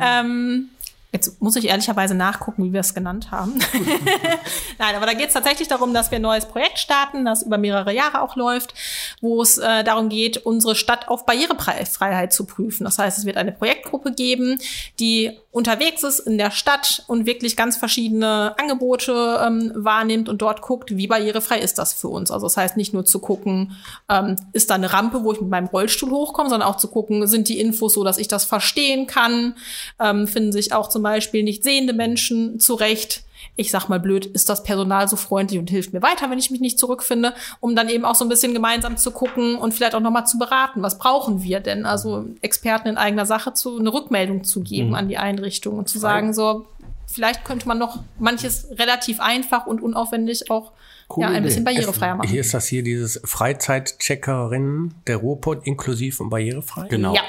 Ähm, 0.00 0.70
jetzt 1.14 1.40
muss 1.40 1.54
ich 1.54 1.68
ehrlicherweise 1.68 2.14
nachgucken, 2.16 2.64
wie 2.64 2.72
wir 2.72 2.80
es 2.80 2.92
genannt 2.92 3.30
haben. 3.30 3.52
Nein, 4.78 4.96
aber 4.96 5.06
da 5.06 5.14
geht 5.14 5.28
es 5.28 5.34
tatsächlich 5.34 5.68
darum, 5.68 5.94
dass 5.94 6.10
wir 6.10 6.16
ein 6.16 6.22
neues 6.22 6.46
Projekt 6.46 6.80
starten, 6.80 7.24
das 7.24 7.44
über 7.44 7.56
mehrere 7.56 7.94
Jahre 7.94 8.20
auch 8.20 8.34
läuft, 8.34 8.74
wo 9.20 9.40
es 9.40 9.56
äh, 9.56 9.84
darum 9.84 10.08
geht, 10.08 10.38
unsere 10.38 10.74
Stadt 10.74 11.06
auf 11.06 11.24
Barrierefreiheit 11.24 12.32
zu 12.32 12.46
prüfen. 12.46 12.82
Das 12.82 12.98
heißt, 12.98 13.16
es 13.16 13.26
wird 13.26 13.36
eine 13.36 13.52
Projektgruppe 13.52 14.12
geben, 14.12 14.58
die 14.98 15.38
unterwegs 15.54 16.02
ist 16.02 16.18
in 16.18 16.36
der 16.36 16.50
Stadt 16.50 17.04
und 17.06 17.26
wirklich 17.26 17.56
ganz 17.56 17.76
verschiedene 17.76 18.56
Angebote 18.58 19.40
ähm, 19.46 19.70
wahrnimmt 19.76 20.28
und 20.28 20.42
dort 20.42 20.62
guckt, 20.62 20.96
wie 20.96 21.06
barrierefrei 21.06 21.60
ist 21.60 21.78
das 21.78 21.92
für 21.92 22.08
uns. 22.08 22.32
Also 22.32 22.46
das 22.46 22.56
heißt 22.56 22.76
nicht 22.76 22.92
nur 22.92 23.04
zu 23.04 23.20
gucken, 23.20 23.76
ähm, 24.08 24.34
ist 24.52 24.70
da 24.70 24.74
eine 24.74 24.92
Rampe, 24.92 25.22
wo 25.22 25.30
ich 25.30 25.40
mit 25.40 25.50
meinem 25.50 25.68
Rollstuhl 25.68 26.10
hochkomme, 26.10 26.50
sondern 26.50 26.68
auch 26.68 26.76
zu 26.76 26.88
gucken, 26.88 27.28
sind 27.28 27.48
die 27.48 27.60
Infos 27.60 27.94
so, 27.94 28.02
dass 28.02 28.18
ich 28.18 28.26
das 28.26 28.44
verstehen 28.44 29.06
kann, 29.06 29.54
ähm, 30.00 30.26
finden 30.26 30.50
sich 30.50 30.72
auch 30.72 30.88
zum 30.88 31.03
Beispiel 31.04 31.44
nicht 31.44 31.62
sehende 31.62 31.92
Menschen 31.92 32.58
zurecht. 32.58 33.22
Ich 33.54 33.70
sag 33.70 33.88
mal 33.88 34.00
blöd, 34.00 34.26
ist 34.26 34.48
das 34.48 34.64
Personal 34.64 35.06
so 35.06 35.14
freundlich 35.14 35.60
und 35.60 35.70
hilft 35.70 35.92
mir 35.92 36.02
weiter, 36.02 36.28
wenn 36.28 36.38
ich 36.38 36.50
mich 36.50 36.60
nicht 36.60 36.76
zurückfinde, 36.76 37.34
um 37.60 37.76
dann 37.76 37.88
eben 37.88 38.04
auch 38.04 38.16
so 38.16 38.24
ein 38.24 38.28
bisschen 38.28 38.52
gemeinsam 38.52 38.96
zu 38.96 39.12
gucken 39.12 39.54
und 39.54 39.72
vielleicht 39.72 39.94
auch 39.94 40.00
nochmal 40.00 40.26
zu 40.26 40.38
beraten. 40.38 40.82
Was 40.82 40.98
brauchen 40.98 41.44
wir 41.44 41.60
denn? 41.60 41.86
Also 41.86 42.24
Experten 42.40 42.88
in 42.88 42.96
eigener 42.96 43.26
Sache 43.26 43.52
zu, 43.52 43.78
eine 43.78 43.92
Rückmeldung 43.92 44.42
zu 44.42 44.60
geben 44.62 44.96
an 44.96 45.08
die 45.08 45.18
Einrichtung 45.18 45.78
und 45.78 45.88
zu 45.88 46.00
sagen, 46.00 46.34
so, 46.34 46.66
vielleicht 47.06 47.44
könnte 47.44 47.68
man 47.68 47.78
noch 47.78 48.02
manches 48.18 48.66
relativ 48.72 49.20
einfach 49.20 49.66
und 49.66 49.80
unaufwendig 49.80 50.50
auch 50.50 50.72
ja, 51.16 51.28
ein 51.28 51.42
bisschen 51.42 51.64
barrierefreier 51.64 52.16
machen. 52.16 52.28
Hier 52.28 52.40
ist 52.40 52.54
das 52.54 52.66
hier 52.66 52.82
dieses 52.82 53.20
Freizeitcheckerinnen 53.24 54.94
der 55.06 55.18
Ruhrpott 55.18 55.66
inklusiv 55.66 56.20
und 56.20 56.30
barrierefrei. 56.30 56.88
Genau. 56.88 57.14
Ja, 57.14 57.22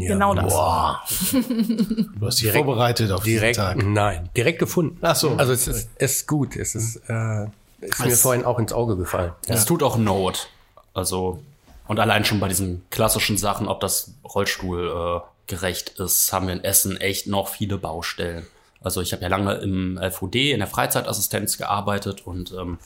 Ja, 0.00 0.08
genau 0.08 0.34
das. 0.34 0.52
Du 0.52 2.26
hast 2.26 2.40
dich 2.40 2.52
vorbereitet 2.52 3.10
auf 3.10 3.24
Direkt, 3.24 3.56
diesen 3.56 3.78
Tag. 3.80 3.84
nein, 3.84 4.28
direkt 4.36 4.58
gefunden. 4.58 4.98
Ach 5.02 5.16
so. 5.16 5.30
Also 5.36 5.52
es 5.52 5.68
ist, 5.68 5.90
es 5.96 6.12
ist 6.16 6.28
gut. 6.28 6.56
Es 6.56 6.74
ist, 6.74 6.96
äh, 7.08 7.46
ist 7.80 8.04
mir 8.04 8.16
vorhin 8.16 8.44
auch 8.44 8.58
ins 8.58 8.72
Auge 8.72 8.96
gefallen. 8.96 9.32
Es 9.46 9.64
tut 9.64 9.82
auch 9.82 9.96
Not. 9.96 10.48
Also, 10.94 11.42
und 11.88 11.98
allein 11.98 12.24
schon 12.24 12.40
bei 12.40 12.48
diesen 12.48 12.82
klassischen 12.90 13.36
Sachen, 13.36 13.68
ob 13.68 13.80
das 13.80 14.14
Rollstuhl 14.24 14.88
äh, 14.88 15.20
gerecht 15.46 15.98
ist, 15.98 16.32
haben 16.32 16.46
wir 16.46 16.54
in 16.54 16.64
Essen 16.64 16.96
echt 16.96 17.26
noch 17.26 17.48
viele 17.48 17.78
Baustellen. 17.78 18.46
Also 18.80 19.00
ich 19.00 19.12
habe 19.12 19.22
ja 19.22 19.28
lange 19.28 19.54
im 19.54 19.98
LVD 19.98 20.52
in 20.52 20.58
der 20.58 20.68
Freizeitassistenz 20.68 21.56
gearbeitet 21.58 22.26
und 22.26 22.52
ähm, 22.52 22.78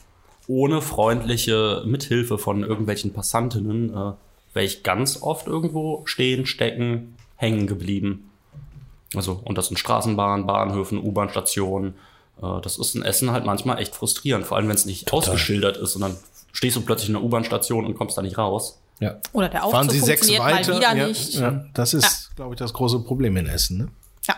ohne 0.47 0.83
freundliche 0.83 1.83
Mithilfe 1.87 2.39
von 2.39 2.63
irgendwelchen 2.63 3.13
Passantinnen 3.13 3.95
äh, 3.95 4.13
wäre 4.57 4.65
ich 4.65 4.83
ganz 4.83 5.23
oft 5.23 5.47
irgendwo 5.47 6.03
stehen, 6.07 6.47
stecken, 6.47 7.15
hängen 7.37 7.69
geblieben. 7.69 8.31
Also, 9.15 9.41
und 9.45 9.57
das 9.57 9.69
sind 9.69 9.79
Straßenbahnen, 9.79 10.47
Bahnhöfen, 10.47 10.99
U-Bahn-Stationen. 10.99 11.95
Äh, 12.43 12.61
das 12.63 12.79
ist 12.79 12.97
in 12.97 13.03
Essen 13.03 13.31
halt 13.31 13.47
manchmal 13.47 13.79
echt 13.79 13.95
frustrierend, 13.95 14.47
vor 14.47 14.57
allem 14.57 14.69
wenn 14.69 14.75
es 14.75 14.87
nicht 14.87 15.13
ausgeschildert 15.13 15.77
ist 15.77 15.95
und 15.95 16.03
dann 16.03 16.17
stehst 16.53 16.75
du 16.75 16.81
plötzlich 16.81 17.11
in 17.11 17.17
einer 17.17 17.25
U-Bahn-Station 17.25 17.85
und 17.85 17.95
kommst 17.95 18.19
da 18.19 18.23
nicht 18.23 18.39
raus. 18.39 18.81
Ja. 18.99 19.21
Oder 19.33 19.51
der 19.51 19.63
Aufzug 19.63 19.73
Fahren 19.73 19.91
Sie 19.91 20.01
sechs 20.01 20.27
funktioniert 20.27 20.57
weiter? 20.57 20.73
mal 20.73 20.81
wieder 20.81 20.97
ja, 20.97 21.07
nicht. 21.07 21.35
Ja, 21.35 21.65
das 21.75 21.95
ist, 21.95 22.35
glaube 22.35 22.55
ich, 22.55 22.59
das 22.59 22.73
große 22.73 23.01
Problem 23.01 23.37
in 23.37 23.47
Essen. 23.47 23.79
Ne? 23.79 23.89
Ja. 24.27 24.35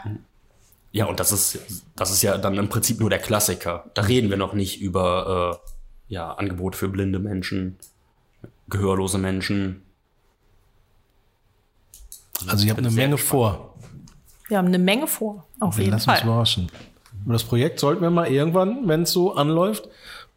Ja, 0.90 1.04
und 1.04 1.20
das 1.20 1.32
ist, 1.32 1.58
das 1.94 2.10
ist 2.10 2.22
ja 2.22 2.38
dann 2.38 2.56
im 2.56 2.68
Prinzip 2.68 2.98
nur 2.98 3.10
der 3.10 3.20
Klassiker. 3.20 3.84
Da 3.94 4.02
reden 4.02 4.30
wir 4.30 4.36
noch 4.36 4.54
nicht 4.54 4.80
über 4.80 5.60
äh, 5.62 6.12
ja, 6.12 6.32
Angebot 6.32 6.74
für 6.74 6.88
blinde 6.88 7.20
Menschen, 7.20 7.78
gehörlose 8.68 9.18
Menschen. 9.18 9.82
Also 12.46 12.64
ihr 12.64 12.70
habt 12.70 12.78
eine 12.78 12.90
Menge 12.90 13.16
gespannt. 13.16 13.28
vor. 13.28 13.74
Wir 14.48 14.58
haben 14.58 14.68
eine 14.68 14.78
Menge 14.78 15.06
vor, 15.06 15.44
auf 15.60 15.76
Wir 15.76 15.84
jeden 15.84 15.94
lassen 15.96 16.10
uns 16.10 16.20
Fall. 16.20 16.28
überraschen. 16.28 16.70
Über 17.24 17.32
das 17.34 17.44
Projekt 17.44 17.80
sollten 17.80 18.00
wir 18.02 18.10
mal 18.10 18.28
irgendwann, 18.28 18.86
wenn 18.88 19.02
es 19.02 19.10
so 19.12 19.34
anläuft, 19.34 19.88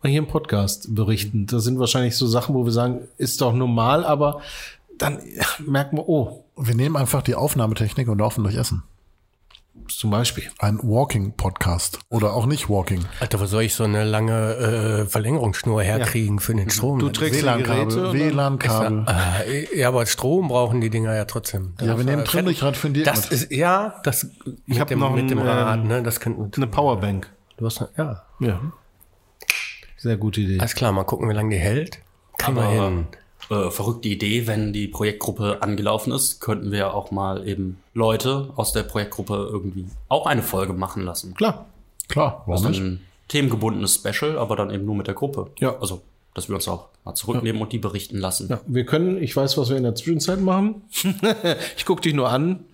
mal 0.02 0.10
hier 0.10 0.20
im 0.20 0.28
Podcast 0.28 0.93
berichten. 0.93 1.45
Das 1.45 1.64
sind 1.64 1.80
wahrscheinlich 1.80 2.18
so 2.18 2.28
Sachen, 2.28 2.56
wo 2.56 2.66
wir 2.66 2.72
sagen, 2.72 3.08
ist 3.18 3.39
doch 3.41 3.54
normal, 3.54 4.04
aber 4.04 4.41
dann 4.97 5.20
merken 5.66 5.97
wir, 5.97 6.10
oh, 6.10 6.43
Wir 6.58 6.76
nehmen 6.76 6.95
einfach 6.97 7.22
die 7.22 7.36
Aufnahmetechnik 7.36 8.08
und 8.10 8.18
laufen 8.20 8.43
durch 8.43 8.56
Essen. 8.56 8.84
Zum 9.88 10.12
Beispiel. 10.12 10.44
Ein 10.60 10.80
Walking-Podcast. 10.82 12.00
Oder 12.10 12.34
auch 12.34 12.46
nicht 12.46 12.70
Walking. 12.70 13.06
Alter, 13.20 13.40
wo 13.40 13.46
soll 13.46 13.64
ich 13.64 13.74
so 13.74 13.84
eine 13.84 14.04
lange 14.04 14.56
äh, 14.56 15.06
Verlängerungsschnur 15.06 15.82
herkriegen 15.82 16.40
für 16.40 16.54
den 16.54 16.70
Strom? 16.70 17.00
Du 17.00 17.10
trägst 17.10 17.42
WLAN-Kabel. 17.42 18.14
WLAN-Kabel. 18.14 19.06
Äh, 19.48 19.80
ja, 19.80 19.88
aber 19.88 20.06
Strom 20.06 20.50
brauchen 20.50 20.82
die 20.82 20.90
Dinger 20.90 21.16
ja 21.16 21.26
trotzdem. 21.26 21.74
Ja, 21.82 21.98
wir 21.98 22.04
nehmen 22.04 22.26
Trimmdurchrad 22.26 22.76
für 22.78 22.90
den 22.90 22.96
Dirk 22.96 23.06
Das 23.06 23.30
mit. 23.30 23.32
ist, 23.32 23.52
ja, 23.52 23.96
das 24.04 24.28
mit 24.66 24.80
hab 24.80 24.88
dem, 24.88 25.00
noch 25.00 25.14
mit 25.16 25.30
dem 25.30 25.40
ein, 25.40 25.48
Rad, 25.48 25.80
ähm, 25.80 25.88
ne, 25.88 26.04
das 26.04 26.20
könnten 26.20 26.42
wir 26.42 26.52
Eine 26.56 26.68
Powerbank. 26.68 27.30
Du 27.58 27.66
hast, 27.66 27.84
ja, 27.98 28.24
Ja. 28.40 28.60
Sehr 29.98 30.18
gute 30.18 30.42
Idee. 30.42 30.60
alles 30.60 30.74
klar, 30.74 30.92
mal 30.92 31.04
gucken, 31.04 31.30
wie 31.30 31.34
lange 31.34 31.56
die 31.56 31.62
hält. 31.62 32.00
Wir 32.40 32.48
Aber 32.48 32.68
hin. 32.68 33.08
Äh, 33.52 33.70
verrückte 33.70 34.08
Idee, 34.10 34.47
wenn 34.47 34.74
die 34.74 34.88
Projektgruppe 34.88 35.62
angelaufen 35.62 36.14
ist, 36.14 36.39
könnten 36.39 36.72
wir 36.72 36.93
auch 36.93 37.12
mal 37.12 37.47
eben 37.47 37.78
Leute 37.93 38.49
aus 38.56 38.72
der 38.72 38.84
Projektgruppe 38.84 39.49
irgendwie 39.52 39.86
auch 40.08 40.26
eine 40.26 40.41
Folge 40.41 40.74
machen 40.74 41.04
lassen. 41.04 41.34
Klar. 41.36 41.66
Klar, 42.08 42.43
warum 42.45 42.54
Also 42.54 42.70
nicht? 42.70 42.80
ein 42.82 43.02
themengebundenes 43.28 43.95
Special, 43.95 44.38
aber 44.38 44.56
dann 44.56 44.70
eben 44.72 44.86
nur 44.86 44.95
mit 44.95 45.08
der 45.08 45.14
Gruppe. 45.14 45.47
Ja. 45.60 45.78
Also, 45.80 46.02
dass 46.34 46.47
wir 46.49 46.56
uns 46.56 46.68
auch 46.68 46.88
mal 47.04 47.14
zurücknehmen 47.16 47.62
und 47.62 47.72
die 47.74 47.78
berichten 47.78 48.18
lassen. 48.18 48.47
Ja, 48.49 48.62
wir 48.68 48.86
können, 48.86 49.22
ich 49.22 49.36
weiß, 49.36 49.58
was 49.58 49.70
wir 49.70 49.78
in 49.78 49.84
der 49.84 49.95
Zwischenzeit 49.95 50.39
machen. 50.41 50.84
ich 51.78 51.86
guck 51.86 52.02
dich 52.02 52.14
nur 52.14 52.30
an. 52.30 52.66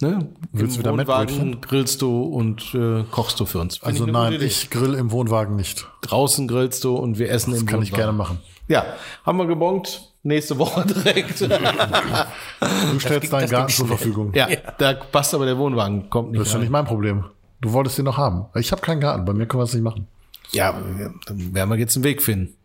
Ne? 0.00 0.28
Willst 0.52 0.76
du 0.76 0.80
Im 0.80 0.86
wieder 0.86 0.92
Wohnwagen 0.98 1.60
grillst 1.60 2.02
du 2.02 2.22
und 2.24 2.74
äh, 2.74 3.04
kochst 3.12 3.38
du 3.38 3.46
für 3.46 3.60
uns. 3.60 3.76
Find 3.78 3.86
Also 3.86 4.06
ich 4.06 4.12
nein, 4.12 4.32
ich 4.40 4.70
grill 4.70 4.94
im 4.94 5.12
Wohnwagen 5.12 5.54
nicht. 5.54 5.86
Draußen 6.02 6.48
grillst 6.48 6.82
du 6.82 6.96
und 6.96 7.18
wir 7.18 7.30
essen 7.30 7.52
Das 7.52 7.60
im 7.60 7.66
kann 7.66 7.80
ich 7.82 7.92
Wohnwagen. 7.92 8.04
gerne 8.04 8.18
machen. 8.18 8.38
Ja, 8.68 8.84
haben 9.24 9.38
wir 9.38 9.46
gebongt. 9.46 10.10
Nächste 10.22 10.58
Woche 10.58 10.86
direkt. 10.86 11.40
Du 11.40 11.48
stellst 12.98 13.32
deinen 13.32 13.50
Garten 13.50 13.66
geht 13.68 13.76
zur. 13.76 13.86
Verfügung. 13.86 14.32
ja, 14.34 14.48
da 14.78 14.94
passt 14.94 15.34
aber 15.34 15.44
der 15.44 15.58
Wohnwagen, 15.58 16.08
kommt 16.08 16.30
nicht 16.30 16.40
Das 16.40 16.48
ist 16.48 16.54
ja 16.54 16.60
nicht 16.60 16.70
mein 16.70 16.86
Problem. 16.86 17.24
Du 17.60 17.72
wolltest 17.72 17.98
den 17.98 18.06
noch 18.06 18.16
haben. 18.16 18.46
Ich 18.54 18.72
habe 18.72 18.80
keinen 18.80 19.00
Garten. 19.00 19.24
Bei 19.24 19.32
mir 19.34 19.46
können 19.46 19.60
wir 19.60 19.64
es 19.64 19.74
nicht 19.74 19.82
machen. 19.82 20.06
Ja, 20.52 20.72
dann 21.26 21.54
werden 21.54 21.70
wir 21.70 21.76
jetzt 21.76 21.96
einen 21.96 22.04
Weg 22.04 22.22
finden. 22.22 22.56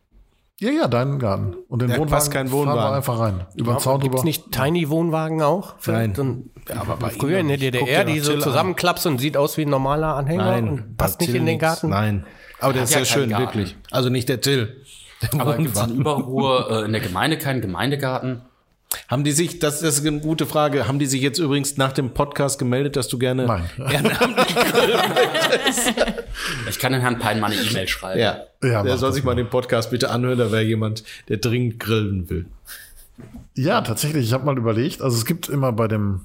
Ja, 0.60 0.72
ja, 0.72 0.88
deinen 0.89 1.20
Garten. 1.20 1.56
Und 1.70 1.82
den 1.82 1.88
Da 1.89 1.95
Wohnwagen, 1.95 2.12
passt 2.12 2.32
kein 2.32 2.47
fahren 2.50 2.60
Wohnwagen. 2.60 2.82
wir 2.82 2.91
einfach 2.97 3.20
rein. 3.20 3.45
Über 3.56 3.74
den 3.76 3.80
Zaun 3.80 4.02
drüber. 4.02 4.24
nicht 4.24 4.52
Tiny-Wohnwagen 4.52 5.41
auch? 5.41 5.76
Nein. 5.88 6.14
So 6.16 6.24
ein, 6.24 6.50
aber 6.78 6.97
bei 6.97 7.10
früher 7.12 7.39
in 7.39 7.47
der 7.47 7.58
DDR, 7.58 8.04
die 8.04 8.20
so 8.20 8.38
zusammenklappst 8.38 9.06
und 9.08 9.20
sieht 9.20 9.38
aus 9.38 9.56
wie 9.58 9.62
ein 9.62 9.70
normaler 9.70 10.16
Anhänger 10.16 10.43
Nein, 10.45 10.68
und 10.70 10.97
passt 10.97 11.22
nicht 11.22 11.34
in 11.34 11.45
den. 11.45 11.60
Garten. 11.60 11.89
Nein. 11.89 12.26
Aber 12.60 12.74
der 12.74 12.84
ist 12.84 12.89
ja 12.93 13.00
ja 13.00 13.06
keinen 13.06 13.14
schön, 13.22 13.30
Garten. 13.30 13.45
wirklich. 13.45 13.78
Also 13.89 14.10
nicht 14.10 14.28
der 14.28 14.41
Till. 14.41 14.82
Aber 15.38 15.57
gibt 15.57 15.76
es 15.76 15.84
in. 15.88 15.97
Überruhr 15.97 16.70
äh, 16.72 16.86
in 16.86 16.91
der 16.91 17.01
Gemeinde 17.01 17.38
keinen 17.38 17.61
Gemeindegarten? 17.61 18.41
Haben 19.07 19.24
die 19.24 19.32
sich, 19.34 19.59
das 19.59 19.84
ist 19.84 20.05
eine 20.05 20.20
gute 20.20 20.47
Frage, 20.47 20.88
haben 20.88 20.97
die 20.97 21.05
sich 21.05 21.22
jetzt 21.22 21.38
übrigens 21.38 21.78
nach 21.78 21.91
dem 21.91 22.11
Podcast 22.11 22.57
gemeldet, 22.57 22.95
dass 22.95 23.07
du 23.07 23.20
gerne 23.20 23.45
Nein. 23.45 23.70
ehrenamtlich 23.78 24.55
möchtest? 24.55 25.93
Ich 26.70 26.80
kann 26.80 26.93
den 26.93 27.01
Herrn 27.01 27.20
Pein 27.20 27.39
mal 27.39 27.51
eine 27.51 27.61
E-Mail 27.61 27.88
schreiben. 27.88 28.20
Ja, 28.20 28.39
Ja, 28.63 28.82
der 28.82 28.97
soll 28.97 29.13
sich 29.13 29.24
mal 29.24 29.36
den 29.36 29.47
Podcast 29.49 29.91
bitte 29.91 30.09
anhören, 30.09 30.39
da 30.39 30.51
wäre 30.51 30.63
jemand, 30.63 31.03
der 31.28 31.38
dringend 31.38 31.80
grillen 31.80 32.30
will. 32.32 32.47
Ja, 33.55 33.82
tatsächlich. 33.82 34.26
Ich 34.26 34.34
habe 34.34 34.45
mal 34.45 34.57
überlegt, 34.57 35.01
also 35.01 35.17
es 35.17 35.26
gibt 35.26 35.49
immer 35.49 35.72
bei 35.72 35.88
dem, 35.88 36.22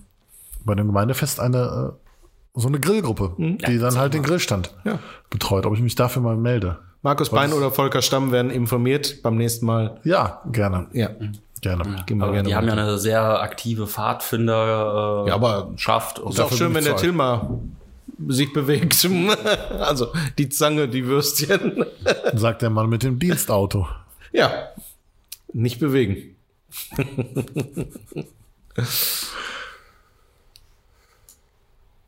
bei 0.64 0.74
dem 0.74 0.86
Gemeindefest 0.86 1.40
eine, 1.40 1.92
äh, 1.94 2.58
so 2.58 2.68
eine 2.68 2.80
Grillgruppe, 2.80 3.34
die 3.38 3.78
dann 3.78 3.98
halt 3.98 4.14
den 4.14 4.22
Grillstand 4.22 4.72
Ja. 4.84 5.00
betreut, 5.28 5.66
ob 5.66 5.74
ich 5.74 5.80
mich 5.80 5.96
dafür 5.96 6.22
mal 6.22 6.36
melde. 6.36 6.78
Markus 7.04 7.28
Bein 7.28 7.52
oder 7.52 7.70
Volker 7.70 8.00
Stamm 8.00 8.32
werden 8.32 8.50
informiert 8.50 9.22
beim 9.22 9.36
nächsten 9.36 9.66
Mal. 9.66 10.00
Ja, 10.04 10.40
gerne. 10.50 10.86
Ja, 10.92 11.10
Gerne. 11.60 12.02
gehen 12.06 12.16
wir 12.16 12.32
gerne 12.32 12.48
die 12.48 12.54
haben 12.54 12.66
ja 12.66 12.72
eine 12.72 12.96
sehr 12.98 13.42
aktive 13.42 13.86
Pfadfinder 13.86 15.24
äh, 15.24 15.28
Ja, 15.28 15.34
aber 15.34 15.72
Schaft. 15.76 16.18
Und 16.18 16.32
Ist 16.32 16.40
auch 16.40 16.50
schön, 16.50 16.72
wenn 16.74 16.84
der 16.84 16.96
Tilma 16.96 17.58
sich 18.26 18.54
bewegt. 18.54 19.06
also 19.80 20.12
die 20.38 20.48
Zange, 20.48 20.88
die 20.88 21.04
Würstchen. 21.04 21.84
Sagt 22.32 22.62
der 22.62 22.70
Mann 22.70 22.88
mit 22.88 23.02
dem 23.02 23.18
Dienstauto. 23.18 23.86
ja, 24.32 24.68
nicht 25.52 25.80
bewegen. 25.80 26.36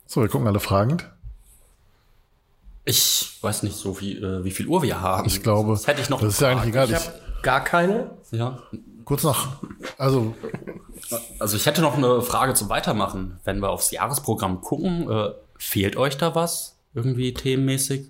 So, 0.06 0.22
wir 0.22 0.28
gucken 0.28 0.48
alle 0.48 0.60
fragend. 0.60 1.06
Ich 2.86 3.38
weiß 3.42 3.64
nicht 3.64 3.76
so 3.76 4.00
wie, 4.00 4.16
äh, 4.16 4.44
wie 4.44 4.50
viel 4.52 4.66
Uhr 4.68 4.80
wir 4.80 5.00
haben. 5.00 5.26
Ich 5.26 5.42
glaube, 5.42 5.72
das 5.72 5.86
hätte 5.86 6.00
ich 6.00 6.08
noch. 6.08 6.20
das 6.20 6.34
ist 6.34 6.40
ja 6.40 6.50
eigentlich 6.50 6.68
egal. 6.68 6.86
Ich 6.86 6.92
Ich, 6.92 6.96
habe 6.96 7.20
gar 7.42 7.62
keine. 7.62 8.10
ja. 8.30 8.58
kurz 9.04 9.24
nach, 9.24 9.58
also 9.98 10.34
Also 11.38 11.56
ich 11.56 11.66
hätte 11.66 11.82
noch 11.82 11.96
eine 11.96 12.22
Frage 12.22 12.54
zum 12.54 12.68
Weitermachen. 12.68 13.38
Wenn 13.44 13.58
wir 13.60 13.70
aufs 13.70 13.90
Jahresprogramm 13.90 14.60
gucken, 14.60 15.10
äh, 15.10 15.30
fehlt 15.58 15.96
euch 15.96 16.16
da 16.16 16.34
was? 16.34 16.78
Irgendwie 16.94 17.34
themenmäßig? 17.34 18.08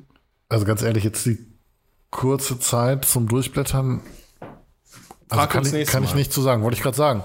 Also 0.49 0.65
ganz 0.67 0.83
ehrlich, 0.83 1.05
jetzt 1.05 1.25
die 1.27 1.39
kurze 2.11 2.59
Zeit 2.59 3.05
zum 3.07 3.29
Durchblättern. 3.29 4.03
Also 5.29 5.47
kann, 5.49 5.75
ich, 5.75 5.87
kann 5.89 6.05
ich 6.05 6.15
nicht 6.15 6.33
zu 6.33 6.41
sagen, 6.43 6.63
wollte 6.63 6.77
ich 6.77 6.83
gerade 6.83 6.97
sagen. 6.97 7.25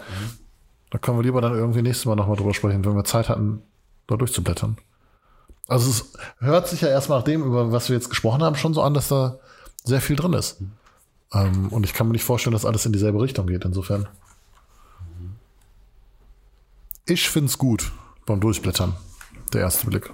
Da 0.89 0.97
können 0.97 1.17
wir 1.17 1.23
lieber 1.23 1.41
dann 1.41 1.53
irgendwie 1.53 1.81
nächstes 1.81 2.05
Mal 2.05 2.15
nochmal 2.15 2.35
drüber 2.37 2.53
sprechen, 2.53 2.83
wenn 2.83 2.95
wir 2.95 3.03
Zeit 3.03 3.29
hatten, 3.29 3.61
da 4.07 4.15
durchzublättern. 4.15 4.77
Also 5.71 5.89
es 5.89 6.11
hört 6.39 6.67
sich 6.67 6.81
ja 6.81 6.89
erstmal 6.89 7.19
nach 7.19 7.23
dem, 7.23 7.45
über 7.45 7.71
was 7.71 7.87
wir 7.87 7.95
jetzt 7.95 8.09
gesprochen 8.09 8.43
haben, 8.43 8.57
schon 8.57 8.73
so 8.73 8.81
an, 8.81 8.93
dass 8.93 9.07
da 9.07 9.39
sehr 9.85 10.01
viel 10.01 10.17
drin 10.17 10.33
ist. 10.33 10.57
Ähm, 11.33 11.69
und 11.69 11.85
ich 11.85 11.93
kann 11.93 12.07
mir 12.07 12.11
nicht 12.11 12.25
vorstellen, 12.25 12.51
dass 12.51 12.65
alles 12.65 12.85
in 12.85 12.91
dieselbe 12.91 13.21
Richtung 13.21 13.47
geht, 13.47 13.63
insofern. 13.63 14.09
Ich 17.05 17.29
find's 17.29 17.57
gut 17.57 17.89
beim 18.25 18.41
Durchblättern. 18.41 18.97
Der 19.53 19.61
erste 19.61 19.87
Blick. 19.87 20.11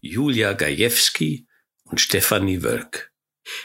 Julia 0.00 0.54
Gajewski 0.54 1.46
und 1.84 2.00
Stefanie 2.00 2.62
Wölk. 2.62 3.12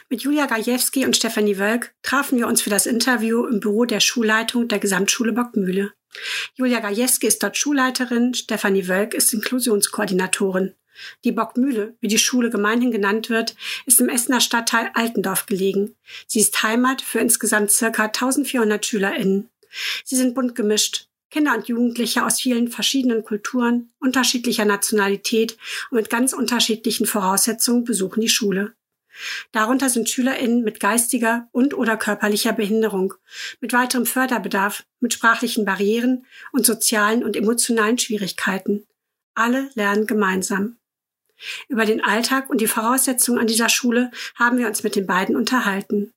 Mit 0.09 0.23
Julia 0.23 0.47
Gajewski 0.47 1.05
und 1.05 1.15
Stefanie 1.15 1.57
Wölk 1.57 1.95
trafen 2.03 2.39
wir 2.39 2.47
uns 2.47 2.61
für 2.61 2.69
das 2.69 2.85
Interview 2.85 3.45
im 3.45 3.61
Büro 3.61 3.85
der 3.85 4.01
Schulleitung 4.01 4.67
der 4.67 4.79
Gesamtschule 4.79 5.31
Bockmühle. 5.31 5.93
Julia 6.55 6.81
Gajewski 6.81 7.27
ist 7.27 7.41
dort 7.41 7.55
Schulleiterin, 7.55 8.33
Stefanie 8.33 8.89
Wölk 8.89 9.13
ist 9.13 9.33
Inklusionskoordinatorin. 9.33 10.73
Die 11.23 11.31
Bockmühle, 11.31 11.95
wie 11.99 12.07
die 12.07 12.17
Schule 12.17 12.49
gemeinhin 12.49 12.91
genannt 12.91 13.29
wird, 13.29 13.55
ist 13.85 13.99
im 13.99 14.09
Essener 14.09 14.41
Stadtteil 14.41 14.91
Altendorf 14.93 15.45
gelegen. 15.45 15.95
Sie 16.27 16.39
ist 16.39 16.61
Heimat 16.63 17.01
für 17.01 17.19
insgesamt 17.19 17.71
circa 17.71 18.05
1400 18.05 18.85
SchülerInnen. 18.85 19.49
Sie 20.03 20.15
sind 20.15 20.35
bunt 20.35 20.55
gemischt. 20.55 21.07
Kinder 21.31 21.55
und 21.55 21.67
Jugendliche 21.67 22.25
aus 22.25 22.39
vielen 22.39 22.69
verschiedenen 22.69 23.23
Kulturen, 23.23 23.91
unterschiedlicher 23.99 24.63
Nationalität 24.63 25.57
und 25.89 25.97
mit 25.97 26.09
ganz 26.09 26.31
unterschiedlichen 26.31 27.05
Voraussetzungen 27.05 27.83
besuchen 27.83 28.21
die 28.21 28.29
Schule. 28.29 28.73
Darunter 29.51 29.89
sind 29.89 30.09
SchülerInnen 30.09 30.63
mit 30.63 30.79
geistiger 30.79 31.47
und 31.51 31.73
oder 31.73 31.97
körperlicher 31.97 32.53
Behinderung, 32.53 33.13
mit 33.61 33.73
weiterem 33.73 34.05
Förderbedarf, 34.05 34.83
mit 34.99 35.13
sprachlichen 35.13 35.65
Barrieren 35.65 36.25
und 36.51 36.65
sozialen 36.65 37.23
und 37.23 37.35
emotionalen 37.35 37.97
Schwierigkeiten. 37.97 38.85
Alle 39.33 39.69
lernen 39.73 40.07
gemeinsam. 40.07 40.77
Über 41.67 41.85
den 41.85 42.03
Alltag 42.03 42.49
und 42.49 42.61
die 42.61 42.67
Voraussetzungen 42.67 43.39
an 43.39 43.47
dieser 43.47 43.69
Schule 43.69 44.11
haben 44.35 44.57
wir 44.57 44.67
uns 44.67 44.83
mit 44.83 44.95
den 44.95 45.05
beiden 45.05 45.35
unterhalten. 45.35 46.11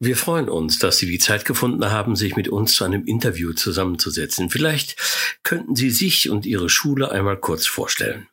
Wir 0.00 0.16
freuen 0.16 0.48
uns, 0.48 0.80
dass 0.80 0.98
Sie 0.98 1.06
die 1.06 1.20
Zeit 1.20 1.44
gefunden 1.44 1.90
haben, 1.90 2.16
sich 2.16 2.34
mit 2.34 2.48
uns 2.48 2.74
zu 2.74 2.84
einem 2.84 3.04
Interview 3.04 3.52
zusammenzusetzen. 3.52 4.50
Vielleicht 4.50 4.96
könnten 5.44 5.76
Sie 5.76 5.90
sich 5.90 6.28
und 6.28 6.44
Ihre 6.44 6.68
Schule 6.68 7.12
einmal 7.12 7.38
kurz 7.38 7.66
vorstellen. 7.66 8.26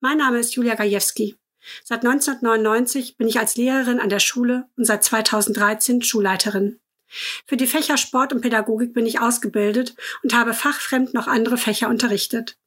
Mein 0.00 0.18
Name 0.18 0.40
ist 0.40 0.54
Julia 0.54 0.74
Gajewski. 0.74 1.36
Seit 1.82 2.04
1999 2.04 3.16
bin 3.16 3.28
ich 3.28 3.38
als 3.38 3.56
Lehrerin 3.56 3.98
an 3.98 4.10
der 4.10 4.18
Schule 4.18 4.68
und 4.76 4.84
seit 4.84 5.02
2013 5.02 6.02
Schulleiterin. 6.02 6.78
Für 7.46 7.56
die 7.56 7.66
Fächer 7.66 7.96
Sport 7.96 8.34
und 8.34 8.42
Pädagogik 8.42 8.92
bin 8.92 9.06
ich 9.06 9.20
ausgebildet 9.20 9.94
und 10.22 10.34
habe 10.34 10.52
fachfremd 10.52 11.14
noch 11.14 11.28
andere 11.28 11.56
Fächer 11.56 11.88
unterrichtet. 11.88 12.58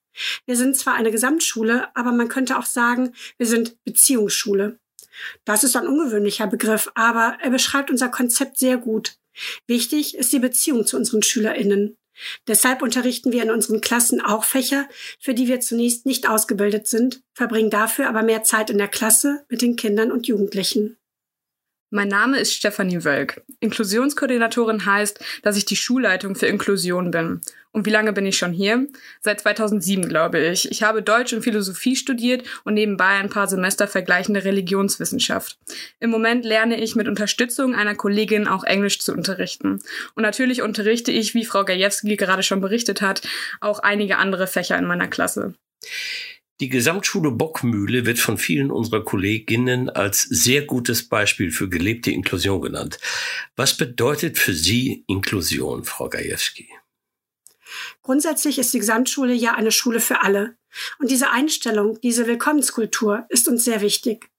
Wir 0.46 0.56
sind 0.56 0.76
zwar 0.76 0.96
eine 0.96 1.12
Gesamtschule, 1.12 1.96
aber 1.96 2.12
man 2.12 2.30
könnte 2.30 2.58
auch 2.58 2.66
sagen, 2.66 3.14
wir 3.38 3.48
sind 3.48 3.84
Beziehungsschule. 3.84 4.80
Das 5.46 5.64
ist 5.64 5.76
ein 5.76 5.88
ungewöhnlicher 5.88 6.48
Begriff, 6.48 6.92
aber 6.96 7.38
er 7.42 7.50
beschreibt 7.50 7.90
unser 7.90 8.10
Konzept 8.10 8.58
sehr 8.58 8.78
gut. 8.78 9.18
Wichtig 9.68 10.16
ist 10.16 10.34
die 10.34 10.40
Beziehung 10.40 10.86
zu 10.86 10.98
unseren 10.98 11.24
SchülerInnen. 11.24 11.98
Deshalb 12.48 12.82
unterrichten 12.82 13.32
wir 13.32 13.44
in 13.44 13.52
unseren 13.52 13.82
Klassen 13.82 14.22
auch 14.22 14.44
Fächer, 14.44 14.88
für 15.20 15.36
die 15.36 15.48
wir 15.48 15.60
zunächst 15.60 16.06
nicht 16.06 16.28
ausgebildet 16.28 16.88
sind, 16.88 17.22
verbringen 17.34 17.70
dafür 17.70 18.10
aber 18.10 18.24
mehr 18.24 18.44
Zeit 18.44 18.70
in 18.70 18.80
der 18.80 18.88
Klasse 18.88 19.46
mit 19.50 19.62
den 19.62 19.76
Kindern 19.76 20.12
und 20.12 20.28
Jugendlichen. 20.28 20.98
Mein 21.90 22.10
Name 22.10 22.40
ist 22.40 22.54
Stefanie 22.54 23.06
Wölk. 23.06 23.46
Inklusionskoordinatorin 23.62 24.86
heißt, 24.86 25.24
dass 25.44 25.56
ich 25.56 25.64
die 25.64 25.78
Schulleitung 25.78 26.36
für 26.36 26.48
Inklusion 26.48 27.12
bin. 27.12 27.42
Und 27.78 27.86
wie 27.86 27.92
lange 27.92 28.12
bin 28.12 28.26
ich 28.26 28.40
schon 28.40 28.54
hier? 28.54 28.88
Seit 29.22 29.42
2007, 29.42 30.10
glaube 30.10 30.40
ich. 30.40 30.72
Ich 30.72 30.82
habe 30.82 31.04
Deutsch 31.04 31.32
und 31.34 31.44
Philosophie 31.44 31.96
studiert 31.96 32.44
und 32.64 32.74
nebenbei 32.74 33.06
ein 33.06 33.30
paar 33.30 33.48
Semester 33.48 33.88
vergleichende 33.88 34.44
Religionswissenschaft. 34.46 35.60
Im 36.00 36.10
Moment 36.10 36.44
lerne 36.44 36.82
ich 36.82 36.96
mit 36.96 37.08
Unterstützung 37.08 37.76
einer 37.76 37.94
Kollegin 37.94 38.48
auch 38.48 38.64
Englisch 38.64 38.98
zu 38.98 39.14
unterrichten. 39.14 39.80
Und 40.16 40.24
natürlich 40.24 40.64
unterrichte 40.64 41.12
ich, 41.12 41.36
wie 41.36 41.46
Frau 41.46 41.64
Gajewski 41.66 42.16
gerade 42.16 42.42
schon 42.42 42.62
berichtet 42.62 43.04
hat, 43.04 43.22
auch 43.62 43.78
einige 43.78 44.18
andere 44.18 44.48
Fächer 44.48 44.76
in 44.80 44.86
meiner 44.86 45.08
Klasse. 45.08 45.54
Die 46.60 46.70
Gesamtschule 46.70 47.30
Bockmühle 47.30 48.08
wird 48.08 48.18
von 48.18 48.40
vielen 48.40 48.72
unserer 48.72 49.04
Kolleginnen 49.04 49.92
als 49.92 50.24
sehr 50.24 50.64
gutes 50.64 51.08
Beispiel 51.08 51.52
für 51.52 51.70
gelebte 51.70 52.10
Inklusion 52.10 52.60
genannt. 52.60 52.98
Was 53.56 53.78
bedeutet 53.78 54.40
für 54.40 54.54
Sie 54.54 55.04
Inklusion, 55.06 55.84
Frau 55.84 56.10
Gajewski? 56.10 56.68
Grundsätzlich 58.02 58.60
ist 58.60 58.74
die 58.74 58.80
Gesamtschule 58.80 59.34
ja 59.34 59.54
eine 59.54 59.72
Schule 59.72 60.00
für 60.00 60.22
alle. 60.22 60.58
Und 61.00 61.12
diese 61.12 61.32
Einstellung, 61.32 62.00
diese 62.02 62.28
Willkommenskultur 62.28 63.26
ist 63.30 63.48
uns 63.48 63.64
sehr 63.64 63.82
wichtig. 63.82 64.30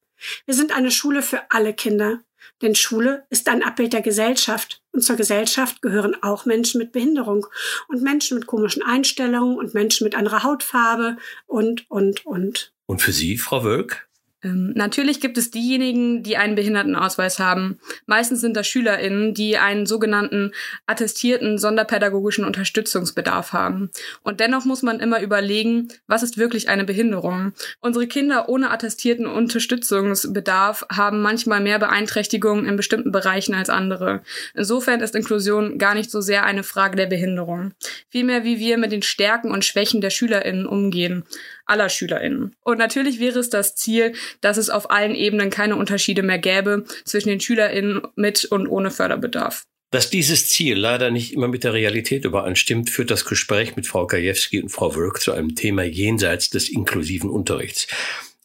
Wir 0.46 0.54
sind 0.54 0.72
eine 0.72 0.90
Schule 0.90 1.22
für 1.22 1.50
alle 1.50 1.74
Kinder. 1.74 2.20
Denn 2.62 2.74
Schule 2.74 3.24
ist 3.30 3.48
ein 3.48 3.62
Abbild 3.62 3.92
der 3.92 4.02
Gesellschaft. 4.02 4.82
Und 4.92 5.02
zur 5.02 5.16
Gesellschaft 5.16 5.80
gehören 5.82 6.20
auch 6.22 6.44
Menschen 6.44 6.78
mit 6.78 6.92
Behinderung 6.92 7.46
und 7.88 8.02
Menschen 8.02 8.38
mit 8.38 8.46
komischen 8.46 8.82
Einstellungen 8.82 9.56
und 9.58 9.74
Menschen 9.74 10.04
mit 10.04 10.14
anderer 10.14 10.42
Hautfarbe 10.42 11.18
und, 11.46 11.88
und, 11.90 12.26
und. 12.26 12.72
Und 12.86 13.02
für 13.02 13.12
Sie, 13.12 13.38
Frau 13.38 13.64
Wölk? 13.64 14.07
Ähm, 14.42 14.72
natürlich 14.74 15.20
gibt 15.20 15.36
es 15.36 15.50
diejenigen, 15.50 16.22
die 16.22 16.36
einen 16.36 16.54
Behindertenausweis 16.54 17.40
haben. 17.40 17.78
Meistens 18.06 18.40
sind 18.40 18.56
das 18.56 18.68
SchülerInnen, 18.68 19.34
die 19.34 19.58
einen 19.58 19.84
sogenannten 19.84 20.52
attestierten 20.86 21.58
sonderpädagogischen 21.58 22.44
Unterstützungsbedarf 22.44 23.52
haben. 23.52 23.90
Und 24.22 24.38
dennoch 24.38 24.64
muss 24.64 24.82
man 24.82 25.00
immer 25.00 25.20
überlegen, 25.20 25.88
was 26.06 26.22
ist 26.22 26.38
wirklich 26.38 26.68
eine 26.68 26.84
Behinderung? 26.84 27.52
Unsere 27.80 28.06
Kinder 28.06 28.48
ohne 28.48 28.70
attestierten 28.70 29.26
Unterstützungsbedarf 29.26 30.86
haben 30.90 31.20
manchmal 31.20 31.60
mehr 31.60 31.80
Beeinträchtigungen 31.80 32.64
in 32.64 32.76
bestimmten 32.76 33.10
Bereichen 33.10 33.54
als 33.54 33.70
andere. 33.70 34.22
Insofern 34.54 35.00
ist 35.00 35.16
Inklusion 35.16 35.78
gar 35.78 35.94
nicht 35.94 36.10
so 36.10 36.20
sehr 36.20 36.44
eine 36.44 36.62
Frage 36.62 36.96
der 36.96 37.06
Behinderung. 37.06 37.72
Vielmehr, 38.08 38.44
wie 38.44 38.60
wir 38.60 38.78
mit 38.78 38.92
den 38.92 39.02
Stärken 39.02 39.50
und 39.50 39.64
Schwächen 39.64 40.00
der 40.00 40.10
SchülerInnen 40.10 40.66
umgehen 40.66 41.24
aller 41.68 41.88
SchülerInnen. 41.88 42.54
Und 42.64 42.78
natürlich 42.78 43.20
wäre 43.20 43.38
es 43.38 43.50
das 43.50 43.74
Ziel, 43.74 44.14
dass 44.40 44.56
es 44.56 44.70
auf 44.70 44.90
allen 44.90 45.14
Ebenen 45.14 45.50
keine 45.50 45.76
Unterschiede 45.76 46.22
mehr 46.22 46.38
gäbe 46.38 46.84
zwischen 47.04 47.28
den 47.28 47.40
SchülerInnen 47.40 48.02
mit 48.16 48.44
und 48.44 48.66
ohne 48.66 48.90
Förderbedarf. 48.90 49.64
Dass 49.90 50.10
dieses 50.10 50.48
Ziel 50.50 50.76
leider 50.76 51.10
nicht 51.10 51.32
immer 51.32 51.48
mit 51.48 51.64
der 51.64 51.72
Realität 51.72 52.26
übereinstimmt, 52.26 52.90
führt 52.90 53.10
das 53.10 53.24
Gespräch 53.24 53.74
mit 53.74 53.86
Frau 53.86 54.06
Gajewski 54.06 54.60
und 54.60 54.68
Frau 54.68 54.94
Wölk 54.94 55.20
zu 55.20 55.32
einem 55.32 55.54
Thema 55.54 55.82
jenseits 55.82 56.50
des 56.50 56.68
inklusiven 56.68 57.30
Unterrichts. 57.30 57.86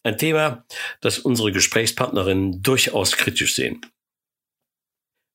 Ein 0.04 0.18
Thema, 0.18 0.66
das 1.02 1.20
unsere 1.20 1.52
Gesprächspartnerinnen 1.52 2.62
durchaus 2.62 3.18
kritisch 3.18 3.56
sehen. 3.56 3.82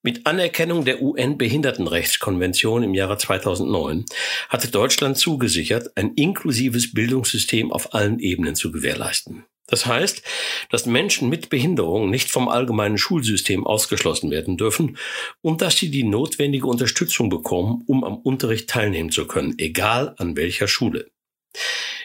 Mit 0.04 0.26
Anerkennung 0.26 0.84
der 0.84 1.02
UN-Behindertenrechtskonvention 1.02 2.84
im 2.84 2.94
Jahre 2.94 3.18
2009 3.18 4.04
hatte 4.48 4.68
Deutschland 4.68 5.18
zugesichert, 5.18 5.96
ein 5.96 6.14
inklusives 6.14 6.94
Bildungssystem 6.94 7.72
auf 7.72 7.94
allen 7.94 8.20
Ebenen 8.20 8.54
zu 8.54 8.70
gewährleisten. 8.70 9.44
Das 9.66 9.86
heißt, 9.86 10.22
dass 10.70 10.86
Menschen 10.86 11.28
mit 11.28 11.50
Behinderung 11.50 12.10
nicht 12.10 12.30
vom 12.30 12.48
allgemeinen 12.48 12.96
Schulsystem 12.96 13.66
ausgeschlossen 13.66 14.30
werden 14.30 14.56
dürfen 14.56 14.96
und 15.42 15.62
dass 15.62 15.76
sie 15.76 15.90
die 15.90 16.04
notwendige 16.04 16.68
Unterstützung 16.68 17.28
bekommen, 17.28 17.82
um 17.86 18.04
am 18.04 18.18
Unterricht 18.18 18.70
teilnehmen 18.70 19.10
zu 19.10 19.26
können, 19.26 19.56
egal 19.58 20.14
an 20.16 20.36
welcher 20.36 20.68
Schule. 20.68 21.10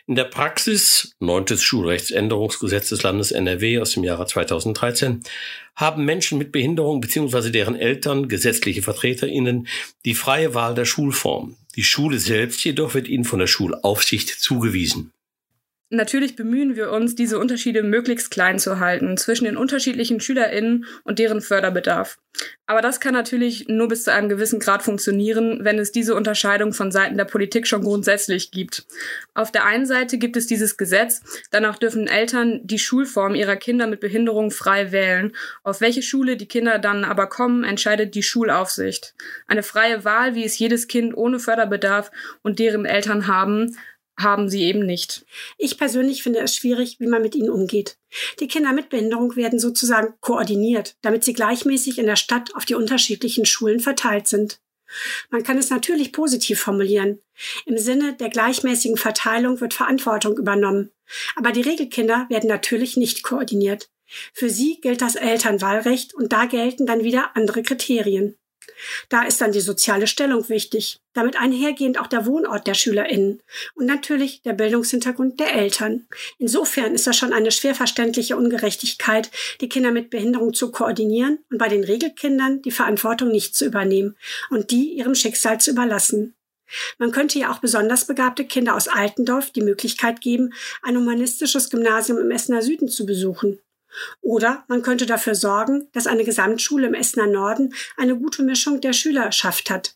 In 0.05 0.15
der 0.15 0.25
Praxis, 0.25 1.15
neuntes 1.19 1.63
Schulrechtsänderungsgesetz 1.63 2.89
des 2.89 3.03
Landes 3.03 3.31
NRW 3.31 3.79
aus 3.79 3.91
dem 3.91 4.03
Jahre 4.03 4.25
2013, 4.25 5.23
haben 5.75 6.03
Menschen 6.03 6.37
mit 6.37 6.51
Behinderung 6.51 6.99
bzw. 6.99 7.51
deren 7.51 7.77
Eltern, 7.77 8.27
gesetzliche 8.27 8.81
VertreterInnen, 8.81 9.67
die 10.03 10.13
freie 10.13 10.53
Wahl 10.53 10.75
der 10.75 10.85
Schulform. 10.85 11.55
Die 11.75 11.83
Schule 11.83 12.19
selbst 12.19 12.63
jedoch 12.65 12.93
wird 12.95 13.07
ihnen 13.07 13.23
von 13.23 13.39
der 13.39 13.47
Schulaufsicht 13.47 14.27
zugewiesen. 14.27 15.13
Natürlich 15.93 16.35
bemühen 16.35 16.75
wir 16.75 16.89
uns, 16.89 17.13
diese 17.13 17.37
Unterschiede 17.37 17.83
möglichst 17.83 18.31
klein 18.31 18.57
zu 18.57 18.79
halten 18.79 19.15
zwischen 19.15 19.45
den 19.45 19.57
unterschiedlichen 19.57 20.19
SchülerInnen 20.19 20.85
und 21.03 21.19
deren 21.19 21.39
Förderbedarf. 21.39 22.17
Aber 22.65 22.81
das 22.81 22.99
kann 22.99 23.13
natürlich 23.13 23.67
nur 23.67 23.89
bis 23.89 24.05
zu 24.05 24.11
einem 24.11 24.27
gewissen 24.27 24.59
Grad 24.59 24.81
funktionieren, 24.81 25.59
wenn 25.61 25.77
es 25.77 25.91
diese 25.91 26.15
Unterscheidung 26.15 26.73
von 26.73 26.91
Seiten 26.91 27.15
der 27.15 27.25
Politik 27.25 27.67
schon 27.67 27.83
grundsätzlich 27.83 28.49
gibt. 28.49 28.87
Auf 29.35 29.51
der 29.51 29.65
einen 29.65 29.85
Seite 29.85 30.17
gibt 30.17 30.35
es 30.35 30.47
dieses 30.47 30.77
Gesetz, 30.77 31.21
danach 31.51 31.77
dürfen 31.77 32.07
Eltern 32.07 32.61
die 32.63 32.79
Schulform 32.79 33.35
ihrer 33.35 33.55
Kinder 33.55 33.85
mit 33.85 33.99
Behinderung 33.99 34.49
frei 34.49 34.91
wählen. 34.91 35.35
Auf 35.61 35.79
welche 35.79 36.01
Schule 36.01 36.37
die 36.37 36.47
Kinder 36.47 36.79
dann 36.79 37.03
aber 37.03 37.27
kommen, 37.27 37.63
entscheidet 37.63 38.15
die 38.15 38.23
Schulaufsicht. 38.23 39.13
Eine 39.45 39.61
freie 39.61 40.03
Wahl, 40.03 40.33
wie 40.33 40.43
es 40.43 40.57
jedes 40.57 40.87
Kind 40.87 41.15
ohne 41.15 41.37
Förderbedarf 41.37 42.09
und 42.41 42.57
deren 42.57 42.85
Eltern 42.85 43.27
haben, 43.27 43.77
haben 44.17 44.49
sie 44.49 44.63
eben 44.63 44.85
nicht. 44.85 45.25
Ich 45.57 45.77
persönlich 45.77 46.23
finde 46.23 46.39
es 46.39 46.55
schwierig, 46.55 46.99
wie 46.99 47.07
man 47.07 47.21
mit 47.21 47.35
ihnen 47.35 47.49
umgeht. 47.49 47.97
Die 48.39 48.47
Kinder 48.47 48.73
mit 48.73 48.89
Behinderung 48.89 49.35
werden 49.35 49.59
sozusagen 49.59 50.13
koordiniert, 50.21 50.95
damit 51.01 51.23
sie 51.23 51.33
gleichmäßig 51.33 51.97
in 51.97 52.05
der 52.05 52.15
Stadt 52.15 52.55
auf 52.55 52.65
die 52.65 52.75
unterschiedlichen 52.75 53.45
Schulen 53.45 53.79
verteilt 53.79 54.27
sind. 54.27 54.59
Man 55.29 55.43
kann 55.43 55.57
es 55.57 55.69
natürlich 55.69 56.11
positiv 56.11 56.59
formulieren. 56.59 57.19
Im 57.65 57.77
Sinne 57.77 58.13
der 58.13 58.29
gleichmäßigen 58.29 58.97
Verteilung 58.97 59.59
wird 59.59 59.73
Verantwortung 59.73 60.37
übernommen. 60.37 60.91
Aber 61.35 61.51
die 61.51 61.61
Regelkinder 61.61 62.27
werden 62.29 62.47
natürlich 62.47 62.97
nicht 62.97 63.23
koordiniert. 63.23 63.89
Für 64.33 64.49
sie 64.49 64.79
gilt 64.81 65.01
das 65.01 65.15
Elternwahlrecht 65.15 66.13
und 66.13 66.33
da 66.33 66.45
gelten 66.45 66.85
dann 66.85 67.03
wieder 67.03 67.35
andere 67.35 67.63
Kriterien. 67.63 68.37
Da 69.09 69.23
ist 69.23 69.41
dann 69.41 69.51
die 69.51 69.61
soziale 69.61 70.07
Stellung 70.07 70.49
wichtig, 70.49 70.99
damit 71.13 71.39
einhergehend 71.39 71.99
auch 71.99 72.07
der 72.07 72.25
Wohnort 72.25 72.67
der 72.67 72.73
SchülerInnen 72.73 73.41
und 73.75 73.85
natürlich 73.85 74.41
der 74.41 74.53
Bildungshintergrund 74.53 75.39
der 75.39 75.53
Eltern. 75.53 76.07
Insofern 76.37 76.93
ist 76.93 77.07
das 77.07 77.17
schon 77.17 77.33
eine 77.33 77.51
schwer 77.51 77.75
verständliche 77.75 78.35
Ungerechtigkeit, 78.35 79.29
die 79.61 79.69
Kinder 79.69 79.91
mit 79.91 80.09
Behinderung 80.09 80.53
zu 80.53 80.71
koordinieren 80.71 81.39
und 81.51 81.57
bei 81.57 81.69
den 81.69 81.83
Regelkindern 81.83 82.61
die 82.61 82.71
Verantwortung 82.71 83.29
nicht 83.29 83.55
zu 83.55 83.65
übernehmen 83.65 84.15
und 84.49 84.71
die 84.71 84.93
ihrem 84.93 85.15
Schicksal 85.15 85.59
zu 85.59 85.71
überlassen. 85.71 86.35
Man 86.97 87.11
könnte 87.11 87.39
ja 87.39 87.51
auch 87.51 87.59
besonders 87.59 88.05
begabte 88.05 88.45
Kinder 88.45 88.75
aus 88.75 88.87
Altendorf 88.87 89.51
die 89.51 89.61
Möglichkeit 89.61 90.21
geben, 90.21 90.53
ein 90.81 90.97
humanistisches 90.97 91.69
Gymnasium 91.69 92.17
im 92.17 92.31
Essener 92.31 92.61
Süden 92.61 92.87
zu 92.87 93.05
besuchen. 93.05 93.59
Oder 94.21 94.63
man 94.67 94.81
könnte 94.81 95.05
dafür 95.05 95.35
sorgen, 95.35 95.87
dass 95.93 96.07
eine 96.07 96.23
Gesamtschule 96.23 96.87
im 96.87 96.93
Essener 96.93 97.27
Norden 97.27 97.73
eine 97.97 98.17
gute 98.17 98.43
Mischung 98.43 98.81
der 98.81 98.93
Schülerschaft 98.93 99.69
hat, 99.69 99.95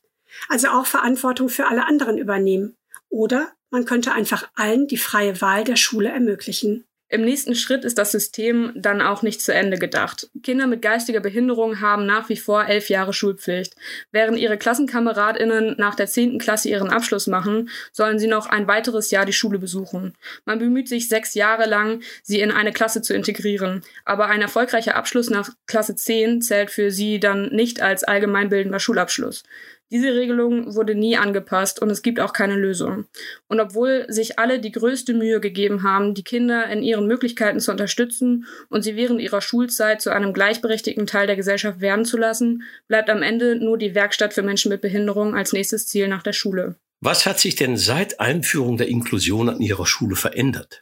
also 0.49 0.69
auch 0.69 0.85
Verantwortung 0.85 1.49
für 1.49 1.67
alle 1.67 1.85
anderen 1.85 2.17
übernehmen. 2.17 2.75
Oder 3.09 3.51
man 3.69 3.85
könnte 3.85 4.13
einfach 4.13 4.49
allen 4.55 4.87
die 4.87 4.97
freie 4.97 5.41
Wahl 5.41 5.63
der 5.63 5.75
Schule 5.75 6.09
ermöglichen. 6.09 6.85
Im 7.09 7.21
nächsten 7.21 7.55
Schritt 7.55 7.85
ist 7.85 7.97
das 7.97 8.11
System 8.11 8.73
dann 8.75 9.01
auch 9.01 9.21
nicht 9.21 9.41
zu 9.41 9.53
Ende 9.53 9.77
gedacht. 9.77 10.29
Kinder 10.43 10.67
mit 10.67 10.81
geistiger 10.81 11.21
Behinderung 11.21 11.79
haben 11.79 12.05
nach 12.05 12.27
wie 12.27 12.35
vor 12.35 12.65
elf 12.65 12.89
Jahre 12.89 13.13
Schulpflicht. 13.13 13.75
Während 14.11 14.37
ihre 14.37 14.57
KlassenkameradInnen 14.57 15.75
nach 15.77 15.95
der 15.95 16.07
zehnten 16.07 16.37
Klasse 16.37 16.67
ihren 16.67 16.89
Abschluss 16.89 17.27
machen, 17.27 17.69
sollen 17.93 18.19
sie 18.19 18.27
noch 18.27 18.47
ein 18.47 18.67
weiteres 18.67 19.09
Jahr 19.09 19.25
die 19.25 19.31
Schule 19.31 19.57
besuchen. 19.57 20.15
Man 20.43 20.59
bemüht 20.59 20.89
sich 20.89 21.07
sechs 21.07 21.33
Jahre 21.33 21.65
lang, 21.65 22.01
sie 22.23 22.41
in 22.41 22.51
eine 22.51 22.73
Klasse 22.73 23.01
zu 23.01 23.13
integrieren. 23.13 23.83
Aber 24.03 24.27
ein 24.27 24.41
erfolgreicher 24.41 24.95
Abschluss 24.95 25.29
nach 25.29 25.51
Klasse 25.65 25.95
10 25.95 26.41
zählt 26.41 26.71
für 26.71 26.91
sie 26.91 27.21
dann 27.21 27.49
nicht 27.53 27.81
als 27.81 28.03
allgemeinbildender 28.03 28.79
Schulabschluss. 28.79 29.43
Diese 29.89 30.13
Regelung 30.13 30.75
wurde 30.75 30.95
nie 30.95 31.15
angepasst 31.15 31.81
und 31.81 31.89
es 31.89 32.01
gibt 32.01 32.19
auch 32.19 32.33
keine 32.33 32.55
Lösung. 32.55 33.05
Und 33.47 33.61
obwohl 33.61 34.05
sich 34.09 34.37
alle 34.37 34.59
die 34.59 34.73
größte 34.73 35.13
Mühe 35.13 35.39
gegeben 35.39 35.83
haben, 35.83 36.13
die 36.13 36.25
Kinder 36.25 36.67
in 36.67 36.83
ihren 36.83 37.07
Möglichkeiten 37.07 37.61
zu 37.61 37.71
unterstützen 37.71 38.45
und 38.69 38.81
sie 38.81 38.97
während 38.97 39.21
ihrer 39.21 39.39
Schulzeit 39.39 40.01
zu 40.01 40.09
einem 40.09 40.33
gleichberechtigten 40.33 41.07
Teil 41.07 41.25
der 41.25 41.37
Gesellschaft 41.37 41.79
werden 41.79 42.03
zu 42.03 42.17
lassen, 42.17 42.63
bleibt 42.89 43.09
am 43.09 43.21
Ende 43.21 43.55
nur 43.55 43.77
die 43.77 43.95
Werkstatt 43.95 44.33
für 44.33 44.43
Menschen 44.43 44.69
mit 44.69 44.81
Behinderung 44.81 45.35
als 45.35 45.53
nächstes 45.53 45.87
Ziel 45.87 46.09
nach 46.09 46.23
der 46.23 46.33
Schule. 46.33 46.75
Was 46.99 47.27
hat 47.27 47.39
sich 47.39 47.55
denn 47.55 47.77
seit 47.77 48.19
Einführung 48.19 48.77
der 48.77 48.87
Inklusion 48.87 49.49
an 49.49 49.61
Ihrer 49.61 49.85
Schule 49.85 50.15
verändert? 50.15 50.81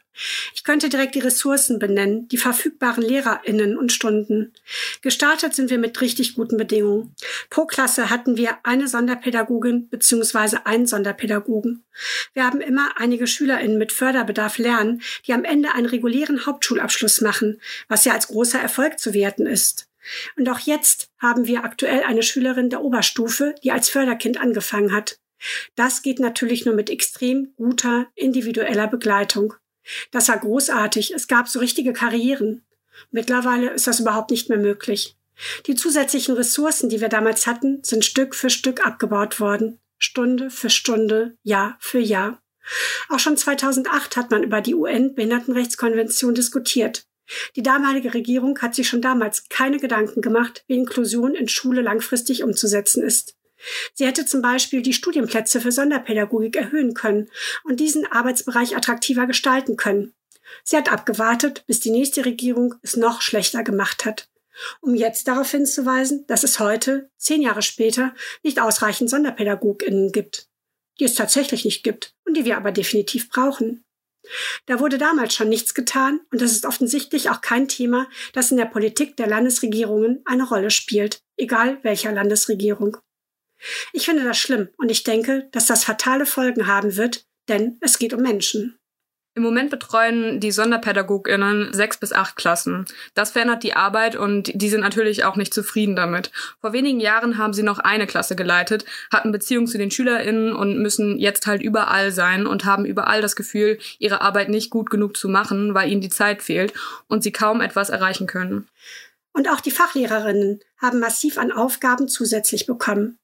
Ich 0.54 0.64
könnte 0.64 0.88
direkt 0.88 1.14
die 1.14 1.20
Ressourcen 1.20 1.78
benennen, 1.78 2.26
die 2.28 2.38
verfügbaren 2.38 3.02
LehrerInnen 3.02 3.76
und 3.76 3.92
Stunden. 3.92 4.54
Gestartet 5.02 5.54
sind 5.54 5.68
wir 5.68 5.76
mit 5.76 6.00
richtig 6.00 6.34
guten 6.34 6.56
Bedingungen. 6.56 7.14
Pro 7.50 7.66
Klasse 7.66 8.08
hatten 8.08 8.38
wir 8.38 8.56
eine 8.62 8.88
Sonderpädagogin 8.88 9.88
bzw. 9.88 10.60
einen 10.64 10.86
Sonderpädagogen. 10.86 11.84
Wir 12.32 12.46
haben 12.46 12.62
immer 12.62 12.92
einige 12.96 13.26
SchülerInnen 13.26 13.76
mit 13.76 13.92
Förderbedarf 13.92 14.56
lernen, 14.56 15.02
die 15.26 15.34
am 15.34 15.44
Ende 15.44 15.74
einen 15.74 15.86
regulären 15.86 16.46
Hauptschulabschluss 16.46 17.20
machen, 17.20 17.60
was 17.88 18.06
ja 18.06 18.14
als 18.14 18.28
großer 18.28 18.58
Erfolg 18.58 18.98
zu 18.98 19.12
werten 19.12 19.46
ist. 19.46 19.90
Und 20.38 20.48
auch 20.48 20.60
jetzt 20.60 21.10
haben 21.18 21.46
wir 21.46 21.64
aktuell 21.64 22.04
eine 22.04 22.22
Schülerin 22.22 22.70
der 22.70 22.82
Oberstufe, 22.82 23.54
die 23.62 23.72
als 23.72 23.90
Förderkind 23.90 24.40
angefangen 24.40 24.94
hat. 24.94 25.18
Das 25.74 26.02
geht 26.02 26.18
natürlich 26.18 26.64
nur 26.64 26.74
mit 26.74 26.90
extrem 26.90 27.54
guter 27.56 28.06
individueller 28.14 28.86
Begleitung. 28.86 29.54
Das 30.10 30.28
war 30.28 30.38
großartig. 30.38 31.12
Es 31.14 31.28
gab 31.28 31.48
so 31.48 31.58
richtige 31.58 31.92
Karrieren. 31.92 32.64
Mittlerweile 33.10 33.70
ist 33.70 33.86
das 33.86 34.00
überhaupt 34.00 34.30
nicht 34.30 34.48
mehr 34.48 34.58
möglich. 34.58 35.16
Die 35.66 35.74
zusätzlichen 35.74 36.34
Ressourcen, 36.34 36.88
die 36.88 37.00
wir 37.00 37.08
damals 37.08 37.46
hatten, 37.46 37.82
sind 37.82 38.04
Stück 38.04 38.34
für 38.34 38.50
Stück 38.50 38.86
abgebaut 38.86 39.38
worden. 39.38 39.78
Stunde 39.98 40.50
für 40.50 40.70
Stunde, 40.70 41.36
Jahr 41.42 41.76
für 41.78 41.98
Jahr. 41.98 42.42
Auch 43.08 43.18
schon 43.18 43.36
2008 43.36 44.16
hat 44.16 44.30
man 44.30 44.42
über 44.42 44.60
die 44.60 44.74
UN-Behindertenrechtskonvention 44.74 46.34
diskutiert. 46.34 47.06
Die 47.56 47.62
damalige 47.62 48.14
Regierung 48.14 48.58
hat 48.60 48.74
sich 48.74 48.88
schon 48.88 49.02
damals 49.02 49.48
keine 49.48 49.78
Gedanken 49.78 50.20
gemacht, 50.20 50.64
wie 50.68 50.76
Inklusion 50.76 51.34
in 51.34 51.48
Schule 51.48 51.82
langfristig 51.82 52.42
umzusetzen 52.42 53.02
ist. 53.02 53.35
Sie 53.94 54.06
hätte 54.06 54.26
zum 54.26 54.42
Beispiel 54.42 54.82
die 54.82 54.92
Studienplätze 54.92 55.60
für 55.60 55.72
Sonderpädagogik 55.72 56.56
erhöhen 56.56 56.94
können 56.94 57.30
und 57.64 57.80
diesen 57.80 58.06
Arbeitsbereich 58.10 58.76
attraktiver 58.76 59.26
gestalten 59.26 59.76
können. 59.76 60.14
Sie 60.64 60.76
hat 60.76 60.92
abgewartet, 60.92 61.64
bis 61.66 61.80
die 61.80 61.90
nächste 61.90 62.24
Regierung 62.24 62.74
es 62.82 62.96
noch 62.96 63.22
schlechter 63.22 63.64
gemacht 63.64 64.04
hat. 64.04 64.28
Um 64.80 64.94
jetzt 64.94 65.28
darauf 65.28 65.50
hinzuweisen, 65.50 66.26
dass 66.28 66.42
es 66.42 66.58
heute, 66.60 67.10
zehn 67.18 67.42
Jahre 67.42 67.62
später, 67.62 68.14
nicht 68.42 68.60
ausreichend 68.60 69.10
SonderpädagogInnen 69.10 70.12
gibt. 70.12 70.48
Die 70.98 71.04
es 71.04 71.14
tatsächlich 71.14 71.64
nicht 71.64 71.82
gibt 71.82 72.14
und 72.24 72.36
die 72.36 72.44
wir 72.44 72.56
aber 72.56 72.72
definitiv 72.72 73.28
brauchen. 73.28 73.84
Da 74.64 74.80
wurde 74.80 74.98
damals 74.98 75.34
schon 75.34 75.48
nichts 75.48 75.74
getan 75.74 76.20
und 76.32 76.40
das 76.40 76.52
ist 76.52 76.64
offensichtlich 76.64 77.30
auch 77.30 77.40
kein 77.40 77.68
Thema, 77.68 78.08
das 78.32 78.50
in 78.50 78.56
der 78.56 78.64
Politik 78.64 79.16
der 79.16 79.28
Landesregierungen 79.28 80.22
eine 80.24 80.48
Rolle 80.48 80.70
spielt, 80.70 81.20
egal 81.36 81.78
welcher 81.82 82.12
Landesregierung. 82.12 82.96
Ich 83.92 84.06
finde 84.06 84.24
das 84.24 84.38
schlimm 84.38 84.68
und 84.78 84.90
ich 84.90 85.04
denke, 85.04 85.48
dass 85.52 85.66
das 85.66 85.84
fatale 85.84 86.26
Folgen 86.26 86.66
haben 86.66 86.96
wird, 86.96 87.26
denn 87.48 87.78
es 87.80 87.98
geht 87.98 88.12
um 88.12 88.22
Menschen. 88.22 88.78
Im 89.36 89.42
Moment 89.42 89.68
betreuen 89.68 90.40
die 90.40 90.50
SonderpädagogInnen 90.50 91.74
sechs 91.74 91.98
bis 91.98 92.14
acht 92.14 92.36
Klassen. 92.36 92.86
Das 93.12 93.32
verändert 93.32 93.64
die 93.64 93.74
Arbeit 93.74 94.16
und 94.16 94.50
die 94.54 94.70
sind 94.70 94.80
natürlich 94.80 95.24
auch 95.24 95.36
nicht 95.36 95.52
zufrieden 95.52 95.94
damit. 95.94 96.30
Vor 96.62 96.72
wenigen 96.72 97.00
Jahren 97.00 97.36
haben 97.36 97.52
sie 97.52 97.62
noch 97.62 97.78
eine 97.78 98.06
Klasse 98.06 98.34
geleitet, 98.34 98.86
hatten 99.12 99.32
Beziehungen 99.32 99.66
zu 99.66 99.76
den 99.76 99.90
SchülerInnen 99.90 100.54
und 100.54 100.78
müssen 100.78 101.18
jetzt 101.18 101.46
halt 101.46 101.60
überall 101.60 102.12
sein 102.12 102.46
und 102.46 102.64
haben 102.64 102.86
überall 102.86 103.20
das 103.20 103.36
Gefühl, 103.36 103.76
ihre 103.98 104.22
Arbeit 104.22 104.48
nicht 104.48 104.70
gut 104.70 104.88
genug 104.88 105.18
zu 105.18 105.28
machen, 105.28 105.74
weil 105.74 105.92
ihnen 105.92 106.00
die 106.00 106.08
Zeit 106.08 106.42
fehlt 106.42 106.72
und 107.06 107.22
sie 107.22 107.32
kaum 107.32 107.60
etwas 107.60 107.90
erreichen 107.90 108.26
können. 108.26 108.66
Und 109.34 109.50
auch 109.50 109.60
die 109.60 109.70
Fachlehrerinnen 109.70 110.60
haben 110.78 110.98
massiv 110.98 111.36
an 111.36 111.52
Aufgaben 111.52 112.08
zusätzlich 112.08 112.64
bekommen. 112.64 113.18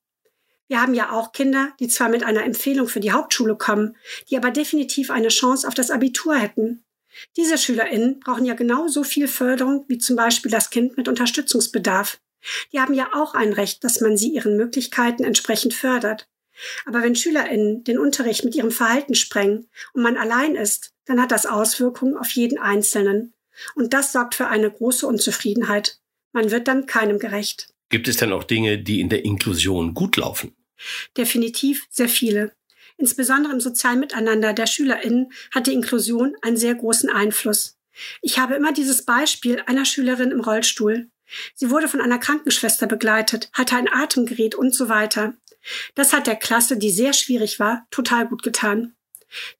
Wir 0.72 0.80
haben 0.80 0.94
ja 0.94 1.12
auch 1.12 1.32
Kinder, 1.32 1.74
die 1.80 1.88
zwar 1.88 2.08
mit 2.08 2.22
einer 2.22 2.44
Empfehlung 2.44 2.88
für 2.88 3.00
die 3.00 3.12
Hauptschule 3.12 3.56
kommen, 3.56 3.94
die 4.30 4.38
aber 4.38 4.50
definitiv 4.50 5.10
eine 5.10 5.28
Chance 5.28 5.68
auf 5.68 5.74
das 5.74 5.90
Abitur 5.90 6.34
hätten. 6.34 6.82
Diese 7.36 7.58
SchülerInnen 7.58 8.20
brauchen 8.20 8.46
ja 8.46 8.54
genauso 8.54 9.04
viel 9.04 9.28
Förderung 9.28 9.84
wie 9.88 9.98
zum 9.98 10.16
Beispiel 10.16 10.50
das 10.50 10.70
Kind 10.70 10.96
mit 10.96 11.08
Unterstützungsbedarf. 11.08 12.22
Die 12.72 12.80
haben 12.80 12.94
ja 12.94 13.10
auch 13.12 13.34
ein 13.34 13.52
Recht, 13.52 13.84
dass 13.84 14.00
man 14.00 14.16
sie 14.16 14.30
ihren 14.30 14.56
Möglichkeiten 14.56 15.24
entsprechend 15.24 15.74
fördert. 15.74 16.26
Aber 16.86 17.02
wenn 17.02 17.16
SchülerInnen 17.16 17.84
den 17.84 17.98
Unterricht 17.98 18.42
mit 18.42 18.54
ihrem 18.54 18.70
Verhalten 18.70 19.14
sprengen 19.14 19.68
und 19.92 20.02
man 20.02 20.16
allein 20.16 20.54
ist, 20.54 20.94
dann 21.04 21.20
hat 21.20 21.32
das 21.32 21.44
Auswirkungen 21.44 22.16
auf 22.16 22.30
jeden 22.30 22.58
Einzelnen. 22.58 23.34
Und 23.74 23.92
das 23.92 24.12
sorgt 24.12 24.36
für 24.36 24.46
eine 24.46 24.70
große 24.70 25.06
Unzufriedenheit. 25.06 26.00
Man 26.32 26.50
wird 26.50 26.66
dann 26.66 26.86
keinem 26.86 27.18
gerecht. 27.18 27.68
Gibt 27.90 28.08
es 28.08 28.16
denn 28.16 28.32
auch 28.32 28.44
Dinge, 28.44 28.78
die 28.78 29.02
in 29.02 29.10
der 29.10 29.26
Inklusion 29.26 29.92
gut 29.92 30.16
laufen? 30.16 30.56
Definitiv 31.16 31.86
sehr 31.90 32.08
viele. 32.08 32.52
Insbesondere 32.96 33.52
im 33.52 33.60
sozialen 33.60 34.00
Miteinander 34.00 34.52
der 34.52 34.66
SchülerInnen 34.66 35.32
hat 35.52 35.66
die 35.66 35.72
Inklusion 35.72 36.36
einen 36.42 36.56
sehr 36.56 36.74
großen 36.74 37.10
Einfluss. 37.10 37.76
Ich 38.20 38.38
habe 38.38 38.54
immer 38.54 38.72
dieses 38.72 39.02
Beispiel 39.04 39.62
einer 39.66 39.84
Schülerin 39.84 40.30
im 40.30 40.40
Rollstuhl. 40.40 41.08
Sie 41.54 41.70
wurde 41.70 41.88
von 41.88 42.00
einer 42.00 42.18
Krankenschwester 42.18 42.86
begleitet, 42.86 43.50
hatte 43.52 43.76
ein 43.76 43.92
Atemgerät 43.92 44.54
und 44.54 44.74
so 44.74 44.88
weiter. 44.88 45.34
Das 45.94 46.12
hat 46.12 46.26
der 46.26 46.36
Klasse, 46.36 46.76
die 46.76 46.90
sehr 46.90 47.12
schwierig 47.12 47.58
war, 47.60 47.86
total 47.90 48.28
gut 48.28 48.42
getan. 48.42 48.94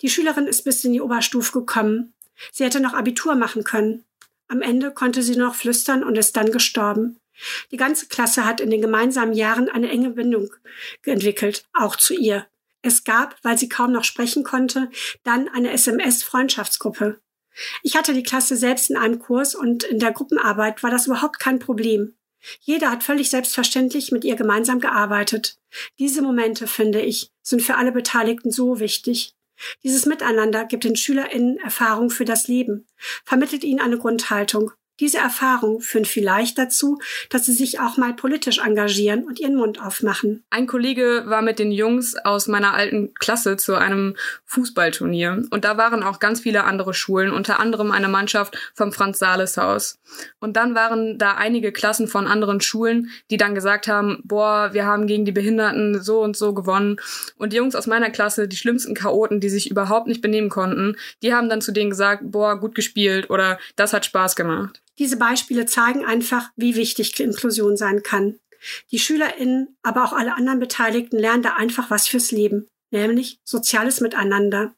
Die 0.02 0.10
Schülerin 0.10 0.46
ist 0.46 0.64
bis 0.64 0.84
in 0.84 0.92
die 0.92 1.00
Oberstufe 1.00 1.52
gekommen. 1.52 2.12
Sie 2.50 2.64
hätte 2.64 2.80
noch 2.80 2.94
Abitur 2.94 3.34
machen 3.34 3.64
können. 3.64 4.04
Am 4.48 4.60
Ende 4.60 4.90
konnte 4.90 5.22
sie 5.22 5.36
noch 5.36 5.54
flüstern 5.54 6.04
und 6.04 6.16
ist 6.16 6.36
dann 6.36 6.52
gestorben. 6.52 7.18
Die 7.70 7.76
ganze 7.76 8.06
Klasse 8.06 8.44
hat 8.44 8.60
in 8.60 8.70
den 8.70 8.80
gemeinsamen 8.80 9.32
Jahren 9.32 9.68
eine 9.68 9.90
enge 9.90 10.10
Bindung 10.10 10.50
entwickelt, 11.04 11.66
auch 11.72 11.96
zu 11.96 12.14
ihr. 12.14 12.46
Es 12.82 13.04
gab, 13.04 13.36
weil 13.42 13.56
sie 13.56 13.68
kaum 13.68 13.92
noch 13.92 14.04
sprechen 14.04 14.42
konnte, 14.42 14.90
dann 15.22 15.48
eine 15.48 15.70
SMS-Freundschaftsgruppe. 15.72 17.20
Ich 17.82 17.96
hatte 17.96 18.14
die 18.14 18.22
Klasse 18.22 18.56
selbst 18.56 18.90
in 18.90 18.96
einem 18.96 19.18
Kurs 19.18 19.54
und 19.54 19.84
in 19.84 19.98
der 19.98 20.12
Gruppenarbeit 20.12 20.82
war 20.82 20.90
das 20.90 21.06
überhaupt 21.06 21.38
kein 21.38 21.58
Problem. 21.58 22.14
Jeder 22.60 22.90
hat 22.90 23.04
völlig 23.04 23.30
selbstverständlich 23.30 24.10
mit 24.10 24.24
ihr 24.24 24.34
gemeinsam 24.34 24.80
gearbeitet. 24.80 25.58
Diese 25.98 26.22
Momente, 26.22 26.66
finde 26.66 27.00
ich, 27.00 27.30
sind 27.42 27.62
für 27.62 27.76
alle 27.76 27.92
Beteiligten 27.92 28.50
so 28.50 28.80
wichtig. 28.80 29.36
Dieses 29.84 30.06
Miteinander 30.06 30.64
gibt 30.64 30.82
den 30.82 30.96
SchülerInnen 30.96 31.58
Erfahrung 31.58 32.10
für 32.10 32.24
das 32.24 32.48
Leben, 32.48 32.86
vermittelt 33.24 33.62
ihnen 33.62 33.80
eine 33.80 33.98
Grundhaltung 33.98 34.72
diese 35.02 35.18
Erfahrungen 35.18 35.80
führen 35.80 36.04
vielleicht 36.04 36.56
dazu, 36.58 37.00
dass 37.28 37.44
sie 37.44 37.52
sich 37.52 37.80
auch 37.80 37.96
mal 37.96 38.14
politisch 38.14 38.58
engagieren 38.58 39.24
und 39.24 39.40
ihren 39.40 39.56
Mund 39.56 39.82
aufmachen. 39.82 40.44
Ein 40.48 40.68
Kollege 40.68 41.24
war 41.26 41.42
mit 41.42 41.58
den 41.58 41.72
Jungs 41.72 42.14
aus 42.24 42.46
meiner 42.46 42.72
alten 42.72 43.12
Klasse 43.14 43.56
zu 43.56 43.74
einem 43.74 44.14
Fußballturnier 44.46 45.42
und 45.50 45.64
da 45.64 45.76
waren 45.76 46.04
auch 46.04 46.20
ganz 46.20 46.40
viele 46.40 46.62
andere 46.64 46.94
Schulen, 46.94 47.32
unter 47.32 47.58
anderem 47.58 47.90
eine 47.90 48.06
Mannschaft 48.06 48.56
vom 48.74 48.92
Franz 48.92 49.18
Sales 49.18 49.56
Haus. 49.56 49.98
Und 50.38 50.56
dann 50.56 50.76
waren 50.76 51.18
da 51.18 51.34
einige 51.34 51.72
Klassen 51.72 52.06
von 52.06 52.28
anderen 52.28 52.60
Schulen, 52.60 53.10
die 53.30 53.38
dann 53.38 53.56
gesagt 53.56 53.88
haben, 53.88 54.20
boah, 54.22 54.70
wir 54.72 54.86
haben 54.86 55.08
gegen 55.08 55.24
die 55.24 55.32
Behinderten 55.32 56.00
so 56.00 56.20
und 56.20 56.36
so 56.36 56.54
gewonnen. 56.54 57.00
Und 57.38 57.52
die 57.52 57.56
Jungs 57.56 57.74
aus 57.74 57.88
meiner 57.88 58.10
Klasse, 58.10 58.46
die 58.46 58.56
schlimmsten 58.56 58.94
Chaoten, 58.94 59.40
die 59.40 59.48
sich 59.48 59.68
überhaupt 59.68 60.06
nicht 60.06 60.22
benehmen 60.22 60.48
konnten, 60.48 60.96
die 61.22 61.34
haben 61.34 61.48
dann 61.48 61.60
zu 61.60 61.72
denen 61.72 61.90
gesagt, 61.90 62.22
boah, 62.24 62.60
gut 62.60 62.76
gespielt 62.76 63.30
oder 63.30 63.58
das 63.74 63.92
hat 63.92 64.04
Spaß 64.04 64.36
gemacht. 64.36 64.80
Diese 64.98 65.16
Beispiele 65.16 65.66
zeigen 65.66 66.04
einfach, 66.04 66.50
wie 66.56 66.76
wichtig 66.76 67.18
Inklusion 67.18 67.76
sein 67.76 68.02
kann. 68.02 68.38
Die 68.90 68.98
SchülerInnen, 68.98 69.76
aber 69.82 70.04
auch 70.04 70.12
alle 70.12 70.34
anderen 70.34 70.60
Beteiligten 70.60 71.18
lernen 71.18 71.42
da 71.42 71.54
einfach 71.54 71.90
was 71.90 72.06
fürs 72.06 72.30
Leben, 72.30 72.68
nämlich 72.90 73.38
soziales 73.44 74.00
Miteinander. 74.00 74.74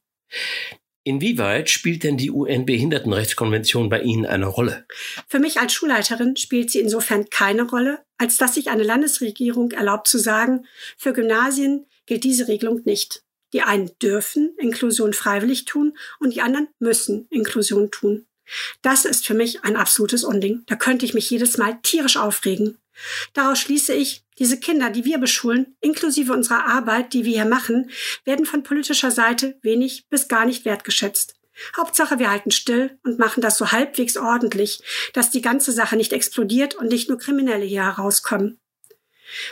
Inwieweit 1.06 1.68
spielt 1.68 2.02
denn 2.02 2.16
die 2.16 2.30
UN-Behindertenrechtskonvention 2.30 3.90
bei 3.90 4.00
Ihnen 4.00 4.24
eine 4.24 4.46
Rolle? 4.46 4.86
Für 5.28 5.38
mich 5.38 5.60
als 5.60 5.74
Schulleiterin 5.74 6.36
spielt 6.36 6.70
sie 6.70 6.80
insofern 6.80 7.28
keine 7.28 7.64
Rolle, 7.64 8.02
als 8.16 8.38
dass 8.38 8.54
sich 8.54 8.70
eine 8.70 8.84
Landesregierung 8.84 9.72
erlaubt 9.72 10.08
zu 10.08 10.18
sagen, 10.18 10.66
für 10.96 11.12
Gymnasien 11.12 11.84
gilt 12.06 12.24
diese 12.24 12.48
Regelung 12.48 12.80
nicht. 12.86 13.22
Die 13.52 13.60
einen 13.60 13.90
dürfen 14.00 14.54
Inklusion 14.58 15.12
freiwillig 15.12 15.66
tun 15.66 15.96
und 16.20 16.34
die 16.34 16.40
anderen 16.40 16.68
müssen 16.78 17.26
Inklusion 17.30 17.90
tun. 17.90 18.24
Das 18.82 19.05
ist 19.05 19.26
für 19.26 19.34
mich 19.34 19.64
ein 19.64 19.76
absolutes 19.76 20.24
Unding. 20.24 20.62
Da 20.66 20.76
könnte 20.76 21.05
ich 21.05 21.14
mich 21.14 21.30
jedes 21.30 21.57
Mal 21.57 21.78
tierisch 21.82 22.16
aufregen. 22.16 22.78
Daraus 23.32 23.59
schließe 23.59 23.95
ich, 23.95 24.24
diese 24.38 24.59
Kinder, 24.59 24.90
die 24.90 25.05
wir 25.05 25.18
beschulen, 25.18 25.76
inklusive 25.80 26.32
unserer 26.32 26.66
Arbeit, 26.66 27.12
die 27.12 27.24
wir 27.24 27.32
hier 27.32 27.45
machen, 27.45 27.90
werden 28.24 28.47
von 28.47 28.62
politischer 28.62 29.11
Seite 29.11 29.59
wenig 29.62 30.07
bis 30.09 30.28
gar 30.28 30.45
nicht 30.45 30.64
wertgeschätzt. 30.64 31.36
Hauptsache, 31.76 32.18
wir 32.18 32.30
halten 32.30 32.51
still 32.51 32.99
und 33.05 33.18
machen 33.18 33.40
das 33.40 33.59
so 33.59 33.70
halbwegs 33.70 34.16
ordentlich, 34.16 34.82
dass 35.12 35.30
die 35.30 35.42
ganze 35.42 35.70
Sache 35.70 35.97
nicht 35.97 36.12
explodiert 36.12 36.74
und 36.74 36.88
nicht 36.88 37.09
nur 37.09 37.18
Kriminelle 37.18 37.64
hier 37.64 37.84
herauskommen. 37.84 38.59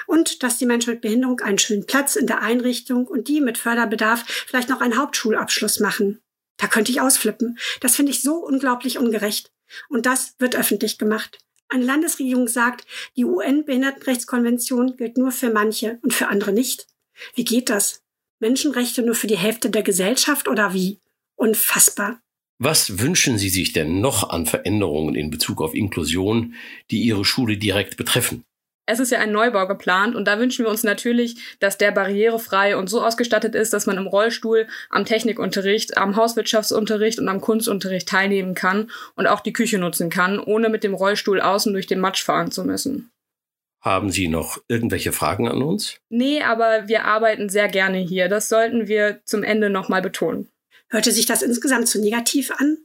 Und 0.07 0.43
dass 0.43 0.59
die 0.59 0.66
Menschen 0.66 0.93
mit 0.93 1.01
Behinderung 1.01 1.40
einen 1.40 1.59
schönen 1.59 1.86
Platz 1.86 2.16
in 2.16 2.26
der 2.26 2.43
Einrichtung 2.43 3.07
und 3.07 3.28
die 3.28 3.40
mit 3.40 3.57
Förderbedarf 3.57 4.24
vielleicht 4.26 4.68
noch 4.68 4.80
einen 4.80 4.99
Hauptschulabschluss 4.99 5.80
machen. 5.80 6.20
Da 6.62 6.68
könnte 6.68 6.92
ich 6.92 7.00
ausflippen. 7.00 7.58
Das 7.80 7.96
finde 7.96 8.12
ich 8.12 8.22
so 8.22 8.36
unglaublich 8.36 8.96
ungerecht. 8.96 9.50
Und 9.88 10.06
das 10.06 10.36
wird 10.38 10.54
öffentlich 10.54 10.96
gemacht. 10.96 11.38
Eine 11.68 11.84
Landesregierung 11.84 12.46
sagt, 12.46 12.86
die 13.16 13.24
UN-Behindertenrechtskonvention 13.24 14.96
gilt 14.96 15.18
nur 15.18 15.32
für 15.32 15.50
manche 15.50 15.98
und 16.02 16.14
für 16.14 16.28
andere 16.28 16.52
nicht. 16.52 16.86
Wie 17.34 17.42
geht 17.42 17.68
das? 17.68 18.04
Menschenrechte 18.38 19.02
nur 19.02 19.16
für 19.16 19.26
die 19.26 19.36
Hälfte 19.36 19.70
der 19.70 19.82
Gesellschaft 19.82 20.46
oder 20.46 20.72
wie? 20.72 21.00
Unfassbar. 21.34 22.22
Was 22.58 23.00
wünschen 23.00 23.38
Sie 23.38 23.48
sich 23.48 23.72
denn 23.72 24.00
noch 24.00 24.30
an 24.30 24.46
Veränderungen 24.46 25.16
in 25.16 25.30
Bezug 25.30 25.60
auf 25.62 25.74
Inklusion, 25.74 26.54
die 26.92 27.02
Ihre 27.02 27.24
Schule 27.24 27.56
direkt 27.56 27.96
betreffen? 27.96 28.44
Es 28.87 28.99
ist 28.99 29.12
ja 29.12 29.20
ein 29.20 29.33
Neubau 29.33 29.66
geplant 29.66 30.16
und 30.16 30.26
da 30.26 30.39
wünschen 30.39 30.64
wir 30.64 30.70
uns 30.70 30.83
natürlich, 30.83 31.57
dass 31.61 31.78
der 31.78 31.93
barrierefrei 31.93 32.76
und 32.76 32.91
so 32.91 33.03
ausgestattet 33.03 33.55
ist, 33.55 33.72
dass 33.72 33.87
man 33.87 33.97
im 33.97 34.07
Rollstuhl 34.07 34.66
am 34.91 35.05
Technikunterricht, 35.05 35.97
am 35.97 36.16
Hauswirtschaftsunterricht 36.16 37.18
und 37.20 37.28
am 37.28 37.41
Kunstunterricht 37.41 38.09
teilnehmen 38.09 38.55
kann 38.55 38.91
und 39.14 39.26
auch 39.26 39.41
die 39.41 39.53
Küche 39.53 39.78
nutzen 39.78 40.11
kann, 40.11 40.39
ohne 40.39 40.68
mit 40.68 40.83
dem 40.85 40.95
Rollstuhl 40.95 41.41
außen 41.41 41.72
durch 41.72 41.87
den 41.87 42.01
Matsch 42.01 42.24
fahren 42.24 42.51
zu 42.51 42.64
müssen. 42.64 43.11
Haben 43.80 44.11
Sie 44.11 44.28
noch 44.28 44.59
irgendwelche 44.68 45.12
Fragen 45.12 45.49
an 45.49 45.61
uns? 45.61 45.99
Nee, 46.09 46.43
aber 46.43 46.87
wir 46.87 47.05
arbeiten 47.05 47.49
sehr 47.49 47.68
gerne 47.68 47.99
hier. 47.99 48.28
Das 48.28 48.49
sollten 48.49 48.87
wir 48.87 49.20
zum 49.24 49.43
Ende 49.43 49.70
nochmal 49.70 50.03
betonen. 50.03 50.49
Hörte 50.89 51.11
sich 51.11 51.26
das 51.26 51.43
insgesamt 51.43 51.89
zu 51.89 52.01
negativ 52.01 52.53
an? 52.53 52.78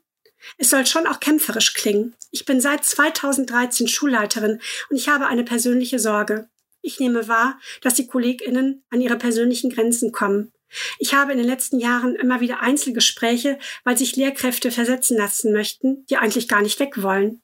Es 0.57 0.69
soll 0.69 0.85
schon 0.85 1.07
auch 1.07 1.19
kämpferisch 1.19 1.73
klingen. 1.73 2.15
Ich 2.31 2.45
bin 2.45 2.61
seit 2.61 2.85
2013 2.85 3.87
Schulleiterin 3.87 4.61
und 4.89 4.95
ich 4.95 5.09
habe 5.09 5.27
eine 5.27 5.43
persönliche 5.43 5.99
Sorge. 5.99 6.49
Ich 6.81 6.99
nehme 6.99 7.27
wahr, 7.27 7.59
dass 7.81 7.95
die 7.95 8.07
KollegInnen 8.07 8.83
an 8.89 9.01
ihre 9.01 9.17
persönlichen 9.17 9.69
Grenzen 9.69 10.11
kommen. 10.11 10.53
Ich 10.99 11.13
habe 11.13 11.31
in 11.31 11.37
den 11.37 11.47
letzten 11.47 11.79
Jahren 11.79 12.15
immer 12.15 12.41
wieder 12.41 12.61
Einzelgespräche, 12.61 13.57
weil 13.83 13.97
sich 13.97 14.15
Lehrkräfte 14.15 14.71
versetzen 14.71 15.17
lassen 15.17 15.53
möchten, 15.53 16.05
die 16.07 16.17
eigentlich 16.17 16.47
gar 16.47 16.61
nicht 16.61 16.79
weg 16.79 17.01
wollen. 17.01 17.41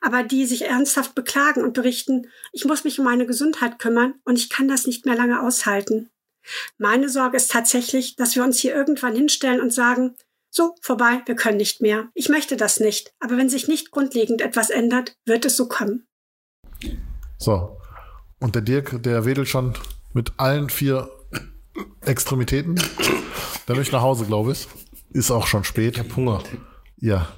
Aber 0.00 0.22
die 0.22 0.46
sich 0.46 0.62
ernsthaft 0.62 1.14
beklagen 1.14 1.62
und 1.62 1.74
berichten, 1.74 2.30
ich 2.52 2.64
muss 2.64 2.84
mich 2.84 2.98
um 2.98 3.04
meine 3.04 3.26
Gesundheit 3.26 3.78
kümmern 3.78 4.14
und 4.24 4.38
ich 4.38 4.48
kann 4.48 4.68
das 4.68 4.86
nicht 4.86 5.06
mehr 5.06 5.16
lange 5.16 5.42
aushalten. 5.42 6.10
Meine 6.78 7.08
Sorge 7.08 7.36
ist 7.36 7.50
tatsächlich, 7.50 8.16
dass 8.16 8.34
wir 8.34 8.42
uns 8.42 8.58
hier 8.58 8.74
irgendwann 8.74 9.14
hinstellen 9.14 9.60
und 9.60 9.72
sagen, 9.72 10.16
so, 10.50 10.74
vorbei, 10.82 11.22
wir 11.26 11.36
können 11.36 11.58
nicht 11.58 11.80
mehr. 11.80 12.08
Ich 12.14 12.28
möchte 12.28 12.56
das 12.56 12.80
nicht, 12.80 13.12
aber 13.20 13.36
wenn 13.36 13.48
sich 13.48 13.68
nicht 13.68 13.92
grundlegend 13.92 14.40
etwas 14.40 14.70
ändert, 14.70 15.16
wird 15.24 15.44
es 15.44 15.56
so 15.56 15.68
kommen. 15.68 16.06
So. 17.38 17.78
Und 18.40 18.54
der 18.54 18.62
Dirk, 18.62 19.02
der 19.02 19.24
wedelt 19.24 19.48
schon 19.48 19.74
mit 20.12 20.32
allen 20.38 20.70
vier 20.70 21.08
Extremitäten. 22.00 22.80
Der 23.68 23.76
möchte 23.76 23.94
nach 23.94 24.02
Hause, 24.02 24.24
glaube 24.24 24.52
ich. 24.52 24.66
Ist 25.12 25.30
auch 25.30 25.46
schon 25.46 25.64
spät. 25.64 25.94
Ich 25.94 26.00
hab 26.00 26.16
Hunger. 26.16 26.42
Ja. 26.98 27.28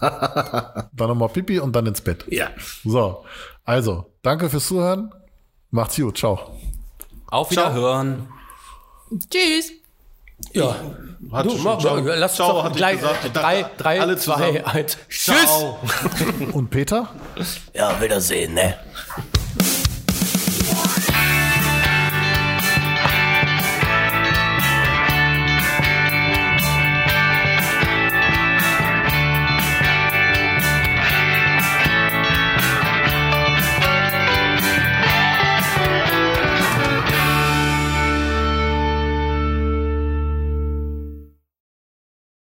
dann 0.00 1.08
nochmal 1.08 1.28
Pipi 1.28 1.58
und 1.58 1.74
dann 1.74 1.86
ins 1.86 2.00
Bett. 2.00 2.24
Ja. 2.28 2.50
So. 2.84 3.24
Also, 3.64 4.12
danke 4.22 4.48
fürs 4.48 4.68
Zuhören. 4.68 5.12
Macht's 5.70 5.96
gut. 5.96 6.18
Ciao. 6.18 6.56
Auf 7.26 7.50
Wiederhören. 7.50 8.28
Tschüss. 9.30 9.81
Ja. 10.52 10.76
Hat 11.32 11.46
du, 11.46 11.56
mach, 11.58 11.78
ciao. 11.78 11.96
lass 11.96 12.34
Ciao, 12.34 12.62
doch 12.62 12.70
ich 12.70 12.76
gleich 12.76 12.98
gesagt. 12.98 13.30
Drei, 13.32 13.64
drei, 13.78 14.00
alle 14.00 14.16
zwei, 14.16 14.34
zusammen. 14.34 14.64
eins. 14.64 14.98
Tschüss. 15.08 15.44
Ciao. 15.46 15.78
Und 16.52 16.70
Peter? 16.70 17.08
Ja, 17.74 18.00
Wiedersehen, 18.00 18.54
ne? 18.54 18.76